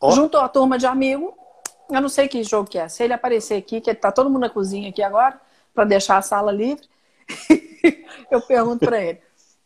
Oh. 0.00 0.10
Juntou 0.10 0.40
a 0.40 0.48
turma 0.48 0.78
de 0.78 0.86
amigo. 0.86 1.36
Eu 1.90 2.00
não 2.00 2.08
sei 2.08 2.28
que 2.28 2.42
jogo 2.42 2.68
que 2.68 2.78
é. 2.78 2.88
Se 2.88 3.04
ele 3.04 3.12
aparecer 3.12 3.54
aqui, 3.54 3.80
que 3.80 3.94
tá 3.94 4.10
todo 4.10 4.28
mundo 4.28 4.40
na 4.40 4.50
cozinha 4.50 4.88
aqui 4.88 5.02
agora, 5.02 5.40
para 5.74 5.84
deixar 5.84 6.18
a 6.18 6.22
sala 6.22 6.50
livre, 6.50 6.88
eu 8.30 8.40
pergunto 8.42 8.84
para 8.84 9.02
ele. 9.02 9.20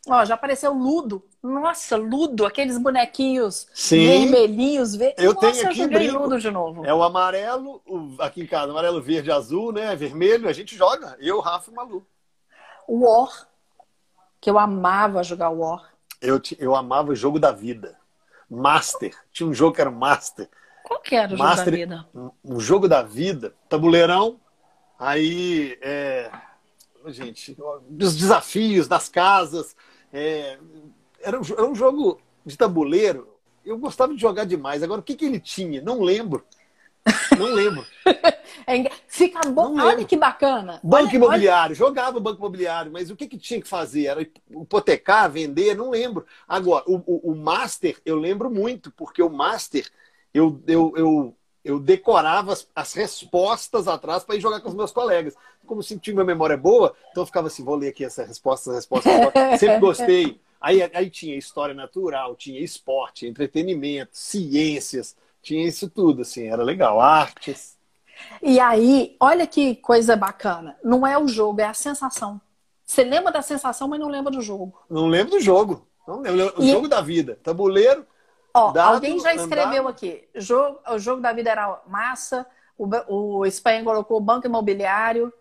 Ó, 0.08 0.24
já 0.24 0.34
apareceu 0.34 0.72
Ludo. 0.72 1.22
Nossa, 1.42 1.96
Ludo, 1.96 2.44
aqueles 2.44 2.76
bonequinhos 2.78 3.66
Sim. 3.72 4.06
vermelhinhos. 4.06 4.94
Ver... 4.94 5.14
Eu 5.16 5.34
Nossa, 5.34 5.52
tenho 5.52 5.68
aqui 5.68 5.80
eu 5.80 5.84
joguei 5.84 6.10
Ludo 6.10 6.38
de 6.38 6.50
novo. 6.50 6.84
É 6.84 6.92
o 6.92 7.02
amarelo, 7.02 7.80
o, 7.86 8.16
aqui 8.18 8.42
em 8.42 8.46
casa, 8.46 8.70
amarelo, 8.70 9.00
verde, 9.00 9.30
azul, 9.30 9.72
né? 9.72 9.94
Vermelho, 9.96 10.48
a 10.48 10.52
gente 10.52 10.76
joga. 10.76 11.16
Eu, 11.18 11.40
Rafa 11.40 11.70
e 11.70 11.74
Malu. 11.74 12.06
War, 12.88 13.48
que 14.40 14.50
eu 14.50 14.58
amava 14.58 15.22
jogar 15.22 15.50
War. 15.50 15.90
Eu, 16.20 16.40
eu 16.58 16.74
amava 16.74 17.12
o 17.12 17.16
jogo 17.16 17.38
da 17.38 17.52
vida. 17.52 17.98
Master. 18.48 19.14
Tinha 19.32 19.48
um 19.48 19.54
jogo 19.54 19.74
que 19.74 19.80
era 19.80 19.90
Master. 19.90 20.48
Qual 20.91 21.01
que 21.01 21.14
era 21.14 21.32
o 21.32 21.38
Master, 21.38 21.66
jogo 21.66 21.70
da 21.70 21.76
vida? 21.76 22.09
Um 22.45 22.59
jogo 22.59 22.88
da 22.88 23.01
vida, 23.01 23.55
tabuleirão. 23.68 24.41
Aí, 24.99 25.78
é... 25.80 26.28
gente, 27.07 27.57
os 27.88 28.16
desafios 28.16 28.88
das 28.88 29.09
casas. 29.09 29.76
É... 30.12 30.59
Era, 31.22 31.41
um, 31.41 31.43
era 31.45 31.64
um 31.64 31.76
jogo 31.76 32.20
de 32.45 32.57
tabuleiro. 32.59 33.28
Eu 33.64 33.78
gostava 33.78 34.12
de 34.12 34.20
jogar 34.20 34.45
demais. 34.45 34.82
Agora, 34.82 35.01
o 35.01 35.05
que, 35.05 35.14
que 35.14 35.26
ele 35.26 35.38
tinha? 35.38 35.80
Não 35.80 36.03
lembro. 36.03 36.45
Não 37.38 37.47
lembro. 37.47 37.86
É, 38.66 38.91
fica 39.07 39.49
bom. 39.49 39.74
Não 39.74 39.86
olha 39.86 40.05
que 40.05 40.16
bacana. 40.16 40.80
Banco 40.82 41.07
olha, 41.07 41.16
imobiliário. 41.16 41.72
Olha... 41.72 41.74
Jogava 41.74 42.20
banco 42.20 42.38
imobiliário, 42.38 42.93
mas 42.93 43.11
o 43.11 43.16
que, 43.16 43.26
que 43.26 43.38
tinha 43.38 43.61
que 43.61 43.66
fazer? 43.66 44.07
Era 44.07 44.22
hipotecar, 44.22 45.30
vender? 45.30 45.74
Não 45.74 45.91
lembro. 45.91 46.26
Agora, 46.47 46.84
o, 46.86 46.97
o, 47.07 47.32
o 47.32 47.34
Master 47.34 47.97
eu 48.05 48.16
lembro 48.16 48.51
muito, 48.51 48.91
porque 48.93 49.22
o 49.22 49.30
Master 49.30 49.91
eu, 50.33 50.62
eu, 50.66 50.93
eu, 50.97 51.37
eu 51.64 51.81
decorava 51.81 52.53
as, 52.53 52.68
as 52.74 52.93
respostas 52.95 53.89
atrás 53.89 54.24
para 54.24 54.37
ir 54.37 54.41
jogar 54.41 54.61
com 54.61 54.68
os 54.68 54.74
meus 54.74 54.93
colegas. 54.93 55.35
Como 55.66 55.83
se 55.83 55.99
tinha 55.99 56.16
uma 56.16 56.24
memória 56.24 56.57
boa, 56.57 56.95
então 57.11 57.22
eu 57.22 57.26
ficava 57.26 57.47
assim: 57.47 57.64
vou 57.64 57.76
ler 57.76 57.89
aqui 57.89 58.05
essa 58.05 58.24
resposta, 58.24 58.70
essa 58.70 58.76
resposta. 58.76 59.11
Sempre 59.59 59.78
gostei. 59.81 60.41
Aí, 60.61 60.83
aí 60.83 61.09
tinha 61.09 61.37
história 61.37 61.74
natural, 61.74 62.37
tinha 62.37 62.61
esporte, 62.61 63.26
entretenimento, 63.26 64.11
ciências 64.12 65.16
tinha 65.43 65.66
isso 65.66 65.89
tudo, 65.89 66.22
assim, 66.22 66.49
era 66.49 66.62
legal. 66.62 67.01
Artes. 67.01 67.78
E 68.43 68.61
aí, 68.61 69.16
olha 69.18 69.47
que 69.47 69.76
coisa 69.76 70.14
bacana. 70.16 70.76
Não 70.85 71.07
é 71.07 71.18
o 71.18 71.26
jogo, 71.26 71.61
é 71.61 71.64
a 71.64 71.74
sensação. 71.74 72.41
Você 72.85 73.03
lembra 73.05 73.33
da 73.33 73.41
sensação, 73.41 73.89
mas 73.89 74.01
não 74.01 74.09
lembra 74.09 74.31
do 74.31 74.43
jogo. 74.43 74.83
Não 74.89 75.07
lembro 75.07 75.33
do 75.33 75.41
jogo. 75.41 75.87
Não 76.07 76.20
lembro. 76.20 76.61
O 76.61 76.62
e... 76.62 76.70
jogo 76.70 76.89
da 76.89 77.01
vida. 77.01 77.39
Tabuleiro. 77.43 78.07
Ó, 78.53 78.72
dado, 78.72 78.94
alguém 78.94 79.18
já 79.20 79.34
escreveu 79.34 79.82
andar... 79.82 79.90
aqui. 79.90 80.28
Jogo, 80.34 80.78
o 80.88 80.98
jogo 80.98 81.22
da 81.22 81.32
vida 81.32 81.51
era 81.51 81.80
massa. 81.86 82.46
O, 82.76 82.88
o 83.09 83.46
Espanha 83.46 83.84
colocou 83.84 84.20
banco 84.20 84.46
imobiliário. 84.46 85.32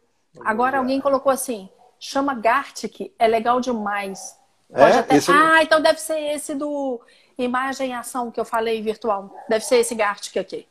Agora 0.41 0.77
alguém 0.77 1.01
colocou 1.01 1.31
assim: 1.31 1.69
chama 1.99 2.33
Gartic, 2.33 3.13
é 3.17 3.27
legal 3.27 3.59
demais. 3.59 4.37
Pode 4.71 4.95
é? 4.95 4.99
até... 4.99 5.15
Esse... 5.15 5.31
Ah, 5.31 5.63
então 5.63 5.81
deve 5.81 5.99
ser 5.99 6.19
esse 6.19 6.53
do 6.53 7.01
imagem 7.37 7.91
e 7.91 7.93
ação 7.93 8.31
que 8.31 8.39
eu 8.39 8.45
falei 8.45 8.81
virtual. 8.81 9.33
Deve 9.47 9.65
ser 9.65 9.77
esse 9.77 9.95
Gartic 9.95 10.37
aqui, 10.37 10.67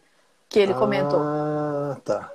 que 0.48 0.58
ele 0.58 0.72
ah, 0.72 0.76
comentou. 0.76 1.20
Ah, 1.20 1.96
tá. 2.04 2.32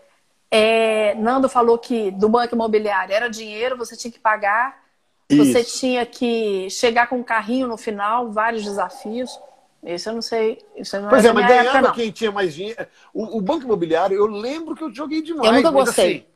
É, 0.52 1.16
Nando 1.16 1.50
falou 1.50 1.78
que 1.78 2.12
do 2.12 2.30
banco 2.30 2.54
imobiliário 2.54 3.14
era 3.14 3.28
dinheiro, 3.30 3.78
você 3.78 3.98
tinha 3.98 4.12
que 4.12 4.20
pagar, 4.20 4.84
Isso. 5.28 5.46
você 5.46 5.64
tinha 5.64 6.06
que 6.06 6.70
chegar 6.70 7.08
com 7.08 7.16
um 7.16 7.24
carrinho 7.24 7.68
no 7.68 7.78
final, 7.78 8.32
vários 8.32 8.64
desafios. 8.64 9.40
Isso 9.84 10.10
eu 10.10 10.14
não 10.14 10.22
sei. 10.22 10.64
Isso 10.76 11.00
não 11.00 11.10
pois 11.10 11.26
é, 11.26 11.28
é 11.28 11.34
mas 11.34 11.48
ganhava 11.48 11.78
época, 11.80 11.94
quem 11.94 12.12
tinha 12.12 12.32
mais 12.32 12.54
dinheiro. 12.54 12.88
O, 13.14 13.38
o, 13.38 13.42
banco 13.42 13.66
imobiliário, 13.66 14.16
eu 14.16 14.28
lembro 14.28 14.76
que 14.76 14.84
eu 14.84 14.94
joguei 14.94 15.22
demais. 15.22 15.46
Eu 15.46 15.54
nunca 15.54 15.72
gostei. 15.72 16.28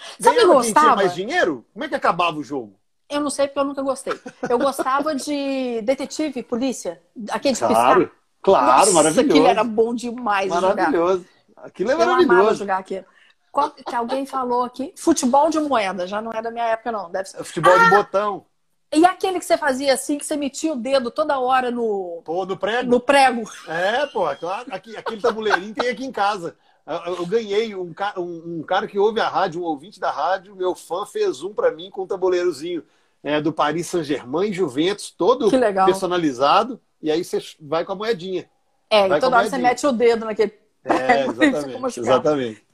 Assim, 0.00 0.22
Sabe 0.22 0.38
eu 0.38 0.52
gostava? 0.52 0.62
Quem 0.62 0.74
tinha 0.74 0.96
mais 0.96 1.14
dinheiro? 1.14 1.66
Como 1.72 1.84
é 1.84 1.88
que 1.88 1.94
acabava 1.94 2.38
o 2.38 2.44
jogo? 2.44 2.78
Eu 3.10 3.20
não 3.20 3.30
sei 3.30 3.48
porque 3.48 3.58
eu 3.58 3.64
nunca 3.64 3.82
gostei. 3.82 4.14
Eu 4.48 4.58
gostava 4.58 5.14
de 5.14 5.80
detetive, 5.82 6.42
polícia, 6.42 7.02
aquele 7.30 7.54
de 7.54 7.60
claro, 7.60 8.00
piscar. 8.00 8.18
Claro, 8.42 8.78
Nossa, 8.80 8.92
maravilhoso. 8.92 9.30
Aquilo 9.30 9.46
era 9.46 9.64
bom 9.64 9.94
demais 9.94 10.48
maravilhoso. 10.48 11.24
jogar. 11.24 11.66
Aquilo 11.66 11.90
é 11.90 11.94
maravilhoso. 11.94 12.32
Eu 12.32 12.40
amava 12.40 12.54
jogar 12.54 12.78
aquilo. 12.78 13.04
Qual, 13.50 13.70
que 13.70 13.94
alguém 13.94 14.26
falou 14.26 14.62
aqui, 14.62 14.92
futebol 14.96 15.48
de 15.48 15.58
moeda, 15.58 16.06
já 16.06 16.20
não 16.20 16.30
é 16.32 16.42
da 16.42 16.50
minha 16.50 16.66
época 16.66 16.92
não, 16.92 17.10
deve 17.10 17.30
ser. 17.30 17.40
É 17.40 17.44
futebol 17.44 17.72
ah, 17.72 17.84
de 17.84 17.90
botão. 17.90 18.46
E 18.92 19.04
aquele 19.04 19.38
que 19.38 19.44
você 19.44 19.58
fazia 19.58 19.92
assim, 19.92 20.16
que 20.16 20.24
você 20.24 20.36
metia 20.36 20.72
o 20.72 20.76
dedo 20.76 21.10
toda 21.10 21.38
hora 21.38 21.70
no. 21.70 22.22
Pô, 22.24 22.46
no 22.46 22.56
prego? 22.56 22.90
No 22.90 23.00
prego. 23.00 23.42
É, 23.66 24.06
pô, 24.06 24.30
é 24.30 24.34
claro. 24.34 24.66
Aqui, 24.70 24.96
aquele 24.96 25.20
tabuleirinho 25.20 25.74
tem 25.74 25.90
aqui 25.90 26.04
em 26.04 26.12
casa. 26.12 26.56
Eu, 26.86 27.16
eu 27.16 27.26
ganhei 27.26 27.74
um, 27.74 27.94
um, 28.16 28.58
um, 28.60 28.62
cara 28.62 28.86
que 28.86 28.98
ouve 28.98 29.20
a 29.20 29.28
rádio, 29.28 29.60
um 29.60 29.64
ouvinte 29.64 30.00
da 30.00 30.10
rádio, 30.10 30.56
meu 30.56 30.74
fã, 30.74 31.04
fez 31.04 31.42
um 31.42 31.52
para 31.52 31.70
mim 31.70 31.90
com 31.90 32.02
um 32.02 32.06
tabuleirozinho 32.06 32.82
é, 33.22 33.42
do 33.42 33.52
Paris 33.52 33.88
Saint-Germain, 33.88 34.54
Juventus, 34.54 35.10
todo 35.10 35.50
personalizado, 35.84 36.80
e 37.02 37.10
aí 37.10 37.22
você 37.22 37.42
vai 37.60 37.84
com 37.84 37.92
a 37.92 37.96
moedinha. 37.96 38.48
É, 38.88 39.06
vai 39.06 39.18
e 39.18 39.20
toda 39.20 39.36
hora 39.36 39.50
você 39.50 39.58
mete 39.58 39.86
o 39.86 39.92
dedo 39.92 40.24
naquele. 40.24 40.54
É, 40.82 41.26
exatamente. 41.28 42.00
exatamente. 42.00 42.66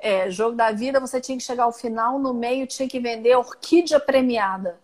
É, 0.00 0.30
jogo 0.30 0.56
da 0.56 0.72
vida, 0.72 0.98
você 0.98 1.20
tinha 1.20 1.38
que 1.38 1.44
chegar 1.44 1.64
ao 1.64 1.72
final, 1.72 2.18
no 2.18 2.34
meio 2.34 2.66
tinha 2.66 2.88
que 2.88 2.98
vender 2.98 3.36
orquídea 3.36 4.00
premiada. 4.00 4.83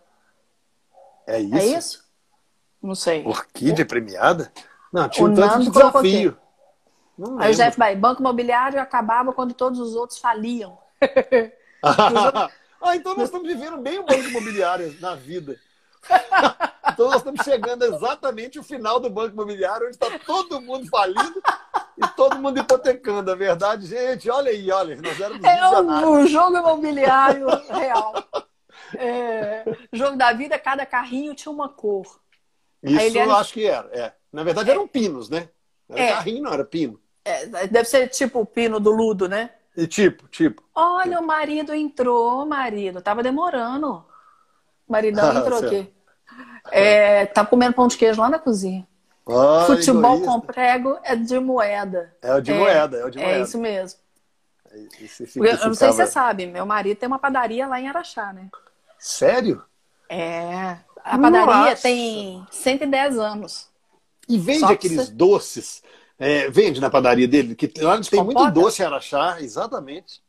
É 1.26 1.40
isso? 1.40 1.56
É 1.56 1.66
isso? 1.66 2.04
Não 2.82 2.94
sei. 2.94 3.24
Orquídea 3.24 3.84
o... 3.84 3.88
premiada? 3.88 4.52
Não, 4.92 5.08
tinha 5.08 5.26
um 5.26 5.34
tanto 5.34 5.60
de 5.60 5.70
desafio. 5.70 6.36
Aí 7.38 7.52
o 7.52 7.54
Jeff 7.54 7.78
vai, 7.78 7.94
banco 7.94 8.22
imobiliário 8.22 8.80
acabava 8.80 9.32
quando 9.32 9.52
todos 9.52 9.78
os 9.78 9.94
outros 9.94 10.18
faliam. 10.18 10.78
Ah, 12.82 12.96
então 12.96 13.14
nós 13.14 13.24
estamos 13.24 13.46
vivendo 13.46 13.76
bem 13.76 13.98
o 13.98 14.04
banco 14.04 14.22
imobiliário 14.22 14.96
na 15.00 15.14
vida. 15.14 15.56
Então 16.92 17.06
nós 17.06 17.18
estamos 17.18 17.42
chegando 17.44 17.84
exatamente 17.84 18.58
o 18.58 18.62
final 18.62 19.00
do 19.00 19.08
banco 19.08 19.32
imobiliário, 19.32 19.86
onde 19.86 19.96
está 19.96 20.18
todo 20.18 20.60
mundo 20.60 20.86
falindo 20.88 21.40
e 21.96 22.06
todo 22.08 22.38
mundo 22.38 22.58
hipotecando. 22.58 23.30
A 23.30 23.34
verdade, 23.34 23.86
gente, 23.86 24.28
olha 24.28 24.50
aí, 24.50 24.70
olha, 24.70 24.96
nós 24.96 25.18
éramos 25.18 25.42
É 25.44 26.06
o 26.06 26.26
jogo 26.26 26.58
imobiliário 26.58 27.46
real. 27.70 28.12
É, 28.96 29.64
jogo 29.92 30.16
da 30.16 30.32
vida, 30.32 30.58
cada 30.58 30.84
carrinho 30.86 31.34
tinha 31.34 31.52
uma 31.52 31.68
cor. 31.68 32.20
Isso 32.82 33.18
eu 33.18 33.32
acho 33.34 33.52
que 33.52 33.64
era. 33.66 33.88
É. 33.92 34.12
Na 34.32 34.42
verdade, 34.42 34.70
é. 34.70 34.72
eram 34.72 34.88
pinos, 34.88 35.28
né? 35.28 35.48
Era 35.88 36.00
é. 36.00 36.12
carrinho, 36.12 36.42
não 36.42 36.52
era 36.52 36.64
pino. 36.64 37.00
É, 37.24 37.46
deve 37.66 37.84
ser 37.84 38.08
tipo 38.08 38.40
o 38.40 38.46
pino 38.46 38.80
do 38.80 38.90
Ludo, 38.90 39.28
né? 39.28 39.50
E 39.76 39.86
tipo, 39.86 40.26
tipo. 40.28 40.62
Olha, 40.74 41.10
tipo. 41.10 41.22
o 41.22 41.26
marido 41.26 41.74
entrou, 41.74 42.46
marido. 42.46 43.02
Tava 43.02 43.22
demorando. 43.22 44.04
O 44.86 44.92
maridão 44.92 45.36
entrou 45.36 45.58
aqui. 45.58 45.92
É, 46.70 47.26
tá 47.26 47.44
comendo 47.44 47.74
pão 47.74 47.88
de 47.88 47.96
queijo 47.96 48.20
lá 48.20 48.28
na 48.28 48.38
cozinha. 48.38 48.86
Ah, 49.28 49.64
Futebol 49.66 50.16
egoísta. 50.16 50.32
com 50.32 50.40
prego 50.40 50.98
é 51.04 51.14
de 51.14 51.38
moeda. 51.38 52.14
É 52.22 52.34
o 52.34 52.40
de 52.40 52.52
é, 52.52 52.58
moeda, 52.58 52.96
é 52.98 53.04
o 53.04 53.10
de 53.10 53.18
é 53.18 53.22
moeda. 53.22 53.38
É 53.38 53.42
isso 53.42 53.58
mesmo. 53.58 54.00
Esse, 55.00 55.24
esse, 55.24 55.38
eu 55.38 55.44
não 55.44 55.74
sei 55.74 55.90
se 55.90 55.96
você 55.96 56.06
sabe, 56.06 56.46
meu 56.46 56.64
marido 56.64 56.98
tem 56.98 57.06
uma 57.08 57.18
padaria 57.18 57.66
lá 57.66 57.80
em 57.80 57.88
Araxá, 57.88 58.32
né? 58.32 58.48
Sério? 59.00 59.64
É. 60.08 60.76
A 61.02 61.18
padaria 61.18 61.70
Nossa. 61.70 61.82
tem 61.82 62.46
110 62.50 63.18
anos. 63.18 63.68
E 64.28 64.38
vende 64.38 64.64
aqueles 64.64 65.06
você... 65.06 65.12
doces 65.12 65.82
é, 66.20 66.50
vende 66.50 66.82
na 66.82 66.90
padaria 66.90 67.26
dele, 67.26 67.54
que 67.54 67.72
lá 67.80 67.98
tem 68.02 68.22
muito 68.22 68.50
doce 68.50 68.84
araxá, 68.84 69.38
exatamente. 69.40 70.20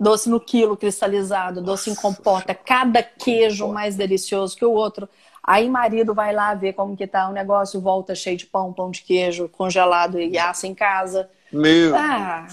Doce 0.00 0.30
no 0.30 0.40
quilo 0.40 0.78
cristalizado, 0.78 1.60
doce 1.60 1.90
em 1.90 1.94
compota, 1.94 2.54
cada 2.54 3.02
queijo 3.02 3.68
mais 3.68 3.96
delicioso 3.96 4.56
que 4.56 4.64
o 4.64 4.72
outro. 4.72 5.06
Aí 5.42 5.68
marido 5.68 6.14
vai 6.14 6.32
lá 6.32 6.54
ver 6.54 6.72
como 6.72 6.96
que 6.96 7.06
tá 7.06 7.28
o 7.28 7.34
negócio, 7.34 7.82
volta 7.82 8.14
cheio 8.14 8.38
de 8.38 8.46
pão, 8.46 8.72
pão 8.72 8.90
de 8.90 9.02
queijo, 9.02 9.46
congelado 9.50 10.18
e 10.18 10.38
assa 10.38 10.66
em 10.66 10.74
casa. 10.74 11.28
Meu. 11.52 11.94
Ah, 11.94 12.46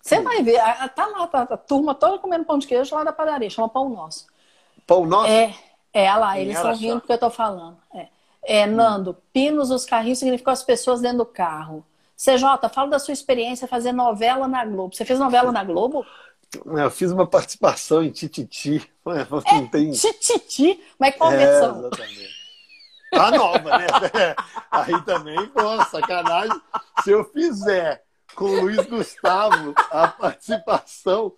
você 0.00 0.20
vai 0.20 0.40
ver, 0.40 0.60
tá 0.94 1.06
lá, 1.06 1.26
tá, 1.26 1.42
a 1.42 1.56
turma 1.56 1.96
toda 1.96 2.18
comendo 2.20 2.44
pão 2.44 2.58
de 2.58 2.66
queijo 2.68 2.94
lá 2.94 3.02
da 3.02 3.12
padaria, 3.12 3.50
chama 3.50 3.68
Pão 3.68 3.88
Nosso. 3.88 4.26
Pão 4.86 5.06
Nosso? 5.06 5.30
É, 5.30 5.54
é 5.92 6.14
lá, 6.14 6.38
eles 6.38 6.56
estão 6.56 6.74
rindo 6.74 7.00
porque 7.00 7.12
eu 7.12 7.18
tô 7.18 7.30
falando. 7.30 7.76
É. 7.94 8.08
É, 8.44 8.66
Nando, 8.66 9.16
pinos 9.32 9.70
os 9.70 9.84
carrinhos 9.84 10.18
significam 10.18 10.52
as 10.52 10.62
pessoas 10.62 11.00
dentro 11.00 11.18
do 11.18 11.26
carro. 11.26 11.84
CJ, 12.16 12.68
fala 12.72 12.90
da 12.90 12.98
sua 12.98 13.12
experiência 13.12 13.68
fazer 13.68 13.92
novela 13.92 14.48
na 14.48 14.64
Globo. 14.64 14.94
Você 14.94 15.04
fez 15.04 15.18
novela 15.18 15.52
na 15.52 15.62
Globo? 15.62 16.04
Eu 16.64 16.90
fiz 16.90 17.10
uma 17.10 17.26
participação 17.26 18.02
em 18.02 18.10
Tititi. 18.10 18.88
Não 19.04 19.66
tem... 19.68 19.90
Tititi? 19.92 20.80
Mas 20.98 21.16
qual 21.16 21.32
é, 21.32 21.36
versão? 21.36 21.78
Exatamente. 21.78 22.42
A 23.14 23.30
nova, 23.30 23.78
né? 23.78 23.86
Aí 24.70 25.02
também, 25.02 25.46
pô, 25.48 25.84
sacanagem. 25.84 26.60
Se 27.02 27.10
eu 27.10 27.24
fizer 27.24 28.02
com 28.34 28.44
o 28.44 28.60
Luiz 28.62 28.86
Gustavo 28.86 29.74
a 29.90 30.08
participação. 30.08 31.34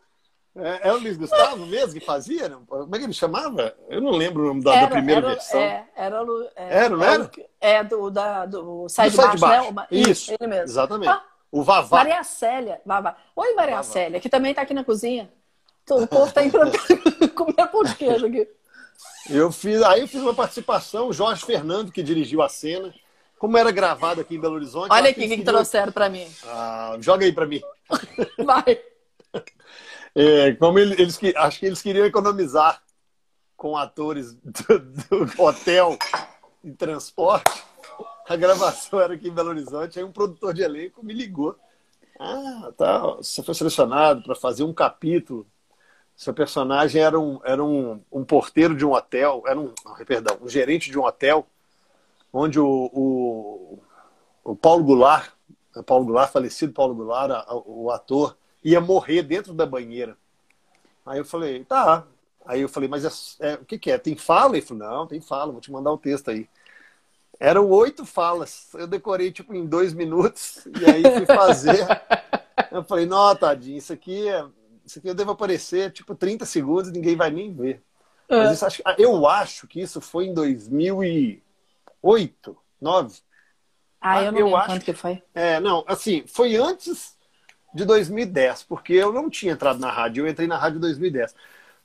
É, 0.56 0.88
é, 0.88 0.92
o 0.92 0.98
Luiz 0.98 1.16
Gustavo 1.16 1.66
mesmo 1.66 1.98
que 1.98 2.06
fazia? 2.06 2.48
Como 2.68 2.94
é 2.94 2.98
que 2.98 3.04
ele 3.04 3.12
chamava? 3.12 3.74
Eu 3.88 4.00
não 4.00 4.12
lembro 4.12 4.44
o 4.44 4.46
nome 4.46 4.62
da, 4.62 4.72
era, 4.72 4.86
da 4.86 4.88
primeira 4.88 5.20
era, 5.20 5.28
versão. 5.30 5.60
É, 5.60 5.88
era, 5.96 6.16
é, 6.54 6.78
era, 6.78 6.96
não 6.96 7.04
era? 7.04 7.30
É, 7.60 7.82
do, 7.82 8.08
da, 8.08 8.46
do 8.46 8.88
Sai 8.88 9.10
de 9.10 9.16
Baixo, 9.16 9.38
baixo. 9.38 9.74
Né? 9.74 9.86
Isso, 9.90 10.32
ele 10.32 10.48
mesmo. 10.48 10.64
Exatamente. 10.64 11.08
Ah, 11.08 11.24
o 11.50 11.64
Vavá. 11.64 11.96
Maria 11.98 12.22
Célia. 12.22 12.80
Vavá. 12.86 13.16
Oi, 13.34 13.54
Maria 13.54 13.76
Vavá. 13.76 13.82
Célia, 13.82 14.20
que 14.20 14.28
também 14.28 14.50
está 14.50 14.62
aqui 14.62 14.74
na 14.74 14.84
cozinha. 14.84 15.28
O 15.90 16.06
povo 16.06 16.26
está 16.26 16.42
indo 16.44 16.58
comer 17.34 17.66
pão 17.66 17.82
de 17.82 17.94
queijo 17.96 18.26
aqui. 18.26 18.48
Eu 19.28 19.50
fiz, 19.50 19.82
aí 19.82 20.02
eu 20.02 20.08
fiz 20.08 20.20
uma 20.20 20.34
participação, 20.34 21.08
o 21.08 21.12
Jorge 21.12 21.44
Fernando, 21.44 21.90
que 21.90 22.02
dirigiu 22.02 22.42
a 22.42 22.48
cena. 22.48 22.94
Como 23.38 23.58
era 23.58 23.70
gravado 23.72 24.20
aqui 24.20 24.36
em 24.36 24.40
Belo 24.40 24.54
Horizonte. 24.54 24.90
Olha 24.90 25.10
aqui 25.10 25.24
o 25.24 25.28
que, 25.28 25.36
que 25.36 25.42
trouxeram 25.42 25.92
para 25.92 26.08
mim. 26.08 26.26
Ah, 26.46 26.96
joga 27.00 27.24
aí 27.24 27.32
para 27.32 27.46
mim. 27.46 27.60
Vai. 28.38 28.80
É, 30.14 30.52
como 30.54 30.78
ele, 30.78 30.94
eles 31.00 31.18
acho 31.36 31.60
que 31.60 31.66
eles 31.66 31.82
queriam 31.82 32.06
economizar 32.06 32.82
com 33.56 33.76
atores 33.76 34.34
do, 34.34 34.78
do 34.78 35.42
hotel 35.42 35.98
e 36.62 36.70
transporte. 36.72 37.64
A 38.28 38.36
gravação 38.36 39.00
era 39.00 39.14
aqui 39.14 39.28
em 39.28 39.34
Belo 39.34 39.50
Horizonte. 39.50 39.98
Aí 39.98 40.04
um 40.04 40.12
produtor 40.12 40.54
de 40.54 40.62
elenco 40.62 41.04
me 41.04 41.12
ligou. 41.12 41.56
Ah, 42.18 42.72
tá. 42.76 43.00
Você 43.16 43.42
foi 43.42 43.54
selecionado 43.54 44.22
para 44.22 44.34
fazer 44.34 44.62
um 44.62 44.72
capítulo 44.72 45.46
seu 46.16 46.32
personagem 46.32 47.02
era 47.02 47.18
um, 47.18 47.40
era 47.44 47.62
um, 47.62 48.00
um 48.10 48.24
porteiro 48.24 48.76
de 48.76 48.86
um 48.86 48.92
hotel, 48.92 49.42
era 49.46 49.58
um, 49.58 49.72
perdão, 50.06 50.38
um 50.40 50.48
gerente 50.48 50.90
de 50.90 50.98
um 50.98 51.04
hotel, 51.04 51.46
onde 52.32 52.58
o, 52.58 52.90
o, 52.92 53.78
o 54.44 54.56
Paulo 54.56 54.84
Goulart, 54.84 55.32
o 55.74 55.82
Paulo 55.82 56.04
Goulart, 56.04 56.30
falecido 56.30 56.72
Paulo 56.72 56.94
Goulart, 56.94 57.46
o 57.66 57.90
ator, 57.90 58.36
ia 58.64 58.80
morrer 58.80 59.22
dentro 59.22 59.52
da 59.52 59.66
banheira. 59.66 60.16
Aí 61.04 61.18
eu 61.18 61.24
falei, 61.24 61.64
tá. 61.64 62.06
Aí 62.46 62.60
eu 62.60 62.68
falei, 62.68 62.88
mas 62.88 63.38
é, 63.40 63.52
é, 63.52 63.54
o 63.54 63.64
que, 63.64 63.78
que 63.78 63.90
é? 63.90 63.98
Tem 63.98 64.16
fala? 64.16 64.56
Ele 64.56 64.66
falou, 64.66 64.82
não, 64.82 65.06
tem 65.06 65.20
fala, 65.20 65.52
vou 65.52 65.60
te 65.60 65.70
mandar 65.70 65.92
o 65.92 65.98
texto 65.98 66.30
aí. 66.30 66.48
Eram 67.38 67.68
oito 67.68 68.06
falas. 68.06 68.68
Eu 68.74 68.86
decorei 68.86 69.30
tipo 69.30 69.54
em 69.54 69.66
dois 69.66 69.92
minutos 69.92 70.66
e 70.66 70.84
aí 70.84 71.02
fui 71.02 71.26
fazer. 71.26 71.86
eu 72.70 72.82
falei, 72.84 73.06
não, 73.06 73.34
tadinho, 73.36 73.78
isso 73.78 73.92
aqui 73.92 74.28
é 74.28 74.46
isso 74.84 74.98
aqui 74.98 75.08
eu 75.08 75.14
devo 75.14 75.30
aparecer 75.30 75.90
tipo 75.92 76.14
30 76.14 76.44
segundos 76.44 76.90
e 76.90 76.92
ninguém 76.92 77.16
vai 77.16 77.30
nem 77.30 77.52
ver. 77.52 77.82
É. 78.28 78.36
Mas 78.36 78.60
isso, 78.60 78.82
eu 78.98 79.26
acho 79.26 79.66
que 79.66 79.80
isso 79.80 80.00
foi 80.00 80.26
em 80.26 80.34
2008, 80.34 81.42
2009. 82.82 83.20
Ah, 84.00 84.22
eu 84.22 84.32
não 84.32 84.38
eu 84.38 84.44
lembro 84.46 84.60
acho, 84.60 84.68
quanto 84.68 84.84
que 84.84 84.92
foi. 84.92 85.22
É, 85.34 85.58
não, 85.60 85.82
assim, 85.86 86.24
foi 86.26 86.56
antes 86.56 87.16
de 87.74 87.84
2010, 87.84 88.62
porque 88.62 88.92
eu 88.92 89.12
não 89.12 89.28
tinha 89.28 89.52
entrado 89.52 89.80
na 89.80 89.90
rádio, 89.90 90.24
eu 90.24 90.30
entrei 90.30 90.46
na 90.46 90.56
rádio 90.56 90.78
em 90.78 90.80
2010. 90.80 91.34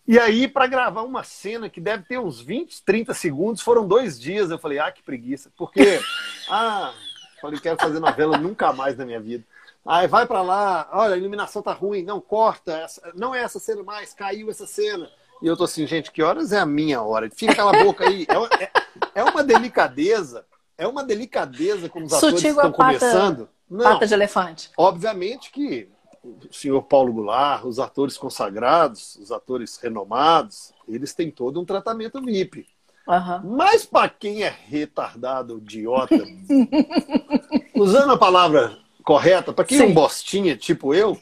E 0.07 0.17
aí, 0.17 0.47
para 0.47 0.67
gravar 0.67 1.03
uma 1.03 1.23
cena 1.23 1.69
que 1.69 1.81
deve 1.81 2.03
ter 2.03 2.19
uns 2.19 2.39
20, 2.41 2.83
30 2.83 3.13
segundos, 3.13 3.61
foram 3.61 3.87
dois 3.87 4.19
dias. 4.19 4.49
Eu 4.49 4.57
falei, 4.57 4.79
ah, 4.79 4.91
que 4.91 5.03
preguiça. 5.03 5.51
Porque, 5.55 5.99
ah, 6.49 6.93
falei, 7.41 7.59
quero 7.59 7.79
fazer 7.79 7.99
novela 7.99 8.37
nunca 8.37 8.73
mais 8.73 8.97
na 8.97 9.05
minha 9.05 9.19
vida. 9.19 9.43
Aí 9.85 10.07
vai 10.07 10.25
para 10.25 10.41
lá, 10.41 10.89
olha, 10.91 11.15
a 11.15 11.17
iluminação 11.17 11.61
tá 11.61 11.71
ruim, 11.73 12.03
não 12.03 12.19
corta, 12.19 12.73
essa, 12.73 13.11
não 13.15 13.33
é 13.33 13.41
essa 13.41 13.59
cena 13.59 13.81
mais, 13.83 14.13
caiu 14.13 14.49
essa 14.49 14.67
cena. 14.67 15.09
E 15.41 15.47
eu 15.47 15.55
tô 15.55 15.63
assim, 15.63 15.87
gente, 15.87 16.11
que 16.11 16.21
horas 16.21 16.51
é 16.51 16.59
a 16.59 16.65
minha 16.65 17.01
hora? 17.01 17.29
Fica 17.29 17.53
aquela 17.53 17.71
boca 17.71 18.07
aí. 18.07 18.27
É, 18.29 18.63
é, 18.63 18.71
é 19.15 19.23
uma 19.23 19.43
delicadeza, 19.43 20.45
é 20.77 20.85
uma 20.85 21.03
delicadeza 21.03 21.87
como 21.87 22.05
os 22.05 22.13
atores 22.13 22.35
Sutil 22.35 22.51
estão 22.51 22.71
pata, 22.71 22.99
começando. 22.99 23.49
Não, 23.69 23.83
pata 23.83 24.07
de 24.07 24.13
elefante. 24.13 24.71
Obviamente 24.77 25.51
que 25.51 25.89
o 26.23 26.53
senhor 26.53 26.81
Paulo 26.83 27.13
Goulart, 27.13 27.65
os 27.65 27.79
atores 27.79 28.17
consagrados, 28.17 29.15
os 29.15 29.31
atores 29.31 29.77
renomados, 29.77 30.73
eles 30.87 31.13
têm 31.13 31.31
todo 31.31 31.59
um 31.61 31.65
tratamento 31.65 32.21
VIP. 32.21 32.67
Uhum. 33.07 33.57
Mas 33.57 33.85
para 33.85 34.09
quem 34.09 34.43
é 34.43 34.53
retardado, 34.67 35.57
idiota, 35.57 36.15
usando 37.75 38.11
a 38.11 38.17
palavra 38.17 38.77
correta, 39.03 39.51
para 39.51 39.65
quem 39.65 39.79
é 39.79 39.83
um 39.83 39.93
bostinha 39.93 40.55
tipo 40.55 40.93
eu, 40.93 41.17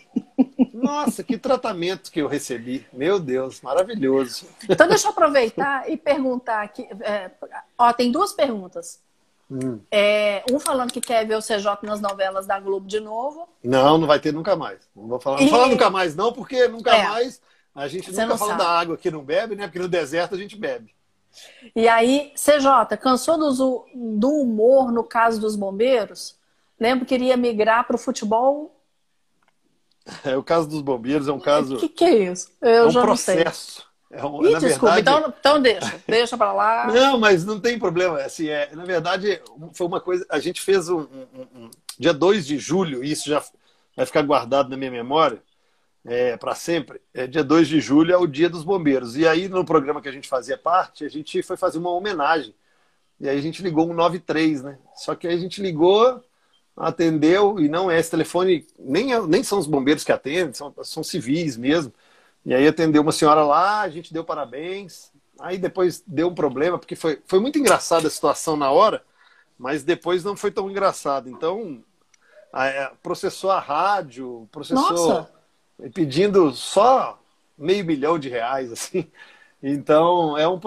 nossa, 0.74 1.24
que 1.24 1.38
tratamento 1.38 2.12
que 2.12 2.22
eu 2.22 2.28
recebi. 2.28 2.86
Meu 2.92 3.20
Deus, 3.20 3.62
maravilhoso. 3.62 4.48
Então 4.68 4.88
deixa 4.88 5.08
eu 5.08 5.12
aproveitar 5.12 5.90
e 5.90 5.96
perguntar 5.96 6.62
aqui. 6.62 6.88
É, 7.02 7.32
ó, 7.78 7.92
tem 7.94 8.12
duas 8.12 8.34
perguntas. 8.34 9.02
Hum. 9.50 9.80
É, 9.90 10.44
um 10.52 10.60
falando 10.60 10.92
que 10.92 11.00
quer 11.00 11.26
ver 11.26 11.38
o 11.38 11.42
CJ 11.42 11.80
nas 11.84 12.02
novelas 12.02 12.46
da 12.46 12.60
Globo 12.60 12.86
de 12.86 13.00
novo. 13.00 13.48
Não, 13.64 13.98
não 13.98 14.08
vai 14.08 14.20
ter 14.20 14.34
nunca 14.34 14.56
mais. 14.56 14.80
Não 14.96 15.08
vou 15.08 15.20
falar, 15.20 15.40
não 15.40 15.48
falar 15.48 15.68
nunca 15.68 15.90
mais, 15.90 16.16
não, 16.16 16.34
porque 16.34 16.68
nunca 16.68 16.96
é. 16.96 17.08
mais 17.08 17.42
a 17.74 17.88
gente 17.88 18.12
Você 18.12 18.24
nunca 18.24 18.38
fala 18.38 18.52
sabe. 18.52 18.64
da 18.64 18.70
água 18.70 18.98
que 18.98 19.12
não 19.12 19.24
bebe, 19.24 19.56
né? 19.56 19.68
Porque 19.68 19.78
no 19.80 19.88
deserto 19.88 20.34
a 20.34 20.38
gente 20.38 20.58
bebe. 20.58 20.96
E 21.76 21.88
aí, 21.88 22.34
CJ, 22.36 22.98
cansou 23.00 23.38
do, 23.38 23.86
do 23.94 24.30
humor 24.30 24.92
no 24.92 25.04
caso 25.04 25.40
dos 25.40 25.56
bombeiros? 25.56 26.36
Lembro 26.80 27.06
que 27.06 27.14
iria 27.14 27.38
migrar 27.38 27.86
para 27.86 27.96
o 27.96 28.00
futebol. 28.00 28.74
É, 30.24 30.38
o 30.38 30.42
caso 30.42 30.70
dos 30.70 30.82
bombeiros 30.82 31.28
é 31.28 31.34
um 31.34 31.40
caso. 31.40 31.76
O 31.76 31.80
que, 31.80 31.90
que, 31.90 32.06
é 32.06 32.32
isso? 32.32 32.50
Eu 32.62 32.70
é 32.70 32.86
um 32.86 32.92
já 32.92 33.02
processo. 33.02 33.86
É 34.10 34.26
um, 34.26 34.46
Ih, 34.46 34.58
desculpa, 34.60 34.96
verdade... 34.96 35.00
então, 35.02 35.34
então 35.40 35.62
deixa, 35.62 36.02
deixa 36.08 36.38
para 36.38 36.54
lá. 36.54 36.88
Não, 36.88 37.20
mas 37.20 37.46
não 37.46 37.60
tem 37.60 37.78
problema. 37.78 38.20
Assim, 38.22 38.48
é, 38.48 38.70
na 38.74 38.86
verdade, 38.86 39.42
foi 39.74 39.88
uma 39.88 40.00
coisa. 40.00 40.26
A 40.30 40.40
gente 40.40 40.62
fez 40.62 40.88
um, 40.90 41.02
um, 41.02 41.42
um 41.56 41.72
dia 42.00 42.14
2 42.14 42.46
de 42.46 42.58
julho, 42.58 43.04
e 43.04 43.12
isso 43.12 43.30
já 43.30 43.44
vai 43.96 44.06
ficar 44.06 44.22
guardado 44.22 44.70
na 44.70 44.78
minha 44.78 44.92
memória 44.92 45.42
é, 46.06 46.38
para 46.38 46.56
sempre. 46.56 47.02
É, 47.14 47.28
dia 47.28 47.44
2 47.44 47.68
de 47.68 47.82
julho 47.82 48.14
é 48.14 48.18
o 48.18 48.28
dia 48.28 48.50
dos 48.50 48.64
bombeiros. 48.64 49.18
E 49.18 49.28
aí, 49.28 49.50
no 49.50 49.66
programa 49.66 50.02
que 50.02 50.08
a 50.08 50.14
gente 50.14 50.28
fazia 50.28 50.58
parte, 50.58 51.04
a 51.04 51.10
gente 51.10 51.44
foi 51.44 51.58
fazer 51.58 51.78
uma 51.78 51.92
homenagem. 51.92 52.56
E 53.20 53.28
aí 53.28 53.38
a 53.38 53.42
gente 53.42 53.62
ligou 53.62 53.90
um 53.90 53.94
93, 53.94 54.64
né? 54.64 54.78
Só 54.96 55.16
que 55.16 55.28
aí 55.28 55.34
a 55.34 55.40
gente 55.40 55.62
ligou 55.62 56.24
atendeu 56.78 57.60
e 57.60 57.68
não 57.68 57.90
é 57.90 58.00
esse 58.00 58.12
telefone, 58.12 58.68
nem, 58.78 59.12
é, 59.12 59.20
nem 59.26 59.44
são 59.44 59.58
os 59.58 59.66
bombeiros 59.66 60.04
que 60.04 60.12
atendem, 60.12 60.54
são, 60.54 60.74
são 60.84 61.04
civis 61.04 61.58
mesmo. 61.58 61.92
E 62.48 62.56
aí 62.56 62.66
atendeu 62.66 63.02
uma 63.02 63.12
senhora 63.12 63.44
lá, 63.44 63.82
a 63.82 63.90
gente 63.90 64.14
deu 64.14 64.24
parabéns. 64.24 65.12
Aí 65.38 65.58
depois 65.58 66.02
deu 66.08 66.30
um 66.30 66.34
problema, 66.34 66.80
porque 66.80 66.96
foi, 66.96 67.22
foi 67.28 67.42
muito 67.42 67.60
engraçada 67.60 68.08
a 68.08 68.10
situação 68.10 68.56
na 68.56 68.72
hora, 68.72 69.04
mas 69.60 69.84
depois 69.84 70.24
não 70.24 70.34
foi 70.34 70.50
tão 70.50 70.72
engraçado. 70.72 71.30
Então, 71.30 71.84
a, 72.54 72.94
processou 73.04 73.52
a 73.52 73.60
rádio, 73.60 74.48
processou 74.50 74.92
Nossa. 74.92 75.30
pedindo 75.94 76.54
só 76.54 77.20
meio 77.58 77.84
milhão 77.84 78.18
de 78.18 78.30
reais, 78.30 78.72
assim. 78.72 79.12
Então, 79.62 80.38
é 80.38 80.48
um. 80.48 80.58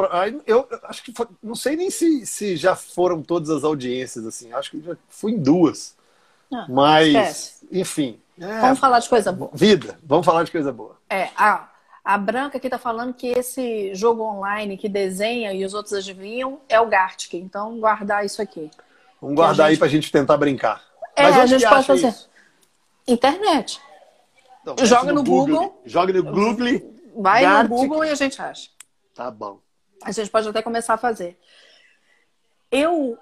Eu 0.46 0.68
acho 0.82 1.02
que 1.02 1.12
foi, 1.14 1.28
não 1.42 1.54
sei 1.54 1.76
nem 1.76 1.90
se, 1.90 2.26
se 2.26 2.56
já 2.56 2.76
foram 2.76 3.22
todas 3.22 3.48
as 3.48 3.64
audiências, 3.64 4.26
assim. 4.26 4.52
Acho 4.52 4.72
que 4.72 4.82
já 4.82 4.96
fui 5.08 5.32
em 5.32 5.38
duas. 5.38 5.96
Ah, 6.52 6.66
Mas, 6.68 7.06
esquece. 7.06 7.68
enfim. 7.72 8.20
É, 8.38 8.60
vamos 8.60 8.78
falar 8.78 8.98
de 8.98 9.08
coisa 9.08 9.32
boa. 9.32 9.50
Vida, 9.54 9.98
vamos 10.02 10.26
falar 10.26 10.42
de 10.42 10.50
coisa 10.50 10.72
boa. 10.72 10.96
É, 11.08 11.30
a, 11.36 11.69
a 12.04 12.16
Branca 12.18 12.58
aqui 12.58 12.66
está 12.66 12.78
falando 12.78 13.14
que 13.14 13.28
esse 13.28 13.94
jogo 13.94 14.22
online 14.22 14.76
que 14.76 14.88
desenha 14.88 15.52
e 15.52 15.64
os 15.64 15.74
outros 15.74 15.94
adivinham 15.94 16.60
é 16.68 16.80
o 16.80 16.86
Gartic. 16.86 17.34
Então, 17.34 17.78
guardar 17.78 18.24
isso 18.24 18.40
aqui. 18.40 18.70
Vamos 19.20 19.36
guardar 19.36 19.66
gente... 19.66 19.74
aí 19.74 19.78
para 19.78 19.86
a 19.86 19.90
gente 19.90 20.10
tentar 20.10 20.36
brincar. 20.36 20.82
É, 21.14 21.22
Mas 21.24 21.38
a 21.38 21.46
gente 21.46 21.68
pode 21.68 21.86
fazer. 21.86 22.08
Isso? 22.08 22.30
Internet. 23.06 23.80
Então, 24.62 24.76
joga 24.86 25.12
no, 25.12 25.22
Google, 25.22 25.46
Google. 25.46 25.82
Joga 25.84 26.12
no 26.12 26.22
Google. 26.22 26.94
Vai 27.16 27.42
Gartic. 27.42 27.70
no 27.70 27.76
Google 27.76 28.04
e 28.04 28.10
a 28.10 28.14
gente 28.14 28.40
acha. 28.40 28.70
Tá 29.14 29.30
bom. 29.30 29.58
A 30.02 30.12
gente 30.12 30.30
pode 30.30 30.48
até 30.48 30.62
começar 30.62 30.94
a 30.94 30.98
fazer. 30.98 31.38
Eu 32.70 33.18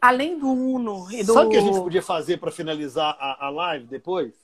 além 0.00 0.38
do 0.38 0.50
Uno 0.50 1.10
e 1.10 1.24
do. 1.24 1.32
Sabe 1.32 1.46
o 1.46 1.50
que 1.50 1.56
a 1.56 1.60
gente 1.60 1.80
podia 1.80 2.02
fazer 2.02 2.36
para 2.38 2.50
finalizar 2.50 3.16
a, 3.18 3.46
a, 3.46 3.50
live 3.50 3.86
depois? 3.86 4.34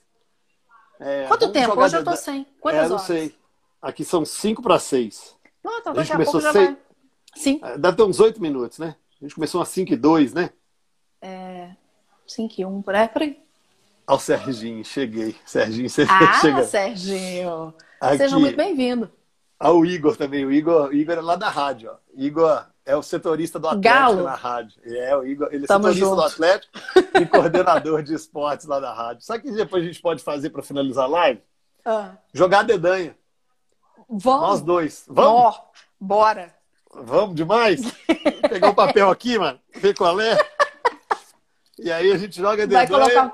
É, 1.01 1.25
Quanto 1.25 1.51
tempo? 1.51 1.79
Hoje 1.79 1.97
eu 1.97 2.03
tô 2.03 2.15
sem. 2.15 2.45
Quantas 2.59 2.85
é, 2.85 2.87
não 2.87 2.95
horas? 2.95 3.07
sei. 3.07 3.35
Aqui 3.81 4.05
são 4.05 4.23
5 4.23 4.61
para 4.61 4.77
6. 4.77 5.35
Não, 5.63 5.79
então 5.79 5.93
a 5.93 6.03
gente 6.03 6.13
a 6.13 6.23
pouco 6.23 6.39
seis... 6.39 6.77
Sim. 7.35 7.59
É, 7.63 7.77
deve 7.77 7.97
ter 7.97 8.03
uns 8.03 8.19
8 8.19 8.39
minutos, 8.39 8.77
né? 8.77 8.95
A 9.19 9.25
gente 9.25 9.33
começou 9.33 9.61
às 9.61 9.69
5 9.69 9.93
e 9.93 9.95
2, 9.95 10.33
né? 10.33 10.51
É. 11.19 11.71
5 12.27 12.53
e 12.55 12.65
1, 12.65 12.81
por 12.83 12.93
aí, 12.93 13.07
por 13.07 13.23
aí. 13.23 13.41
Ao 14.05 14.19
Serginho, 14.19 14.85
cheguei. 14.85 15.35
Serginho, 15.43 15.89
você 15.89 16.05
ah, 16.07 16.33
chega. 16.39 16.63
Serginho. 16.65 17.73
Aqui. 17.99 18.17
Seja 18.17 18.37
muito 18.37 18.55
bem-vindo. 18.55 19.11
Ao 19.59 19.83
Igor 19.83 20.15
também. 20.15 20.45
O 20.45 20.51
Igor, 20.51 20.89
o 20.89 20.93
Igor 20.93 21.17
é 21.17 21.21
lá 21.21 21.35
da 21.35 21.49
rádio, 21.49 21.91
ó. 21.91 21.95
Igor 22.15 22.67
é 22.85 22.95
o 22.95 23.01
setorista 23.03 23.59
do 23.59 23.67
Atlético 23.67 23.93
Galo. 23.93 24.23
na 24.23 24.35
rádio. 24.35 24.81
É, 24.85 25.15
o 25.15 25.25
Igor, 25.25 25.47
ele 25.51 25.65
é 25.65 25.67
Tamo 25.67 25.83
setorista 25.91 26.05
junto. 26.05 26.15
do 26.21 26.23
Atlético 26.27 26.73
e 27.21 27.25
coordenador 27.25 28.03
de 28.03 28.13
esportes 28.13 28.65
lá 28.65 28.79
da 28.79 28.93
rádio. 28.93 29.23
Sabe 29.23 29.39
o 29.39 29.43
que 29.43 29.51
depois 29.57 29.83
a 29.83 29.87
gente 29.87 30.01
pode 30.01 30.23
fazer 30.23 30.49
para 30.49 30.61
finalizar 30.63 31.05
a 31.05 31.07
live? 31.07 31.41
Ah, 31.85 32.11
Jogar 32.33 32.63
dedanha. 32.63 33.15
vamos. 34.09 34.41
Nós 34.49 34.61
dois. 34.61 35.05
Vamos? 35.07 35.31
Ó, 35.55 35.65
bora. 35.99 36.53
Vamos 36.93 37.35
demais? 37.35 37.81
Pegar 38.49 38.69
o 38.69 38.75
papel 38.75 39.09
aqui, 39.09 39.37
mano. 39.39 39.59
Ver 39.75 39.95
qual 39.95 40.19
é. 40.19 40.37
E 41.79 41.91
aí 41.91 42.11
a 42.11 42.17
gente 42.17 42.35
joga 42.35 42.67
Vai 42.67 42.85
dedanha. 42.85 42.87
colocar. 42.87 43.33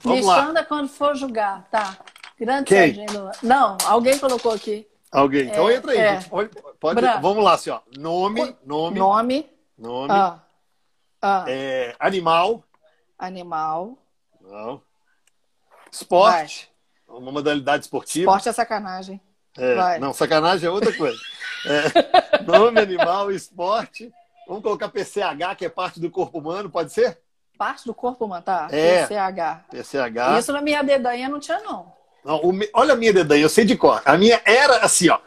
Vamos 0.00 0.20
Me 0.20 0.26
lá. 0.26 0.64
quando 0.64 0.88
for 0.88 1.14
julgar, 1.14 1.68
tá? 1.70 1.96
Grande 2.38 2.64
Quem? 2.64 2.94
Serginho. 2.94 3.30
Não, 3.42 3.76
alguém 3.84 4.18
colocou 4.18 4.52
aqui. 4.52 4.86
Alguém. 5.12 5.48
Então 5.48 5.68
É, 5.68 5.74
entra 5.74 5.92
aí. 5.92 5.98
é. 5.98 6.20
gente. 6.20 6.28
Pode... 6.28 7.00
Bran. 7.00 7.20
Vamos 7.20 7.44
lá, 7.44 7.54
assim, 7.54 7.70
ó. 7.70 7.80
Nome, 7.96 8.56
nome, 8.64 8.98
Nome. 8.98 9.50
nome. 9.78 10.12
Ah. 10.12 10.40
Ah. 11.22 11.44
É, 11.48 11.94
animal. 11.98 12.62
Animal. 13.18 13.96
Não. 14.40 14.82
Esporte. 15.90 16.70
Uma 17.08 17.32
modalidade 17.32 17.84
esportiva. 17.84 18.24
Esporte 18.30 18.48
é 18.48 18.52
sacanagem. 18.52 19.20
É, 19.56 19.74
Vai. 19.74 19.98
Não, 19.98 20.12
sacanagem 20.12 20.66
é 20.66 20.70
outra 20.70 20.92
coisa. 20.96 21.18
É, 21.68 22.42
nome, 22.42 22.78
animal, 22.78 23.32
esporte. 23.32 24.12
Vamos 24.46 24.62
colocar 24.62 24.88
PCH, 24.88 25.56
que 25.58 25.64
é 25.64 25.68
parte 25.68 25.98
do 25.98 26.08
corpo 26.08 26.38
humano, 26.38 26.70
pode 26.70 26.92
ser? 26.92 27.18
Parte 27.58 27.84
do 27.86 27.92
corpo 27.92 28.24
humano, 28.24 28.42
tá? 28.44 28.68
É. 28.70 29.04
PCH. 29.04 29.64
PCH. 29.70 30.38
Isso 30.38 30.52
na 30.52 30.60
minha 30.60 30.84
dedanha 30.84 31.28
não 31.28 31.40
tinha, 31.40 31.58
não. 31.60 31.92
Não, 32.26 32.40
o 32.40 32.52
me- 32.52 32.68
Olha 32.74 32.94
a 32.94 32.96
minha 32.96 33.12
dedanha, 33.12 33.42
eu 33.44 33.48
sei 33.48 33.64
de 33.64 33.76
cor. 33.76 34.02
A 34.04 34.18
minha 34.18 34.42
era 34.44 34.78
assim, 34.78 35.08
ó. 35.08 35.20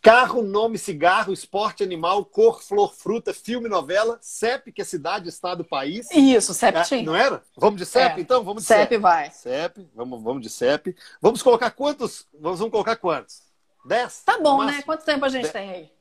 Carro, 0.00 0.42
nome, 0.42 0.78
cigarro, 0.78 1.30
esporte, 1.32 1.84
animal, 1.84 2.24
cor, 2.24 2.62
flor, 2.62 2.92
fruta, 2.94 3.34
filme, 3.34 3.68
novela, 3.68 4.18
CEP, 4.22 4.72
que 4.72 4.80
é 4.80 4.84
cidade, 4.84 5.28
estado, 5.28 5.62
país. 5.62 6.10
Isso, 6.10 6.54
CEP 6.54 6.82
tinha. 6.88 7.02
não 7.02 7.14
era? 7.14 7.42
Vamos 7.56 7.78
de 7.78 7.84
CEP, 7.86 8.18
É. 8.18 8.20
então? 8.22 8.42
Vamos 8.42 8.62
de 8.62 8.66
CEP 8.66 8.80
CEP. 8.94 8.96
vai. 8.96 9.30
CEP, 9.30 9.86
vamos, 9.94 10.22
vamos 10.22 10.42
de 10.42 10.48
CEP. 10.48 10.96
Vamos 11.20 11.42
colocar 11.42 11.70
quantos? 11.70 12.26
Vamos, 12.40 12.58
vamos 12.58 12.72
colocar 12.72 12.96
quantos? 12.96 13.42
Dez? 13.84 14.22
Tá 14.24 14.38
bom, 14.40 14.64
né? 14.64 14.80
Quanto 14.82 15.04
tempo 15.04 15.24
a 15.24 15.28
gente 15.28 15.44
De- 15.46 15.52
tem 15.52 15.70
aí? 15.70 15.92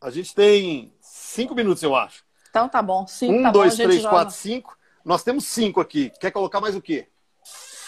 A 0.00 0.10
gente 0.10 0.34
tem 0.34 0.94
cinco 1.00 1.54
minutos, 1.54 1.82
eu 1.82 1.94
acho. 1.94 2.24
Então 2.48 2.68
tá 2.68 2.80
bom. 2.82 3.06
Cinco, 3.06 3.34
Um, 3.34 3.42
tá 3.42 3.48
bom, 3.52 3.58
dois, 3.60 3.76
gente 3.76 3.86
três, 3.86 4.02
joga. 4.02 4.14
quatro, 4.16 4.34
cinco. 4.34 4.76
Nós 5.04 5.22
temos 5.22 5.44
cinco 5.44 5.80
aqui. 5.80 6.10
Quer 6.18 6.30
colocar 6.30 6.60
mais 6.60 6.74
o 6.74 6.80
quê? 6.80 7.06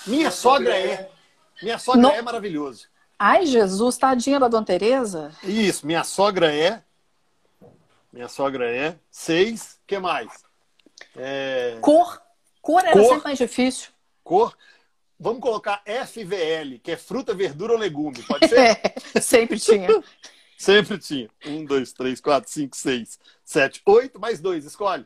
Minha 0.06 0.30
sogra 0.30 0.76
é. 0.76 1.10
Minha 1.62 1.78
sogra 1.78 2.00
Não. 2.02 2.10
é 2.12 2.22
maravilhoso. 2.22 2.88
Ai, 3.18 3.46
Jesus, 3.46 3.96
tadinha 3.96 4.38
da 4.38 4.48
Dona 4.48 4.66
Tereza. 4.66 5.32
Isso, 5.42 5.86
minha 5.86 6.04
sogra 6.04 6.54
é. 6.54 6.82
Minha 8.12 8.28
sogra 8.28 8.70
é. 8.70 8.96
Seis. 9.10 9.78
que 9.86 9.98
mais? 9.98 10.30
É, 11.16 11.78
Cor. 11.80 12.20
Cor 12.60 12.80
era 12.82 12.92
Cor. 12.92 13.04
sempre 13.04 13.24
mais 13.24 13.38
difícil. 13.38 13.88
cor. 14.24 14.56
Vamos 15.18 15.40
colocar 15.40 15.82
FVL, 15.86 16.78
que 16.82 16.90
é 16.90 16.96
fruta, 16.96 17.32
verdura 17.32 17.72
ou 17.72 17.78
legume. 17.78 18.22
Pode 18.24 18.48
ser? 18.48 18.58
É, 19.14 19.20
sempre 19.20 19.58
tinha. 19.58 19.88
Sempre 20.58 20.96
tinha. 20.96 21.28
Um, 21.44 21.66
dois, 21.66 21.92
três, 21.92 22.18
quatro, 22.18 22.50
cinco, 22.50 22.74
seis, 22.74 23.18
sete, 23.44 23.82
oito, 23.84 24.18
mais 24.18 24.40
dois. 24.40 24.64
Escolhe. 24.64 25.04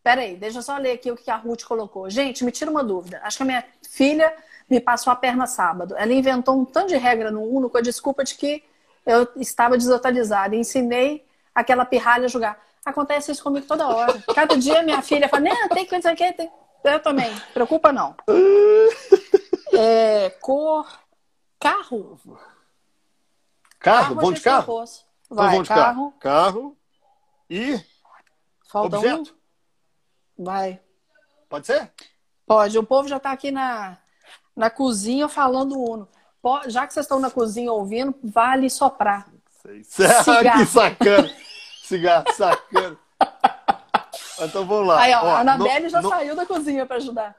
Peraí, 0.00 0.36
deixa 0.36 0.58
eu 0.58 0.62
só 0.62 0.76
ler 0.78 0.92
aqui 0.92 1.10
o 1.10 1.16
que 1.16 1.28
a 1.28 1.34
Ruth 1.34 1.64
colocou. 1.64 2.08
Gente, 2.08 2.44
me 2.44 2.52
tira 2.52 2.70
uma 2.70 2.84
dúvida. 2.84 3.20
Acho 3.24 3.38
que 3.38 3.42
a 3.42 3.46
minha 3.46 3.64
filha 3.90 4.32
me 4.72 4.80
passou 4.80 5.12
a 5.12 5.16
perna 5.16 5.46
sábado. 5.46 5.94
Ela 5.98 6.14
inventou 6.14 6.58
um 6.58 6.64
tanto 6.64 6.88
de 6.88 6.96
regra 6.96 7.30
no 7.30 7.42
Uno 7.42 7.68
com 7.68 7.76
a 7.76 7.82
desculpa 7.82 8.24
de 8.24 8.34
que 8.34 8.64
eu 9.04 9.28
estava 9.36 9.76
desatualizada. 9.76 10.56
Ensinei 10.56 11.26
aquela 11.54 11.84
pirralha 11.84 12.24
a 12.24 12.28
jogar. 12.28 12.58
Acontece 12.82 13.30
isso 13.30 13.44
comigo 13.44 13.66
toda 13.66 13.86
hora. 13.86 14.24
Cada 14.34 14.56
dia 14.56 14.82
minha 14.82 15.02
filha 15.02 15.28
fala, 15.28 15.44
não, 15.44 15.68
tem 15.68 15.84
que 15.84 15.90
fazer 15.90 16.08
aqui, 16.08 16.32
tem. 16.32 16.50
Eu 16.82 17.00
também. 17.00 17.30
Preocupa 17.52 17.92
não. 17.92 18.16
É, 19.74 20.30
cor. 20.40 20.86
Carro. 21.60 22.18
Carro, 23.78 24.18
a 24.18 24.22
bom 24.22 24.32
de 24.32 24.40
carro? 24.40 24.84
Então 24.84 25.36
vamos 25.36 25.62
de 25.62 25.68
carro. 25.68 26.12
carro. 26.12 26.14
Carro 26.18 26.76
e 27.50 27.78
Falta 28.68 28.96
objeto. 28.96 29.36
um. 30.38 30.44
Vai. 30.44 30.80
Pode 31.48 31.66
ser? 31.66 31.92
Pode. 32.46 32.78
O 32.78 32.84
povo 32.84 33.06
já 33.06 33.18
está 33.18 33.32
aqui 33.32 33.50
na, 33.50 33.98
na 34.56 34.70
cozinha 34.70 35.28
falando 35.28 35.78
Uno. 35.78 36.08
Já 36.66 36.86
que 36.86 36.92
vocês 36.92 37.04
estão 37.04 37.20
na 37.20 37.30
cozinha 37.30 37.72
ouvindo, 37.72 38.14
vale 38.22 38.68
soprar. 38.68 39.28
Seis. 39.62 39.86
Cigarro. 40.24 40.58
que 40.60 40.66
sacana. 40.66 41.30
Cigarro, 41.84 42.32
sacana. 42.34 42.98
Então 44.40 44.66
vamos 44.66 44.88
lá. 44.88 45.00
Aí, 45.00 45.14
ó, 45.14 45.20
Ó, 45.24 45.28
a 45.28 45.40
Anabelle 45.40 45.84
no- 45.84 45.88
já 45.90 46.02
no- 46.02 46.08
saiu 46.08 46.34
da 46.34 46.44
cozinha 46.44 46.84
para 46.84 46.96
ajudar. 46.96 47.36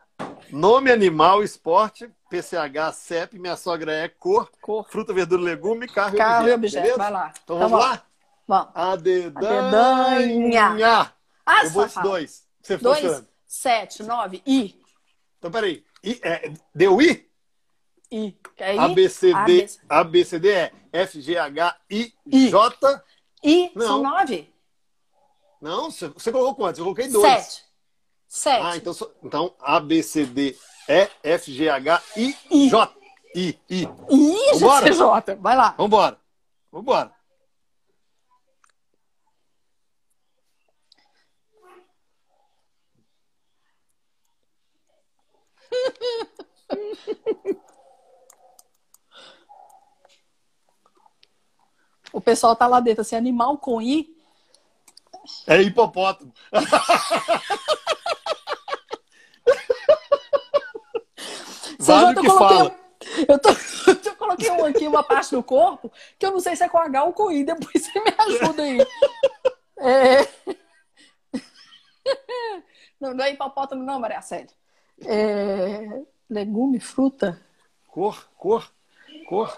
Nome, 0.50 0.92
animal, 0.92 1.44
esporte, 1.44 2.10
PCH, 2.30 2.94
CEP, 2.94 3.40
minha 3.40 3.58
sogra 3.58 3.92
é 3.92 4.08
cor, 4.08 4.50
Cor, 4.62 4.88
fruta, 4.90 5.12
verdura, 5.14 5.42
legume, 5.42 5.88
carro, 5.88 6.16
carro 6.16 6.48
e 6.48 6.52
e 6.52 6.54
objeto. 6.54 6.82
objeto. 6.84 6.98
Vai 7.00 7.12
lá. 7.12 7.34
Então 7.44 7.58
vamos 7.60 7.80
lá? 7.80 8.02
Vamos. 8.48 8.70
A 8.76 8.96
dedanha. 8.96 10.18
dedanha. 10.20 11.12
Ah, 11.46 11.64
Eu 11.66 11.70
vou 11.72 11.84
safado. 11.84 12.08
dois. 12.10 12.44
Você 12.62 12.78
Dois, 12.78 13.24
sete, 13.46 14.04
nove, 14.04 14.42
I. 14.46 14.80
Então, 15.40 15.52
peraí. 15.52 15.84
I, 16.04 16.20
é, 16.22 16.54
deu 16.76 17.02
I? 17.02 17.30
I. 18.12 18.38
Aí, 18.60 18.78
A, 18.78 18.88
B, 18.90 19.10
C, 19.10 19.28
D, 19.28 19.34
ABC. 19.34 19.80
A, 19.90 20.04
B, 20.04 20.26
C, 20.26 20.40
D, 20.40 20.50
E, 20.50 20.72
F, 20.92 21.22
G, 21.22 21.38
H, 21.38 21.78
I, 21.90 22.14
I. 22.28 22.50
J. 22.50 23.04
I, 23.44 23.72
Não. 23.76 23.88
são 23.88 24.04
nove? 24.04 24.54
Não, 25.62 25.90
você, 25.90 26.32
colocou 26.32 26.56
quantos? 26.56 26.80
Eu 26.80 26.86
coloquei 26.86 27.08
dois. 27.08 27.44
Sete. 27.44 27.64
Sete. 28.28 28.66
Ah, 28.66 28.78
então, 28.78 28.94
então 29.24 29.56
A, 29.62 29.80
B, 29.80 30.04
C, 30.04 30.26
D, 30.26 30.58
E, 30.90 31.10
F, 31.24 31.52
G, 31.54 31.70
H, 31.70 32.04
I, 32.18 32.38
I. 32.52 32.70
J. 32.70 32.96
I, 33.36 33.60
I. 33.70 33.86
Vambora. 34.54 34.86
GCJ. 34.86 35.36
Vai 35.40 35.56
lá. 35.56 35.74
Vambora. 35.78 36.20
Vambora. 36.72 37.12
O 52.12 52.22
pessoal 52.22 52.56
tá 52.56 52.68
lá 52.68 52.80
dentro, 52.80 53.02
assim, 53.02 53.16
animal 53.16 53.58
com 53.58 53.82
I. 53.82 54.16
É 55.48 55.62
hipopótamo. 55.62 56.32
Vale 61.80 62.20
que 62.20 62.28
fala. 62.28 62.64
um- 62.66 62.84
eu, 63.28 63.40
tô, 63.40 63.50
eu 64.10 64.16
coloquei 64.16 64.50
um 64.52 64.66
aqui, 64.66 64.88
uma 64.88 65.04
parte 65.04 65.32
do 65.32 65.44
corpo, 65.44 65.92
que 66.18 66.26
eu 66.26 66.32
não 66.32 66.40
sei 66.40 66.56
se 66.56 66.64
é 66.64 66.70
com 66.70 66.78
H 66.78 67.04
ou 67.04 67.14
com 67.14 67.32
I. 67.32 67.44
Depois 67.44 67.72
você 67.84 68.00
me 68.00 68.14
ajuda 68.18 68.64
aí. 68.64 68.78
É... 69.86 70.22
Não, 73.02 73.14
não 73.14 73.26
é 73.26 73.32
hipopótamo, 73.32 73.84
não, 73.84 74.00
Maria 74.00 74.22
Célia. 74.22 74.48
É... 75.06 76.02
Legume, 76.34 76.80
fruta. 76.80 77.40
Cor, 77.88 78.28
cor, 78.38 78.72
cor. 79.30 79.56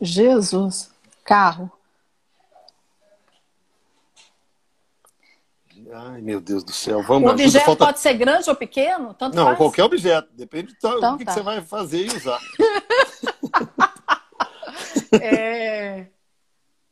Jesus. 0.00 0.90
Carro. 1.24 1.70
Ai, 5.92 6.20
meu 6.22 6.40
Deus 6.40 6.64
do 6.64 6.72
céu. 6.72 6.98
O 7.00 7.02
Vamos 7.02 7.28
ajuda, 7.28 7.42
objeto 7.44 7.64
falta- 7.66 7.84
pode 7.86 8.00
ser 8.00 8.14
grande 8.14 8.48
ou 8.48 8.56
pequeno? 8.56 9.12
Tanto 9.14 9.36
Não, 9.36 9.44
faz. 9.46 9.58
qualquer 9.58 9.84
objeto. 9.84 10.28
Depende 10.32 10.68
do 10.72 10.76
Então 10.78 11.14
o 11.14 11.18
que, 11.18 11.24
tá. 11.24 11.32
que 11.32 11.38
você 11.38 11.42
vai 11.44 11.60
fazer 11.60 12.06
e 12.06 12.16
usar. 12.16 12.40
É... 15.22 16.06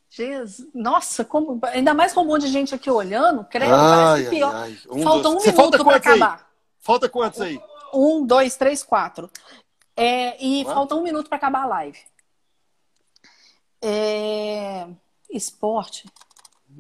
Jesus. 0.09 0.67
Nossa, 0.73 1.25
como... 1.25 1.59
ainda 1.65 1.93
mais 1.93 2.13
com 2.13 2.21
um 2.23 2.25
monte 2.27 2.43
de 2.43 2.49
gente 2.53 2.75
aqui 2.75 2.89
olhando, 2.91 3.45
creio, 3.45 3.75
Ai, 3.75 4.23
parece 4.23 4.31
pior. 4.31 4.55
ai, 4.55 4.63
ai. 4.71 4.79
Um, 4.91 5.03
Falta 5.03 5.23
dois- 5.29 5.45
um 5.45 5.51
minuto 5.57 5.71
para 5.85 5.85
quantos 6.01 6.07
aí? 6.13 6.21
Falta 6.85 7.09
quantos 7.09 7.41
aí? 7.41 7.59
Um, 7.95 8.27
dois, 8.27 8.57
três, 8.57 8.83
quatro. 8.83 9.31
É, 9.97 10.37
e 10.45 10.63
Quatro? 10.65 10.75
falta 10.75 10.95
um 10.97 11.03
minuto 11.03 11.29
para 11.29 11.37
acabar 11.37 11.63
a 11.63 11.67
live. 11.67 11.99
É, 13.83 14.87
Esporte. 15.31 16.07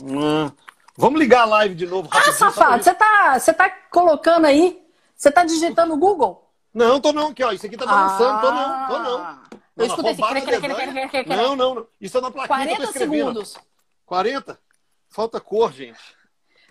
Hum, 0.03 0.51
Vamos 0.97 1.19
ligar 1.19 1.43
a 1.43 1.47
live 1.47 1.75
de 1.75 1.87
novo 1.87 2.09
Ah, 2.13 2.33
safado, 2.33 2.83
você 2.85 2.95
tá, 2.95 3.39
você 3.39 3.53
tá 3.53 3.69
colocando 3.91 4.45
aí? 4.47 4.85
Você 5.17 5.31
tá 5.31 5.45
digitando 5.45 5.95
no 5.95 5.99
Google? 6.01 6.49
Não, 6.73 7.01
tô 7.01 7.13
não, 7.13 7.29
aqui, 7.29 7.43
ó. 7.43 7.51
Isso 7.53 7.67
aqui 7.67 7.77
tá 7.77 7.87
balançando, 7.87 8.41
tô 8.41 8.51
não, 8.53 8.89
tô 8.89 8.99
não. 8.99 9.19
Ah. 9.19 9.43
Eu 9.51 9.59
Não, 9.77 9.87
escutei 9.87 11.27
Não, 11.27 11.57
não, 11.57 11.75
não. 11.75 11.87
Isso 12.01 12.19
é 12.19 12.21
na 12.21 12.31
plaquinha 12.31 12.67
que 12.67 12.73
eu 12.73 12.77
tô 12.77 12.83
40 12.83 12.85
escrevendo. 12.85 13.25
segundos. 13.45 13.57
40? 14.07 14.61
Falta 15.09 15.41
cor, 15.41 15.73
gente. 15.73 15.99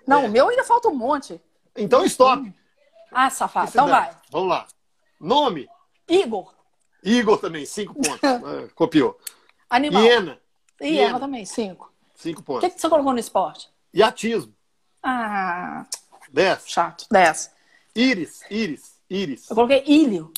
Não, 0.07 0.21
É. 0.23 0.25
o 0.27 0.29
meu 0.29 0.49
ainda 0.49 0.63
falta 0.63 0.87
um 0.87 0.95
monte. 0.95 1.41
Então, 1.75 2.05
stop. 2.05 2.53
Ah, 3.13 3.29
safado. 3.29 3.69
Então 3.69 3.87
vai. 3.87 4.09
Vamos 4.31 4.49
lá. 4.49 4.67
Nome. 5.19 5.67
Igor. 6.09 6.53
Igor 7.03 7.37
também, 7.39 7.65
cinco 7.65 7.93
pontos. 7.95 8.19
Ah, 8.23 8.67
Copiou. 8.75 9.17
Animal. 9.69 10.01
Hiena, 10.03 10.39
hiena. 10.81 11.09
ela 11.09 11.19
também, 11.19 11.45
cinco. 11.45 11.91
cinco 12.15 12.41
O 12.41 12.43
pontos. 12.43 12.61
que, 12.61 12.75
que 12.75 12.81
você 12.81 12.89
colocou 12.89 13.11
no 13.13 13.19
esporte? 13.19 13.69
Iatismo, 13.93 14.53
Ah, 15.01 15.85
dez. 16.31 16.63
chato. 16.67 17.05
Dez. 17.11 17.51
Íris, 17.95 18.41
íris, 18.49 18.99
íris. 19.09 19.49
Eu 19.49 19.55
coloquei 19.55 19.83
ilho. 19.85 20.31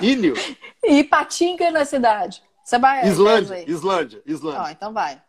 Ilho. 0.00 0.34
E 0.82 1.04
Patinga 1.04 1.70
na 1.70 1.84
cidade. 1.84 2.42
Você 2.64 2.78
vai. 2.78 3.06
Islândia. 3.06 3.70
Islândia, 3.70 4.22
Islândia. 4.24 4.62
Ó, 4.62 4.68
então 4.70 4.94
vai. 4.94 5.20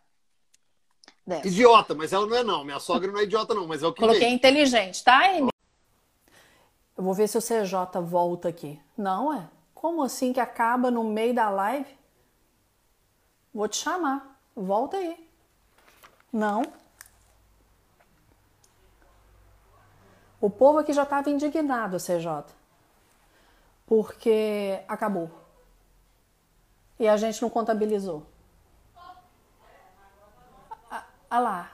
Desce. 1.27 1.49
Idiota, 1.49 1.93
mas 1.93 2.13
ela 2.13 2.25
não 2.25 2.37
é 2.37 2.41
não. 2.43 2.63
Minha 2.63 2.79
sogra 2.79 3.11
não 3.11 3.19
é 3.19 3.23
idiota 3.23 3.53
não, 3.53 3.67
mas 3.67 3.83
é 3.83 3.87
o 3.87 3.91
que 3.91 3.99
Coloquei 3.99 4.21
veio. 4.21 4.33
inteligente, 4.33 5.03
tá, 5.03 5.25
Amy? 5.29 5.50
Eu 7.01 7.05
vou 7.05 7.15
ver 7.15 7.27
se 7.27 7.35
o 7.35 7.41
CJ 7.41 7.99
volta 7.99 8.47
aqui. 8.47 8.79
Não, 8.95 9.33
é? 9.33 9.49
Como 9.73 10.03
assim 10.03 10.31
que 10.31 10.39
acaba 10.39 10.91
no 10.91 11.03
meio 11.03 11.33
da 11.33 11.49
live? 11.49 11.97
Vou 13.51 13.67
te 13.67 13.77
chamar. 13.77 14.39
Volta 14.55 14.97
aí. 14.97 15.27
Não. 16.31 16.61
O 20.39 20.47
povo 20.47 20.77
aqui 20.77 20.93
já 20.93 21.01
estava 21.01 21.27
indignado, 21.31 21.97
CJ. 21.97 22.53
Porque 23.87 24.83
acabou. 24.87 25.31
E 26.99 27.07
a 27.07 27.17
gente 27.17 27.41
não 27.41 27.49
contabilizou. 27.49 28.23
Ah, 30.87 31.03
ah 31.31 31.39
lá. 31.39 31.71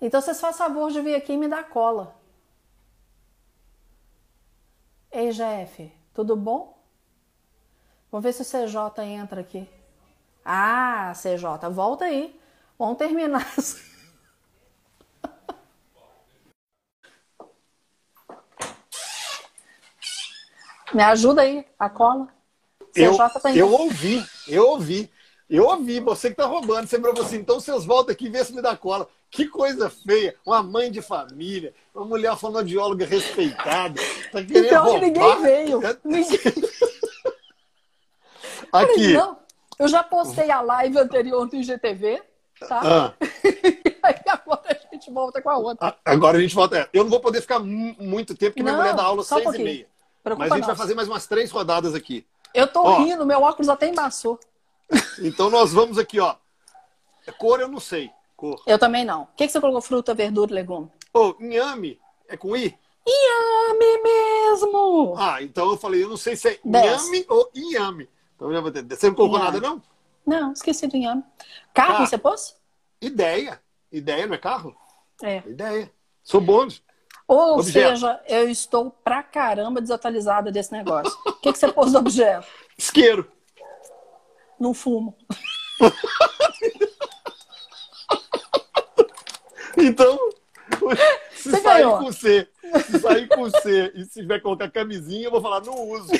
Então 0.00 0.20
vocês 0.20 0.40
fazem 0.40 0.58
favor 0.58 0.92
de 0.92 1.00
vir 1.00 1.16
aqui 1.16 1.32
e 1.32 1.36
me 1.36 1.48
dar 1.48 1.68
cola. 1.68 2.21
Jeff, 5.32 5.92
tudo 6.14 6.36
bom? 6.36 6.78
Vamos 8.10 8.24
ver 8.24 8.32
se 8.32 8.42
o 8.42 8.44
CJ 8.44 9.02
entra 9.04 9.40
aqui. 9.40 9.68
Ah, 10.44 11.12
CJ, 11.14 11.68
volta 11.70 12.04
aí. 12.04 12.38
Vamos 12.78 12.98
terminar. 12.98 13.46
Me 20.92 21.02
ajuda 21.02 21.42
aí, 21.42 21.66
a 21.78 21.88
cola. 21.88 22.28
Eu, 22.94 23.12
CJ 23.14 23.40
tá 23.40 23.54
eu 23.54 23.72
ouvi, 23.72 24.24
eu 24.46 24.68
ouvi. 24.68 25.11
Eu 25.54 25.66
ouvi, 25.66 26.00
você 26.00 26.30
que 26.30 26.36
tá 26.36 26.46
roubando. 26.46 26.86
Você 26.88 26.98
falou 26.98 27.20
assim, 27.22 27.36
então 27.36 27.60
vocês 27.60 27.84
voltam 27.84 28.12
aqui 28.12 28.24
e 28.26 28.30
vê 28.30 28.42
se 28.42 28.54
me 28.54 28.62
dá 28.62 28.74
cola. 28.76 29.06
Que 29.30 29.46
coisa 29.46 29.90
feia. 29.90 30.34
Uma 30.46 30.62
mãe 30.62 30.90
de 30.90 31.02
família, 31.02 31.74
uma 31.94 32.06
mulher 32.06 32.34
fonoaudióloga 32.36 33.04
respeitada. 33.04 34.00
Tá 34.32 34.40
Então 34.40 34.84
roubar. 34.84 35.00
ninguém 35.02 35.42
veio. 35.42 35.86
É- 35.86 35.96
Ninguém... 36.04 36.38
Aqui. 38.72 39.12
Não, 39.12 39.36
eu 39.78 39.88
já 39.88 40.02
postei 40.02 40.50
a 40.50 40.60
live 40.62 40.98
anterior 40.98 41.46
do 41.46 41.56
IGTV, 41.56 42.22
tá? 42.66 42.80
Ah, 42.82 43.12
E 43.44 43.96
aí 44.02 44.14
agora 44.26 44.62
a 44.68 44.94
gente 44.94 45.10
volta 45.10 45.42
com 45.42 45.50
a 45.50 45.58
outra. 45.58 45.96
agora 46.04 46.38
a 46.38 46.40
gente 46.40 46.54
volta. 46.54 46.88
Eu 46.92 47.04
não 47.04 47.10
vou 47.10 47.20
poder 47.20 47.40
ficar 47.42 47.58
mu- 47.58 47.94
muito 47.98 48.34
tempo, 48.34 48.52
porque 48.52 48.62
minha 48.62 48.72
Não, 48.72 48.80
mulher 48.80 48.94
dá 48.94 49.02
aula 49.02 49.20
um 49.20 49.24
seis 49.24 49.40
e 49.40 49.44
pouquinho. 49.44 49.64
meia. 49.64 49.86
Preocupa 50.22 50.44
Mas 50.46 50.52
a 50.52 50.56
gente 50.56 50.66
vai 50.66 50.76
fazer 50.76 50.94
mais 50.94 51.08
umas 51.08 51.26
três 51.26 51.50
rodadas 51.50 51.94
aqui. 51.94 52.24
Eu 52.54 52.66
tô 52.66 52.82
Ó. 52.82 52.98
rindo, 53.02 53.26
meu 53.26 53.42
óculos 53.42 53.68
até 53.68 53.88
embaçou. 53.88 54.38
Então 55.20 55.50
nós 55.50 55.72
vamos 55.72 55.98
aqui, 55.98 56.18
ó. 56.20 56.36
Cor 57.38 57.60
eu 57.60 57.68
não 57.68 57.80
sei. 57.80 58.10
Cor. 58.36 58.60
Eu 58.66 58.78
também 58.78 59.04
não. 59.04 59.22
O 59.22 59.28
que, 59.36 59.46
que 59.46 59.52
você 59.52 59.60
colocou? 59.60 59.80
Fruta, 59.80 60.14
verdura, 60.14 60.52
legume? 60.54 60.90
Ô, 61.14 61.34
inhame 61.40 62.00
é 62.28 62.36
com 62.36 62.56
I? 62.56 62.76
Inhame 63.06 64.02
mesmo! 64.02 65.14
Ah, 65.18 65.42
então 65.42 65.70
eu 65.70 65.76
falei, 65.76 66.02
eu 66.04 66.08
não 66.08 66.16
sei 66.16 66.36
se 66.36 66.48
é 66.48 66.60
inhame 66.64 67.24
ou 67.28 67.50
inhame. 67.54 68.08
Então 68.36 68.48
eu 68.48 68.54
já 68.54 68.60
vou 68.60 68.70
ter. 68.70 68.84
Você 68.84 69.08
não 69.08 69.14
colocou 69.14 69.38
Inhame. 69.38 69.52
nada, 69.60 69.68
não? 69.68 69.82
Não, 70.24 70.52
esqueci 70.52 70.86
do 70.86 70.96
inhame. 70.96 71.22
Carro, 71.74 71.94
Tá. 71.98 72.06
você 72.06 72.18
pôs? 72.18 72.56
Ideia. 73.00 73.60
Ideia 73.90 74.26
não 74.26 74.34
é 74.34 74.38
carro? 74.38 74.74
É. 75.22 75.38
Ideia. 75.46 75.90
Sou 76.22 76.40
bônus. 76.40 76.82
Ou 77.26 77.58
Objeto. 77.58 77.90
seja, 77.90 78.20
eu 78.28 78.48
estou 78.48 78.90
pra 78.90 79.22
caramba 79.22 79.80
desatualizada 79.80 80.50
desse 80.52 80.72
negócio. 80.72 81.16
O 81.26 81.32
que, 81.34 81.52
que 81.52 81.58
você 81.58 81.70
pôs 81.72 81.92
do 81.92 81.98
objeto? 81.98 82.46
Isqueiro. 82.78 83.30
Não 84.62 84.72
fumo. 84.72 85.18
Então, 89.74 90.18
se 91.32 91.50
Você 91.50 91.60
sair 91.62 91.82
ganhou. 91.82 91.98
com 91.98 92.12
C, 92.12 92.48
se 92.86 92.98
sair 93.00 93.26
com 93.26 93.50
C 93.50 93.90
e 93.94 94.04
se 94.04 94.20
tiver 94.20 94.36
que 94.36 94.42
colocar 94.42 94.70
camisinha, 94.70 95.24
eu 95.24 95.30
vou 95.30 95.40
falar, 95.40 95.62
não 95.62 95.74
uso. 95.88 96.12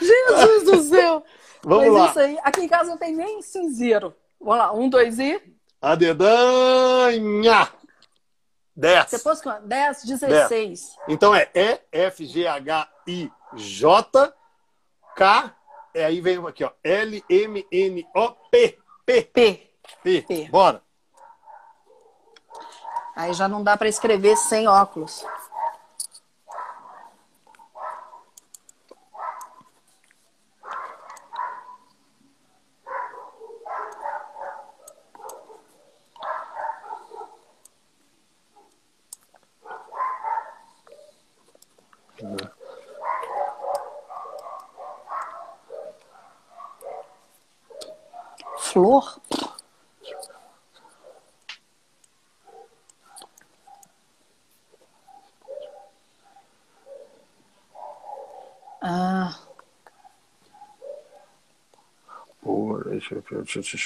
Jesus 0.00 0.64
do 0.64 0.82
céu! 0.82 1.24
Vamos 1.62 1.86
Mas 1.86 1.94
lá. 1.94 2.08
isso 2.08 2.18
aí, 2.18 2.38
aqui 2.42 2.60
em 2.62 2.68
casa 2.68 2.90
não 2.90 2.98
tem 2.98 3.14
nem 3.14 3.40
cinzeiro. 3.40 4.14
Vamos 4.40 4.58
lá, 4.58 4.72
um, 4.72 4.88
dois 4.88 5.18
e. 5.20 5.40
A 5.80 5.94
dedanha. 5.94 7.68
10. 8.76 9.10
Você 9.10 9.18
pôs 9.18 9.40
quanto? 9.40 9.66
10, 9.66 10.04
16. 10.04 10.96
Então 11.08 11.34
é 11.34 11.50
E, 11.54 11.80
F, 11.92 12.24
G, 12.24 12.46
H, 12.46 12.88
I, 13.06 13.30
J, 13.54 14.34
K, 15.14 15.54
e 15.94 16.00
aí 16.00 16.20
vem 16.20 16.44
aqui, 16.46 16.64
ó, 16.64 16.70
L, 16.82 17.22
M, 17.28 17.66
N, 17.70 18.06
O, 18.14 18.30
P, 18.50 18.78
P, 19.04 19.22
P. 19.22 19.72
P. 20.02 20.22
P. 20.22 20.48
Bora. 20.48 20.82
Aí 23.14 23.34
já 23.34 23.46
não 23.46 23.62
dá 23.62 23.76
pra 23.76 23.88
escrever 23.88 24.36
sem 24.36 24.66
óculos. 24.66 25.24
Flor? 48.58 49.20
Ah, 58.80 59.38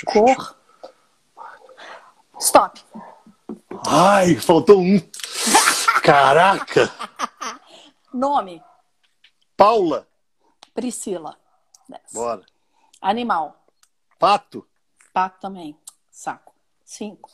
Cor. 0.07 0.57
Stop. 2.39 2.81
Ai, 3.87 4.37
faltou 4.37 4.81
um. 4.81 5.01
Caraca. 6.03 6.91
Nome: 8.17 8.63
Paula. 9.57 10.09
Priscila. 10.75 11.37
Dez. 11.89 12.13
Bora. 12.13 12.45
Animal: 13.01 13.65
Pato. 14.19 14.67
pato 15.13 15.41
também. 15.41 15.79
Saco. 16.11 16.55
Cinco. 16.85 17.31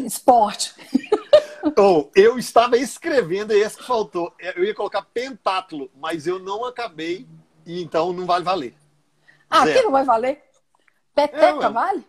Esporte. 0.00 0.74
Oh, 1.76 2.10
eu 2.16 2.38
estava 2.38 2.78
escrevendo 2.78 3.52
esse 3.52 3.76
que 3.76 3.84
faltou. 3.84 4.34
Eu 4.38 4.64
ia 4.64 4.74
colocar 4.74 5.02
pentátulo, 5.02 5.90
mas 5.94 6.26
eu 6.26 6.38
não 6.38 6.64
acabei, 6.64 7.28
e 7.66 7.82
então 7.82 8.14
não 8.14 8.24
vale 8.24 8.42
valer. 8.42 8.74
Ah, 9.48 9.66
Zero. 9.66 9.70
aqui 9.70 9.82
não 9.82 9.90
vai 9.92 10.02
valer? 10.02 10.42
Peteca 11.14 11.66
É, 11.66 11.68
vale? 11.68 12.06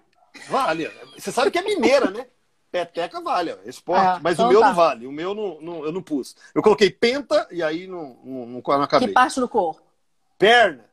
Vale. 0.50 0.88
Você 1.18 1.34
sabe 1.34 1.52
que 1.52 1.60
é 1.60 1.64
mineira, 1.64 2.10
né? 2.10 2.28
Peteca 2.72 3.20
vale, 3.20 3.52
ó, 3.54 3.58
esporte. 3.70 4.06
Ah, 4.06 4.20
mas 4.24 4.34
então 4.36 4.48
o 4.48 4.50
meu 4.50 4.62
tá. 4.62 4.68
não 4.70 4.74
vale. 4.76 5.06
O 5.08 5.12
meu 5.12 5.34
não, 5.36 5.60
não- 5.60 5.84
eu 5.86 5.92
não 5.92 6.02
pus. 6.02 6.36
Eu 6.56 6.62
coloquei 6.64 6.90
penta 6.90 7.46
e 7.52 7.62
aí 7.62 7.86
não, 7.86 8.18
não, 8.24 8.46
não, 8.46 8.62
não 8.64 8.82
acabei. 8.84 9.10
Que 9.10 9.14
parte 9.14 9.40
do 9.40 9.50
corpo? 9.50 9.82
Perna. 10.38 10.86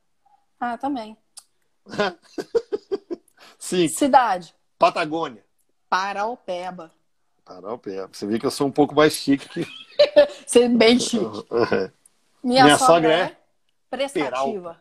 Ah, 0.59 0.76
também. 0.76 1.16
Sim. 3.59 3.89
Cidade: 3.89 4.55
Patagônia. 4.79 5.45
Paraupeba. 5.89 6.91
Paraupé. 7.45 8.07
Você 8.09 8.26
vê 8.26 8.39
que 8.39 8.47
eu 8.47 8.51
sou 8.51 8.66
um 8.66 8.72
pouco 8.72 8.95
mais 8.95 9.12
chique 9.14 9.49
que. 9.49 9.66
Você 10.47 10.64
é 10.64 10.68
bem 10.68 10.99
chique. 10.99 11.24
Minha, 12.43 12.64
Minha 12.64 12.79
sogra, 12.79 13.12
é 13.12 13.20
é 13.22 13.37
prestativa. 13.91 14.81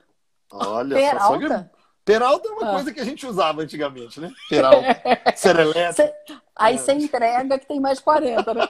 Olha 0.51 0.95
Peralta? 0.95 1.27
Sogra... 1.27 1.71
Peralta 2.05 2.47
é 2.47 2.51
uma 2.51 2.69
Ah. 2.69 2.73
coisa 2.73 2.93
que 2.93 2.99
a 2.99 3.03
gente 3.05 3.25
usava 3.25 3.61
antigamente, 3.61 4.19
né? 4.19 4.31
Peralta. 4.49 4.87
Serelepe. 5.35 5.93
Cê- 5.93 6.13
aí 6.57 6.75
É. 6.75 6.77
você 6.77 6.93
entrega 6.93 7.57
que 7.59 7.65
tem 7.67 7.79
mais 7.79 7.97
de 7.99 8.03
40, 8.03 8.53
né? 8.53 8.67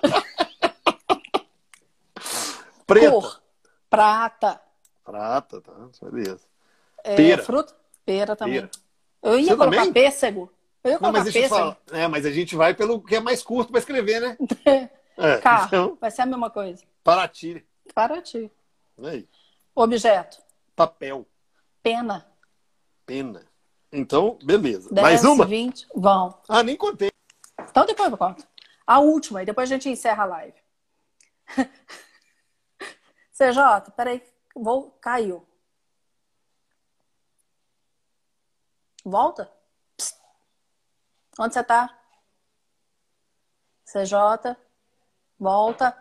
Preta. 2.85 3.11
Cor: 3.11 3.41
prata. 3.89 4.61
Prata, 5.03 5.61
tá. 5.61 5.73
Beleza. 6.09 6.41
É, 7.03 7.15
Pera. 7.15 7.43
Fruta? 7.43 7.75
Pera 8.05 8.35
também. 8.35 8.61
Pera. 8.61 8.71
Eu 9.23 9.39
ia 9.39 9.47
Você 9.49 9.57
colocar 9.57 9.77
também? 9.77 9.93
pêssego. 9.93 10.51
Eu 10.83 10.91
ia 10.91 10.99
Não, 10.99 11.11
colocar 11.11 11.31
pêssego. 11.31 11.75
É, 11.91 12.07
mas 12.07 12.25
a 12.25 12.31
gente 12.31 12.55
vai 12.55 12.73
pelo 12.73 13.01
que 13.01 13.15
é 13.15 13.19
mais 13.19 13.43
curto 13.43 13.71
para 13.71 13.79
escrever, 13.79 14.21
né? 14.21 14.38
É, 15.19 15.38
Carro. 15.39 15.65
então, 15.65 15.97
Vai 15.99 16.11
ser 16.11 16.21
a 16.21 16.25
mesma 16.27 16.47
coisa. 16.51 16.83
Paraty. 17.03 17.65
Para 17.91 18.21
ti. 18.21 18.51
Aí. 19.03 19.27
Objeto: 19.73 20.38
Papel. 20.75 21.25
pena. 21.81 22.23
Pena. 23.03 23.41
Então, 23.91 24.38
beleza. 24.43 24.89
10, 24.93 25.01
mais 25.01 25.25
uma? 25.25 25.43
20. 25.43 25.88
Vão. 25.95 26.38
Ah, 26.47 26.61
nem 26.61 26.75
contei. 26.77 27.09
Então 27.78 27.86
depois 27.86 28.11
eu 28.11 28.17
conto. 28.17 28.47
A 28.88 28.99
última, 28.99 29.43
e 29.43 29.45
depois 29.45 29.69
a 29.69 29.75
gente 29.75 29.88
encerra 29.88 30.23
a 30.23 30.25
live. 30.25 30.59
CJ, 33.32 33.91
peraí, 33.95 34.28
vou, 34.55 34.89
caiu. 34.93 35.47
Volta. 39.05 39.53
Psst. 39.95 40.19
Onde 41.38 41.53
você 41.53 41.63
tá? 41.63 41.95
CJ, 43.86 44.57
volta. 45.38 45.95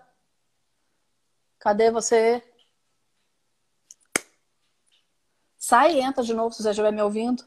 Cadê 1.59 1.91
você? 1.91 2.43
Sai 5.59 5.97
e 5.97 6.01
entra 6.01 6.25
de 6.25 6.33
novo 6.33 6.55
se 6.55 6.63
você 6.63 6.71
estiver 6.71 6.91
me 6.91 7.03
ouvindo. 7.03 7.47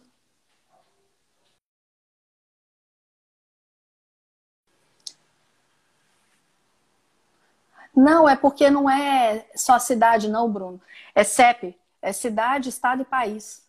Não, 7.99 8.29
é 8.29 8.35
porque 8.37 8.69
não 8.69 8.89
é 8.89 9.45
só 9.53 9.77
cidade, 9.77 10.29
não, 10.29 10.49
Bruno. 10.49 10.81
É 11.13 11.21
CEP, 11.21 11.77
é 12.01 12.13
cidade, 12.13 12.69
estado 12.69 13.01
e 13.01 13.05
país. 13.05 13.67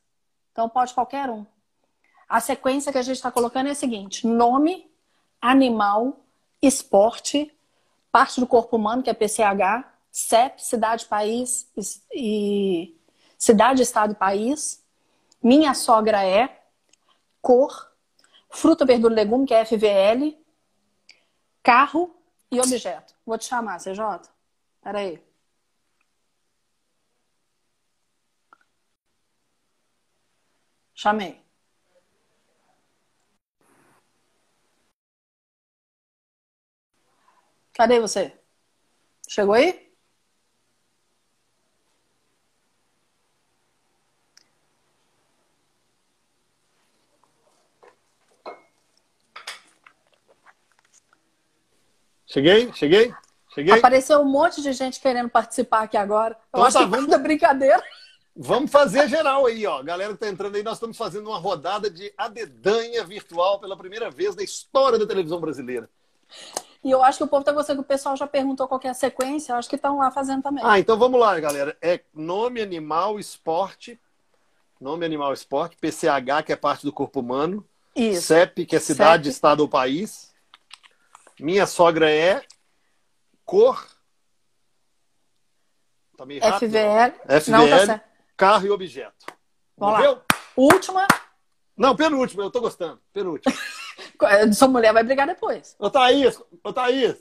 Então 0.53 0.69
pode 0.69 0.95
qualquer 0.95 1.29
um. 1.29 1.45
A 2.29 2.39
sequência 2.39 2.93
que 2.93 2.99
a 2.99 3.03
gente 3.03 3.17
está 3.17 3.33
colocando 3.33 3.67
é 3.67 3.73
a 3.73 3.75
seguinte: 3.75 4.29
nome, 4.29 4.89
animal, 5.43 6.21
esporte, 6.63 7.53
parte 8.13 8.39
do 8.39 8.47
corpo 8.47 8.77
humano, 8.77 9.03
que 9.03 9.11
é 9.11 9.15
PCH, 9.15 9.85
CEP, 10.13 10.63
cidade, 10.65 11.07
país 11.07 11.69
e 12.15 12.97
cidade, 13.37 13.83
estado 13.83 14.13
e 14.13 14.15
país. 14.17 14.81
Minha 15.43 15.75
sogra 15.75 16.25
é 16.25 16.57
cor, 17.43 17.91
fruta, 18.49 18.87
verdura 18.87 19.13
legume, 19.13 19.45
que 19.45 19.55
é 19.55 19.65
FVL, 19.65 20.39
carro 21.65 22.15
e 22.51 22.61
objeto. 22.61 23.15
Vou 23.25 23.39
te 23.39 23.45
chamar, 23.47 23.79
CJ. 23.81 24.31
Peraí. 24.83 25.23
Chamei. 30.95 31.43
Cadê 37.73 37.99
você? 38.01 38.39
Chegou 39.29 39.55
aí? 39.55 39.90
Cheguei, 52.31 52.73
cheguei, 52.73 53.13
cheguei. 53.53 53.75
Apareceu 53.75 54.21
um 54.21 54.25
monte 54.25 54.63
de 54.63 54.73
gente 54.73 55.01
querendo 55.01 55.29
participar 55.29 55.83
aqui 55.83 55.97
agora. 55.97 56.35
Eu 56.35 56.61
então, 56.61 56.65
acho 56.65 56.79
tá, 56.79 56.87
vamos... 56.87 57.17
brincadeira. 57.21 57.83
Vamos 58.37 58.71
fazer 58.71 59.09
geral 59.09 59.47
aí, 59.47 59.67
ó. 59.67 59.83
Galera 59.83 60.13
que 60.13 60.21
tá 60.21 60.29
entrando 60.29 60.55
aí, 60.55 60.63
nós 60.63 60.75
estamos 60.75 60.97
fazendo 60.97 61.29
uma 61.29 61.39
rodada 61.39 61.91
de 61.91 62.13
adedanha 62.17 63.05
virtual 63.05 63.59
pela 63.59 63.77
primeira 63.77 64.11
vez 64.11 64.37
na 64.37 64.45
história 64.45 64.97
da 64.97 65.07
televisão 65.07 65.41
brasileira. 65.41 65.91
E 66.85 66.91
eu 66.91 67.03
acho 67.03 67.19
que 67.19 67.25
o 67.25 67.27
povo 67.27 67.45
tá 67.45 67.51
gostando, 67.51 67.83
que 67.83 67.87
o 67.87 67.89
pessoal 67.89 68.17
já 68.17 68.29
perguntou 68.29 68.69
qual 68.69 68.81
é 68.85 68.89
a 68.89 68.95
sequência, 68.95 69.53
eu 69.53 69.57
acho 69.57 69.69
que 69.69 69.75
estão 69.75 69.99
lá 69.99 70.13
fazendo 70.13 70.41
também. 70.41 70.63
Ah, 70.65 70.79
então 70.79 70.97
vamos 70.97 71.19
lá, 71.19 71.39
galera. 71.41 71.77
É 71.83 72.01
nome, 72.15 72.63
animal, 72.63 73.19
esporte. 73.19 74.01
Nome, 74.81 75.05
animal, 75.05 75.33
esporte. 75.33 75.77
PCH, 75.77 76.45
que 76.47 76.53
é 76.53 76.57
parte 76.57 76.87
do 76.87 76.93
corpo 76.93 77.19
humano. 77.19 77.67
Isso. 77.95 78.29
CEP, 78.29 78.67
que 78.67 78.77
é 78.77 78.79
cidade, 78.79 79.25
CEP. 79.25 79.35
estado 79.35 79.61
ou 79.61 79.69
país. 79.69 80.30
Minha 81.41 81.67
sogra 81.67 82.11
é 82.11 82.43
cor. 83.45 83.87
Tá 86.17 86.27
meio 86.27 86.43
rápido. 86.43 86.71
FVL. 86.71 87.41
FVL, 87.41 87.51
Não, 87.51 87.87
tá 87.87 88.05
carro 88.37 88.67
e 88.67 88.71
objeto. 88.71 89.27
Vamos 89.77 90.05
lá. 90.05 90.23
Última. 90.57 91.07
Não, 91.77 91.97
penúltima, 91.97 92.43
eu 92.43 92.51
tô 92.51 92.61
gostando. 92.61 93.01
Penúltima. 93.13 93.55
Sua 94.55 94.69
mulher 94.69 94.93
vai 94.93 95.03
brigar 95.03 95.27
depois. 95.27 95.75
Ô, 95.79 95.89
Thaís, 95.89 96.41
ô, 96.63 96.73
Thaís. 96.73 97.17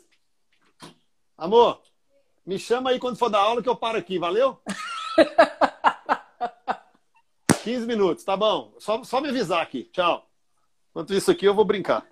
Amor, 1.37 1.81
me 2.45 2.59
chama 2.59 2.89
aí 2.89 2.99
quando 2.99 3.17
for 3.17 3.29
dar 3.29 3.39
aula 3.39 3.63
que 3.63 3.69
eu 3.69 3.75
paro 3.75 3.97
aqui, 3.97 4.19
valeu? 4.19 4.61
15 7.63 7.85
minutos, 7.85 8.23
tá 8.23 8.35
bom. 8.35 8.73
Só, 8.79 9.01
só 9.03 9.21
me 9.21 9.29
avisar 9.29 9.61
aqui. 9.61 9.85
Tchau. 9.93 10.27
Enquanto 10.89 11.13
isso 11.13 11.31
aqui, 11.31 11.45
eu 11.45 11.53
vou 11.53 11.63
brincar. 11.63 12.05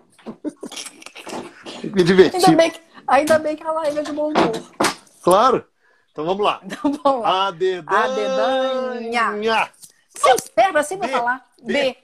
Me 1.94 2.02
divertir. 2.04 2.36
Ainda 2.36 2.56
bem, 2.56 2.70
que, 2.70 2.80
ainda 3.06 3.38
bem 3.38 3.56
que 3.56 3.62
a 3.62 3.72
live 3.72 3.98
é 3.98 4.02
de 4.02 4.12
bom 4.12 4.28
humor. 4.28 4.52
Claro. 5.22 5.64
Então 6.12 6.24
vamos 6.24 6.44
lá. 6.44 6.60
Então 6.64 6.92
vamos 7.04 7.22
lá. 7.22 7.46
Adedanha. 7.48 8.04
Adedanha. 8.04 9.70
Sim, 10.14 10.34
espera 10.34 10.80
assim 10.80 10.98
pra 10.98 11.08
falar. 11.08 11.46
B. 11.62 11.96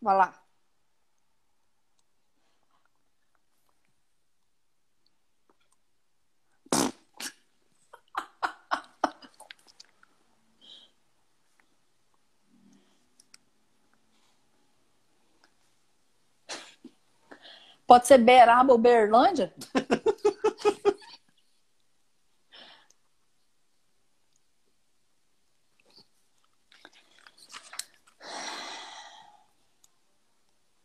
Vai 0.00 0.16
lá. 0.16 0.32
Pode 17.88 18.06
ser 18.06 18.18
Beraba 18.18 18.70
ou 18.70 18.78
Berlândia? 18.78 19.50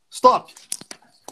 Stop! 0.10 0.54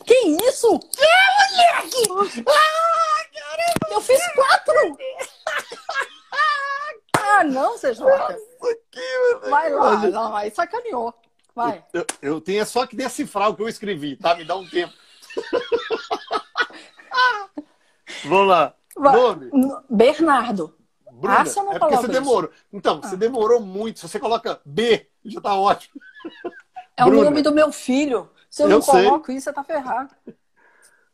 Que 0.05 0.13
isso? 0.43 0.78
É, 0.99 1.15
moleque! 1.39 2.43
Ah, 2.49 3.24
caramba! 3.34 3.88
Eu 3.91 4.01
fiz 4.01 4.19
quatro! 4.34 4.97
ah, 7.13 7.43
não, 7.45 7.78
CJ. 7.78 8.03
Vai 9.49 9.69
lá, 9.69 10.05
não, 10.07 10.36
aí 10.36 10.51
sacaneou. 10.51 11.13
Vai. 11.55 11.82
Eu, 11.93 12.05
eu 12.22 12.41
tenho 12.41 12.65
só 12.65 12.86
que 12.86 12.97
decifrar 12.97 13.49
o 13.49 13.55
que 13.55 13.61
eu 13.61 13.69
escrevi, 13.69 14.17
tá? 14.17 14.36
Me 14.36 14.43
dá 14.43 14.57
um 14.57 14.67
tempo. 14.67 14.93
Vamos 18.32 18.48
lá. 18.48 18.74
Nome? 18.96 19.52
Bernardo. 19.90 20.74
Bruna, 21.12 21.44
não 21.44 21.74
é 21.74 21.80
porque 21.80 21.98
você 21.98 22.08
demorou. 22.08 22.49
Então, 22.72 23.02
ah. 23.03 23.08
você 23.08 23.18
demorou 23.18 23.60
muito. 23.60 23.99
Se 23.99 24.08
você 24.08 24.20
coloca 24.20 24.62
B, 24.66 25.10
já 25.26 25.41
tá 25.41 25.53
ótimo. 25.56 26.02
É 26.98 27.06
Bruna. 27.06 27.22
o 27.22 27.24
nome 27.24 27.41
do 27.41 27.53
meu 27.53 27.72
filho. 27.72 28.30
Se 28.49 28.62
eu, 28.62 28.68
eu 28.68 28.76
não 28.76 28.82
sei. 28.82 29.06
coloco 29.06 29.32
isso, 29.32 29.45
você 29.45 29.53
tá 29.53 29.64
ferrado. 29.64 30.14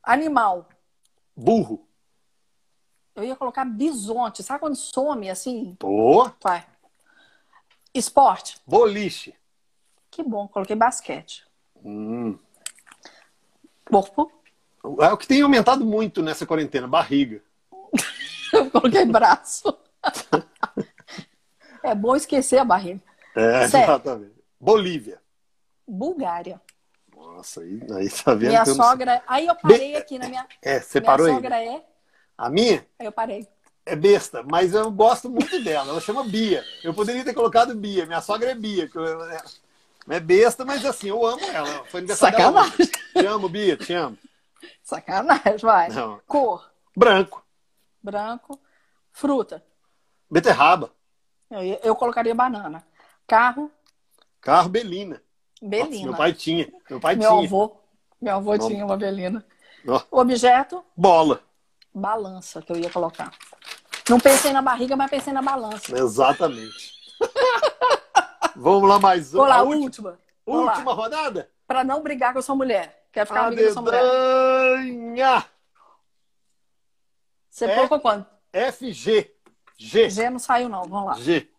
Animal. 0.02 0.68
Burro. 1.35 1.88
Eu 3.15 3.23
ia 3.23 3.35
colocar 3.35 3.64
bisonte. 3.64 4.44
Sabe 4.44 4.60
quando 4.60 4.76
some 4.76 5.30
assim? 5.30 5.77
Boa. 5.80 6.35
Vai. 6.44 6.65
Esporte. 7.94 8.57
Boliche. 8.65 9.35
Que 10.10 10.23
bom, 10.23 10.48
coloquei 10.48 10.76
basquete. 10.76 11.45
Hum. 11.85 12.38
Corpo. 13.85 14.36
É 14.99 15.11
o 15.11 15.17
que 15.17 15.27
tem 15.27 15.41
aumentado 15.41 15.85
muito 15.85 16.21
nessa 16.21 16.45
quarentena, 16.45 16.87
barriga. 16.87 17.41
Eu 18.53 18.69
coloquei 18.71 19.05
braço. 19.05 19.77
é 21.83 21.93
bom 21.93 22.15
esquecer 22.15 22.59
a 22.59 22.65
barriga. 22.65 23.01
É, 23.35 23.63
exatamente. 23.63 24.35
Bolívia. 24.59 25.19
Bulgária. 25.87 26.61
Nossa, 27.15 27.61
aí, 27.61 27.79
aí 27.95 28.09
tá 28.09 28.33
vendo. 28.33 28.49
Minha 28.49 28.65
sogra. 28.65 29.23
Aí 29.27 29.47
eu 29.47 29.55
parei 29.55 29.95
aqui 29.95 30.17
na 30.17 30.27
minha. 30.27 30.47
É, 30.61 30.79
você 30.79 31.01
parou 31.01 31.25
aí? 31.25 31.33
Minha 31.33 31.41
sogra 31.41 31.63
é. 31.63 31.83
A 32.37 32.49
minha? 32.49 32.85
Aí 32.99 33.05
eu 33.05 33.11
parei. 33.11 33.47
É 33.85 33.95
besta, 33.95 34.43
mas 34.43 34.73
eu 34.73 34.91
gosto 34.91 35.29
muito 35.29 35.63
dela. 35.63 35.89
Ela 35.89 36.01
chama 36.01 36.23
Bia. 36.23 36.63
Eu 36.83 36.93
poderia 36.93 37.23
ter 37.23 37.33
colocado 37.33 37.73
Bia. 37.75 38.05
Minha 38.05 38.21
sogra 38.21 38.51
é 38.51 38.55
Bia. 38.55 38.89
É 40.09 40.19
besta, 40.19 40.65
mas 40.65 40.85
assim, 40.85 41.09
eu 41.09 41.25
amo 41.25 41.43
ela. 41.45 41.85
Foi 41.85 41.99
aniversário 41.99 42.37
Sacanagem. 42.37 42.77
Dela. 42.77 42.89
Te 43.13 43.25
amo, 43.25 43.49
Bia, 43.49 43.77
te 43.77 43.93
amo. 43.93 44.17
Sacanagem, 44.84 45.57
vai. 45.61 45.89
Não. 45.89 46.19
Cor. 46.27 46.69
Branco. 46.95 47.43
Branco. 48.01 48.59
Fruta. 49.11 49.63
Beterraba. 50.29 50.91
Eu, 51.49 51.61
eu 51.61 51.95
colocaria 51.95 52.35
banana. 52.35 52.85
Carro. 53.25 53.71
Carro 54.41 54.69
Belina. 54.69 55.21
Belina. 55.61 55.89
Nossa, 55.89 56.03
meu 56.05 56.15
pai 56.15 56.34
tinha. 56.34 56.71
Meu 56.89 56.99
pai 56.99 57.15
meu 57.15 57.29
tinha. 57.29 57.45
Avô, 57.45 57.77
meu 58.21 58.35
avô 58.35 58.57
tinha 58.57 58.85
uma 58.85 58.97
Belina. 58.97 59.45
Objeto. 60.11 60.84
Bola. 60.95 61.41
Balança, 61.93 62.61
que 62.61 62.71
eu 62.71 62.77
ia 62.77 62.89
colocar. 62.89 63.31
Não 64.09 64.19
pensei 64.19 64.53
na 64.53 64.61
barriga, 64.61 64.95
mas 64.95 65.09
pensei 65.09 65.34
na 65.34 65.41
balança. 65.41 65.97
Exatamente. 65.97 66.95
Vamos 68.55 68.89
lá 68.89 68.99
mais 68.99 69.34
uma. 69.34 69.47
Lá, 69.47 69.61
última. 69.63 70.19
Última, 70.45 70.71
última 70.71 70.93
rodada? 70.93 71.49
Para 71.67 71.84
não 71.84 72.01
brigar 72.01 72.34
com 72.34 72.39
a 72.39 72.41
sua 72.41 72.55
mulher. 72.55 72.97
Quer 73.11 73.25
ficar 73.25 73.47
amiga 73.47 73.65
da 73.65 73.73
sua 73.73 73.81
mulher? 73.81 74.03
Você 77.49 77.65
é, 77.65 77.75
colocou 77.75 77.99
quanto? 77.99 78.29
FG. 78.53 79.34
G. 79.77 80.09
G 80.09 80.29
não 80.29 80.39
saiu, 80.39 80.69
não. 80.69 80.84
Vamos 80.84 81.05
lá. 81.07 81.13
G. 81.19 81.49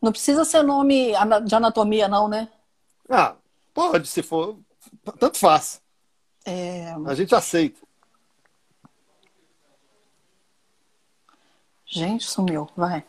Não 0.00 0.12
precisa 0.12 0.44
ser 0.44 0.62
nome 0.62 1.12
de 1.44 1.54
anatomia, 1.54 2.06
não, 2.06 2.28
né? 2.28 2.48
Ah, 3.08 3.34
pode, 3.74 4.06
se 4.06 4.22
for. 4.22 4.58
Tanto 5.18 5.36
faz. 5.36 5.82
É, 6.44 6.92
A 7.04 7.14
gente 7.14 7.34
aceita. 7.34 7.85
Gente, 11.88 12.24
sumiu. 12.24 12.68
Vai. 12.76 13.04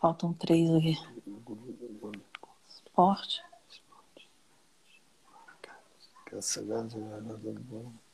Faltam 0.00 0.32
três 0.32 0.68
aqui. 0.70 0.96
Esporte. 2.68 3.42
De. 6.32 8.09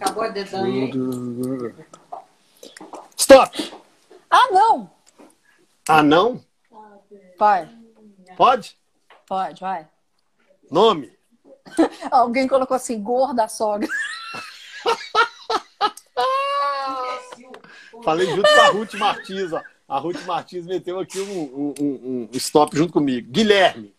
Acabou 0.00 0.22
a 0.24 0.28
dedanha? 0.28 0.90
Stop! 3.16 3.74
Ah, 4.30 4.48
não! 4.50 4.90
Ah, 5.88 6.02
não? 6.02 6.42
Vai, 7.38 7.68
Pode? 8.36 8.76
pode, 9.26 9.60
vai. 9.60 9.86
Nome? 10.70 11.12
Alguém 12.10 12.48
colocou 12.48 12.74
assim, 12.74 13.02
gorda 13.02 13.46
sogra. 13.48 13.88
Falei 18.02 18.26
junto 18.26 18.48
com 18.48 18.60
a 18.60 18.68
Ruth 18.68 18.94
Martins, 18.94 19.52
ó. 19.52 19.62
A 19.88 19.98
Ruth 19.98 20.22
Martins 20.26 20.66
meteu 20.66 21.00
aqui 21.00 21.18
um, 21.18 21.42
um- 21.42 21.74
um- 21.80 22.22
um 22.24 22.36
stop 22.36 22.76
junto 22.76 22.92
comigo. 22.92 23.30
Guilherme. 23.30 23.94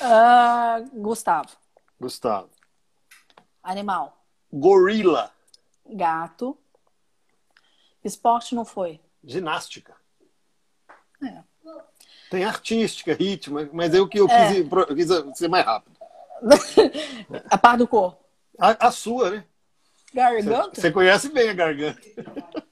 Ah, 0.00 0.82
Gustavo. 0.92 1.50
Gustavo. 2.00 2.50
Animal. 3.62 4.16
Gorila. 4.52 5.30
Gato. 5.88 6.58
Esporte 8.02 8.54
não 8.54 8.64
foi. 8.64 8.98
Ginástica. 9.22 9.94
É. 11.22 11.42
Tem 12.30 12.44
artística, 12.44 13.12
ritmo, 13.12 13.58
mas 13.72 13.92
eu 13.94 14.08
que 14.08 14.18
eu 14.18 14.26
É. 14.28 14.48
quis, 14.94 15.10
eu 15.10 15.26
quis 15.28 15.38
ser 15.38 15.48
mais 15.48 15.64
rápido. 15.64 15.96
A 17.50 17.58
par 17.58 17.76
do 17.76 17.86
corpo. 17.86 18.24
A, 18.58 18.88
a 18.88 18.90
sua, 18.90 19.30
né? 19.30 19.44
Garganta? 20.14 20.80
Você 20.80 20.90
conhece 20.90 21.28
bem 21.28 21.50
a 21.50 21.54
garganta. 21.54 22.00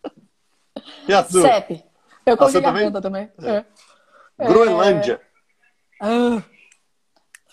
E 1.06 1.12
a 1.12 1.24
sua? 1.24 1.42
CEP. 1.42 1.84
Eu 2.26 2.36
coloquei 2.36 2.60
A 2.60 2.64
também? 2.64 2.92
também. 2.92 3.32
É. 3.42 3.64
Groenlândia. 4.46 5.20
Ah. 6.00 6.42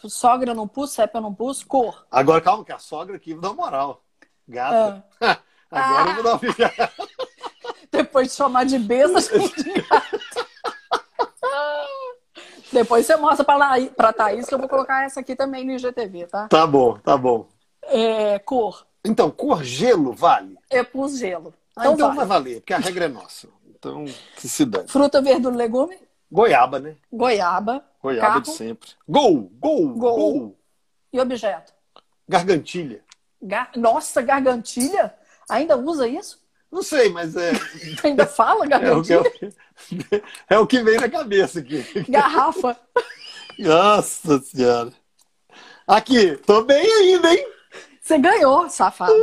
Sogra 0.08 0.54
não 0.54 0.68
pus, 0.68 0.92
CEP 0.92 1.16
eu 1.16 1.22
não 1.22 1.34
pus, 1.34 1.64
cor. 1.64 2.06
Agora, 2.12 2.42
calma, 2.42 2.64
que 2.64 2.72
a 2.72 2.78
sogra 2.78 3.16
aqui 3.16 3.34
dá 3.34 3.54
moral. 3.54 4.04
Gata. 4.48 5.04
Ah. 5.22 5.38
Agora 5.72 6.10
eu 6.10 6.16
vou 6.16 6.24
dar 6.24 6.34
uma. 6.34 6.42
Depois 7.92 8.28
de 8.28 8.34
chamar 8.34 8.66
de 8.66 8.78
besta, 8.78 9.22
de 9.40 9.74
gato. 9.74 10.26
Depois 12.72 13.06
você 13.06 13.16
mostra 13.16 13.46
pra, 13.46 13.58
pra 13.96 14.12
Thaís 14.14 14.48
que 14.48 14.54
eu 14.54 14.60
vou 14.60 14.68
colocar 14.68 15.06
essa 15.06 15.22
aqui 15.22 15.36
também 15.36 15.66
no 15.66 15.72
IGTV, 15.72 16.28
tá? 16.28 16.48
Tá 16.50 16.68
bom, 16.68 16.98
tá 16.98 17.16
bom. 17.16 17.48
É, 17.84 18.38
cor. 18.40 18.86
Então, 19.04 19.32
cor 19.32 19.64
gelo 19.64 20.12
vale? 20.12 20.58
Eu 20.70 20.84
pus 20.84 21.18
gelo. 21.18 21.54
Ah, 21.76 21.82
Então, 21.82 21.94
então 21.94 22.08
vai. 22.10 22.18
vai 22.18 22.26
valer, 22.26 22.60
porque 22.62 22.74
a 22.74 22.78
regra 22.78 23.06
é 23.06 23.08
nossa. 23.10 23.48
Então, 23.68 24.06
que 24.38 24.48
se 24.48 24.66
dane. 24.66 24.88
Fruta, 24.88 25.22
verdura, 25.22 25.56
legume. 25.56 25.98
Goiaba, 26.32 26.80
né? 26.80 26.96
Goiaba. 27.12 27.86
Goiaba 28.02 28.28
carro 28.28 28.42
de 28.42 28.50
sempre. 28.52 28.90
Gol, 29.08 29.50
gol, 29.60 29.90
Gol. 29.94 30.16
gol. 30.18 30.60
e 31.14 31.20
objeto. 31.20 31.74
Gargantilha. 32.28 33.04
Gar- 33.42 33.72
Nossa, 33.76 34.22
gargantilha? 34.22 35.14
Ainda 35.50 35.78
usa 35.78 36.08
isso? 36.08 36.44
Não 36.72 36.82
sei, 36.82 37.10
mas 37.10 37.36
é, 37.36 37.52
Ainda 38.04 38.26
fala 38.26 38.66
é, 38.74 38.92
o 38.92 39.04
que, 39.04 39.14
é, 39.14 39.22
gargantilha? 39.22 40.24
é 40.50 40.60
o 40.60 40.68
que 40.68 40.82
vem 40.82 40.98
na 41.00 41.10
cabeça 41.10 41.60
aqui. 41.60 41.84
Garrafa. 42.10 42.76
Nossa 43.60 44.40
Senhora. 44.42 44.92
Aqui, 45.88 46.36
tô 46.38 46.64
bem 46.64 46.92
ainda, 46.92 47.34
hein? 47.34 47.48
Você 48.02 48.18
ganhou, 48.18 48.68
safado. 48.70 49.14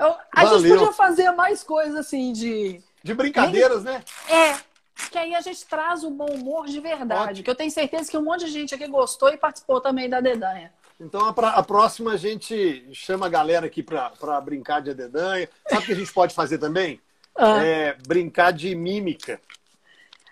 Eu- 0.00 0.14
a 0.34 0.44
gente 0.44 0.50
Valeu. 0.62 0.78
podia 0.78 0.92
fazer 0.92 1.30
mais 1.32 1.62
coisas 1.62 1.94
assim 1.96 2.32
de. 2.32 2.80
De 3.02 3.14
brincadeiras, 3.14 3.84
né? 3.84 4.02
É. 4.28 4.56
Que 5.10 5.16
aí 5.18 5.34
a 5.34 5.40
gente 5.40 5.64
traz 5.66 6.04
o 6.04 6.10
bom 6.10 6.26
humor 6.26 6.66
de 6.66 6.78
verdade. 6.80 7.30
Ótimo. 7.30 7.44
Que 7.44 7.50
eu 7.50 7.54
tenho 7.54 7.70
certeza 7.70 8.10
que 8.10 8.16
um 8.18 8.22
monte 8.24 8.44
de 8.44 8.50
gente 8.50 8.74
aqui 8.74 8.86
gostou 8.86 9.30
e 9.30 9.36
participou 9.38 9.80
também 9.80 10.08
da 10.10 10.20
dedanha. 10.20 10.72
Então 11.00 11.26
a, 11.26 11.32
pra- 11.32 11.50
a 11.52 11.62
próxima 11.62 12.12
a 12.12 12.16
gente 12.18 12.86
chama 12.92 13.24
a 13.24 13.28
galera 13.30 13.64
aqui 13.66 13.82
pra, 13.82 14.10
pra 14.10 14.38
brincar 14.40 14.80
de 14.82 14.90
adedanha. 14.90 15.48
Sabe 15.68 15.82
o 15.82 15.86
que 15.86 15.92
a 15.92 15.96
gente 15.96 16.12
pode 16.12 16.34
fazer 16.34 16.58
também? 16.58 17.00
Ah, 17.34 17.64
É 17.64 17.96
brincar 18.06 18.52
de 18.52 18.74
mímica. 18.74 19.40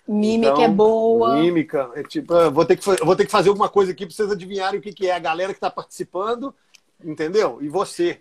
mímica 0.07 0.53
Então, 0.53 0.63
é 0.63 0.69
boa. 0.69 1.37
Mímica. 1.37 1.91
É 1.95 2.03
tipo, 2.03 2.35
vou 2.51 2.65
ter 2.67 2.77
que, 2.77 2.85
vou 3.05 3.17
ter 3.17 3.25
que 3.25 3.31
fazer 3.31 3.49
alguma 3.49 3.69
coisa 3.71 3.93
aqui 3.93 4.05
pra 4.05 4.15
vocês 4.15 4.31
adivinharem 4.31 4.79
o 4.79 4.83
que, 4.83 4.93
que 4.93 5.07
é. 5.09 5.15
A 5.15 5.19
galera 5.19 5.55
que 5.55 5.61
tá 5.61 5.71
participando, 5.71 6.55
entendeu? 7.03 7.59
E 7.63 7.69
você. 7.69 8.21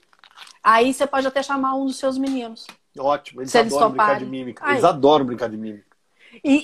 Aí 0.69 0.93
você 0.93 1.07
pode 1.07 1.25
até 1.25 1.41
chamar 1.41 1.75
um 1.75 1.85
dos 1.85 1.95
seus 1.97 2.17
meninos. 2.17 2.67
Ótimo. 2.99 3.39
Eles 3.41 3.51
Se 3.51 3.59
eles 3.59 3.71
adoram 3.73 3.89
brincar 3.91 4.19
de 4.19 4.25
mímica. 4.25 4.65
Aí. 4.65 4.73
Eles 4.73 4.83
adoram 4.83 5.25
brincar 5.25 5.49
de 5.49 5.55
mímica. 5.55 5.95
E, 6.43 6.63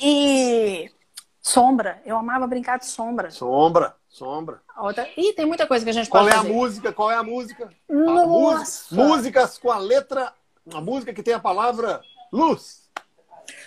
e 0.85 0.91
sombra. 1.41 2.01
Eu 2.05 2.17
amava 2.17 2.45
brincar 2.45 2.77
de 2.79 2.85
sombra. 2.85 3.31
Sombra, 3.31 3.95
sombra. 4.09 4.61
A 4.75 4.83
Outra... 4.83 5.07
Ih, 5.15 5.31
tem 5.31 5.45
muita 5.45 5.65
coisa 5.65 5.85
que 5.85 5.89
a 5.89 5.93
gente 5.93 6.09
Qual 6.09 6.23
pode 6.23 6.35
é 6.35 6.37
a 6.37 6.41
fazer. 6.41 6.53
música? 6.53 6.91
Qual 6.91 7.09
é 7.11 7.15
a 7.15 7.23
música? 7.23 7.69
A 7.89 7.93
Nossa! 7.93 8.93
música- 8.93 8.95
músicas 8.95 9.57
com 9.57 9.71
a 9.71 9.77
letra. 9.77 10.33
A 10.73 10.81
música 10.81 11.13
que 11.13 11.23
tem 11.23 11.33
a 11.33 11.39
palavra 11.39 12.01
luz. 12.31 12.89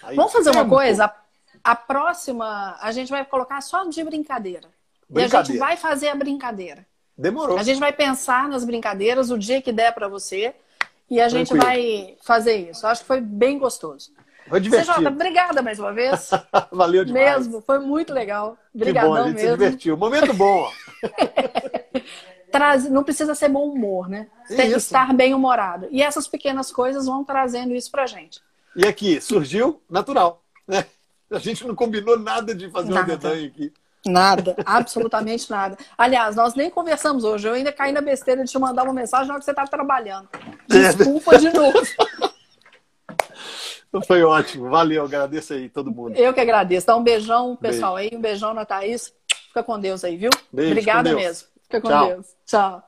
Aí, 0.03 0.17
Vamos 0.17 0.33
fazer 0.33 0.51
uma 0.51 0.69
coisa? 0.69 1.07
A, 1.07 1.73
a 1.73 1.77
próxima 1.77 2.77
a 2.81 2.93
gente 2.93 3.09
vai 3.11 3.25
colocar 3.25 3.61
só 3.63 3.85
de 3.85 4.05
brincadeira. 4.05 4.69
E 5.09 5.19
a 5.19 5.23
gente 5.23 5.31
Brincadeira. 5.31 5.65
vai 5.65 5.77
fazer 5.79 6.09
a 6.09 6.15
brincadeira. 6.15 6.87
Demorou. 7.17 7.59
A 7.59 7.63
gente 7.63 7.81
vai 7.81 7.93
pensar 7.93 8.49
nas 8.49 8.65
brincadeiras 8.65 9.31
o 9.31 9.39
dia 9.39 9.63
que 9.63 9.73
der 9.73 9.93
pra 9.93 10.09
você. 10.09 10.55
E 11.09 11.21
a 11.21 11.29
gente 11.29 11.49
Tranquilo. 11.51 11.65
vai 11.65 12.17
fazer 12.23 12.69
isso. 12.71 12.87
Acho 12.87 13.03
que 13.03 13.07
foi 13.07 13.21
bem 13.21 13.59
gostoso. 13.59 14.11
Foi 14.49 14.61
divertido. 14.61 14.95
CJ, 14.97 15.07
obrigada 15.09 15.63
mais 15.63 15.79
uma 15.79 15.93
vez. 15.93 16.31
Valeu 16.73 17.05
demais. 17.05 17.47
mesmo, 17.47 17.61
foi 17.61 17.79
muito 17.79 18.13
legal. 18.13 18.57
Que 18.73 18.79
bom, 18.79 18.79
a 18.79 18.81
Obrigadão 18.83 19.29
gente 19.29 19.39
se 19.39 19.45
mesmo. 19.47 19.57
divertiu. 19.59 19.97
Momento 19.97 20.33
bom. 20.35 20.69
Traz, 22.51 22.89
não 22.89 23.05
precisa 23.05 23.35
ser 23.35 23.49
bom 23.49 23.69
humor, 23.69 24.09
né? 24.09 24.29
Tem 24.49 24.71
que 24.71 24.77
estar 24.77 25.13
bem 25.13 25.35
humorado. 25.35 25.89
E 25.91 26.03
essas 26.03 26.27
pequenas 26.27 26.71
coisas 26.73 27.07
vão 27.07 27.25
trazendo 27.25 27.75
isso 27.75 27.91
pra 27.91 28.07
gente. 28.07 28.41
E 28.75 28.87
aqui, 28.87 29.21
surgiu 29.21 29.81
natural. 29.91 30.43
Né? 30.67 30.87
A 31.31 31.39
gente 31.39 31.67
não 31.67 31.75
combinou 31.75 32.19
nada 32.19 32.55
de 32.55 32.71
fazer 32.71 32.93
Nada. 32.93 33.17
dedanha 33.17 33.47
aqui. 33.47 33.73
Nada, 34.07 34.55
absolutamente 34.65 35.51
nada. 35.51 35.77
Aliás, 35.99 36.37
nós 36.37 36.55
nem 36.55 36.71
conversamos 36.71 37.25
hoje. 37.25 37.49
Eu 37.49 37.55
ainda 37.55 37.73
caí 37.73 37.93
na 37.93 38.01
besteira 38.01 38.45
de 38.45 38.51
te 38.51 38.59
mandar 38.59 38.85
uma 38.85 38.93
mensagem 38.93 39.27
na 39.27 39.35
hora 39.35 39.41
que 39.41 39.45
você 39.45 39.51
estava 39.51 39.69
trabalhando. 39.69 40.29
Desculpa 40.69 41.39
de 41.39 41.53
novo. 41.53 41.81
Foi 44.07 44.23
ótimo. 44.23 44.69
Valeu, 44.69 45.05
agradeço 45.05 45.55
aí 45.55 45.69
todo 45.69 45.91
mundo. 45.91 46.17
Eu 46.17 46.35
que 46.35 46.41
agradeço. 46.41 46.87
Dá 46.87 46.97
um 46.97 47.03
beijão, 47.03 47.57
pessoal 47.57 47.97
aí. 47.97 48.11
Um 48.13 48.21
beijão 48.21 48.53
na 48.53 48.65
Thaís. 48.65 49.13
Fica 49.49 49.63
com 49.63 49.81
Deus 49.81 50.05
aí, 50.05 50.17
viu? 50.17 50.31
Beijo, 50.53 50.73
Obrigada 50.73 51.15
mesmo. 51.15 51.49
Fica 51.63 51.81
com 51.81 51.89
Tchau. 51.89 52.09
Deus. 52.09 52.27
Tchau. 52.45 52.86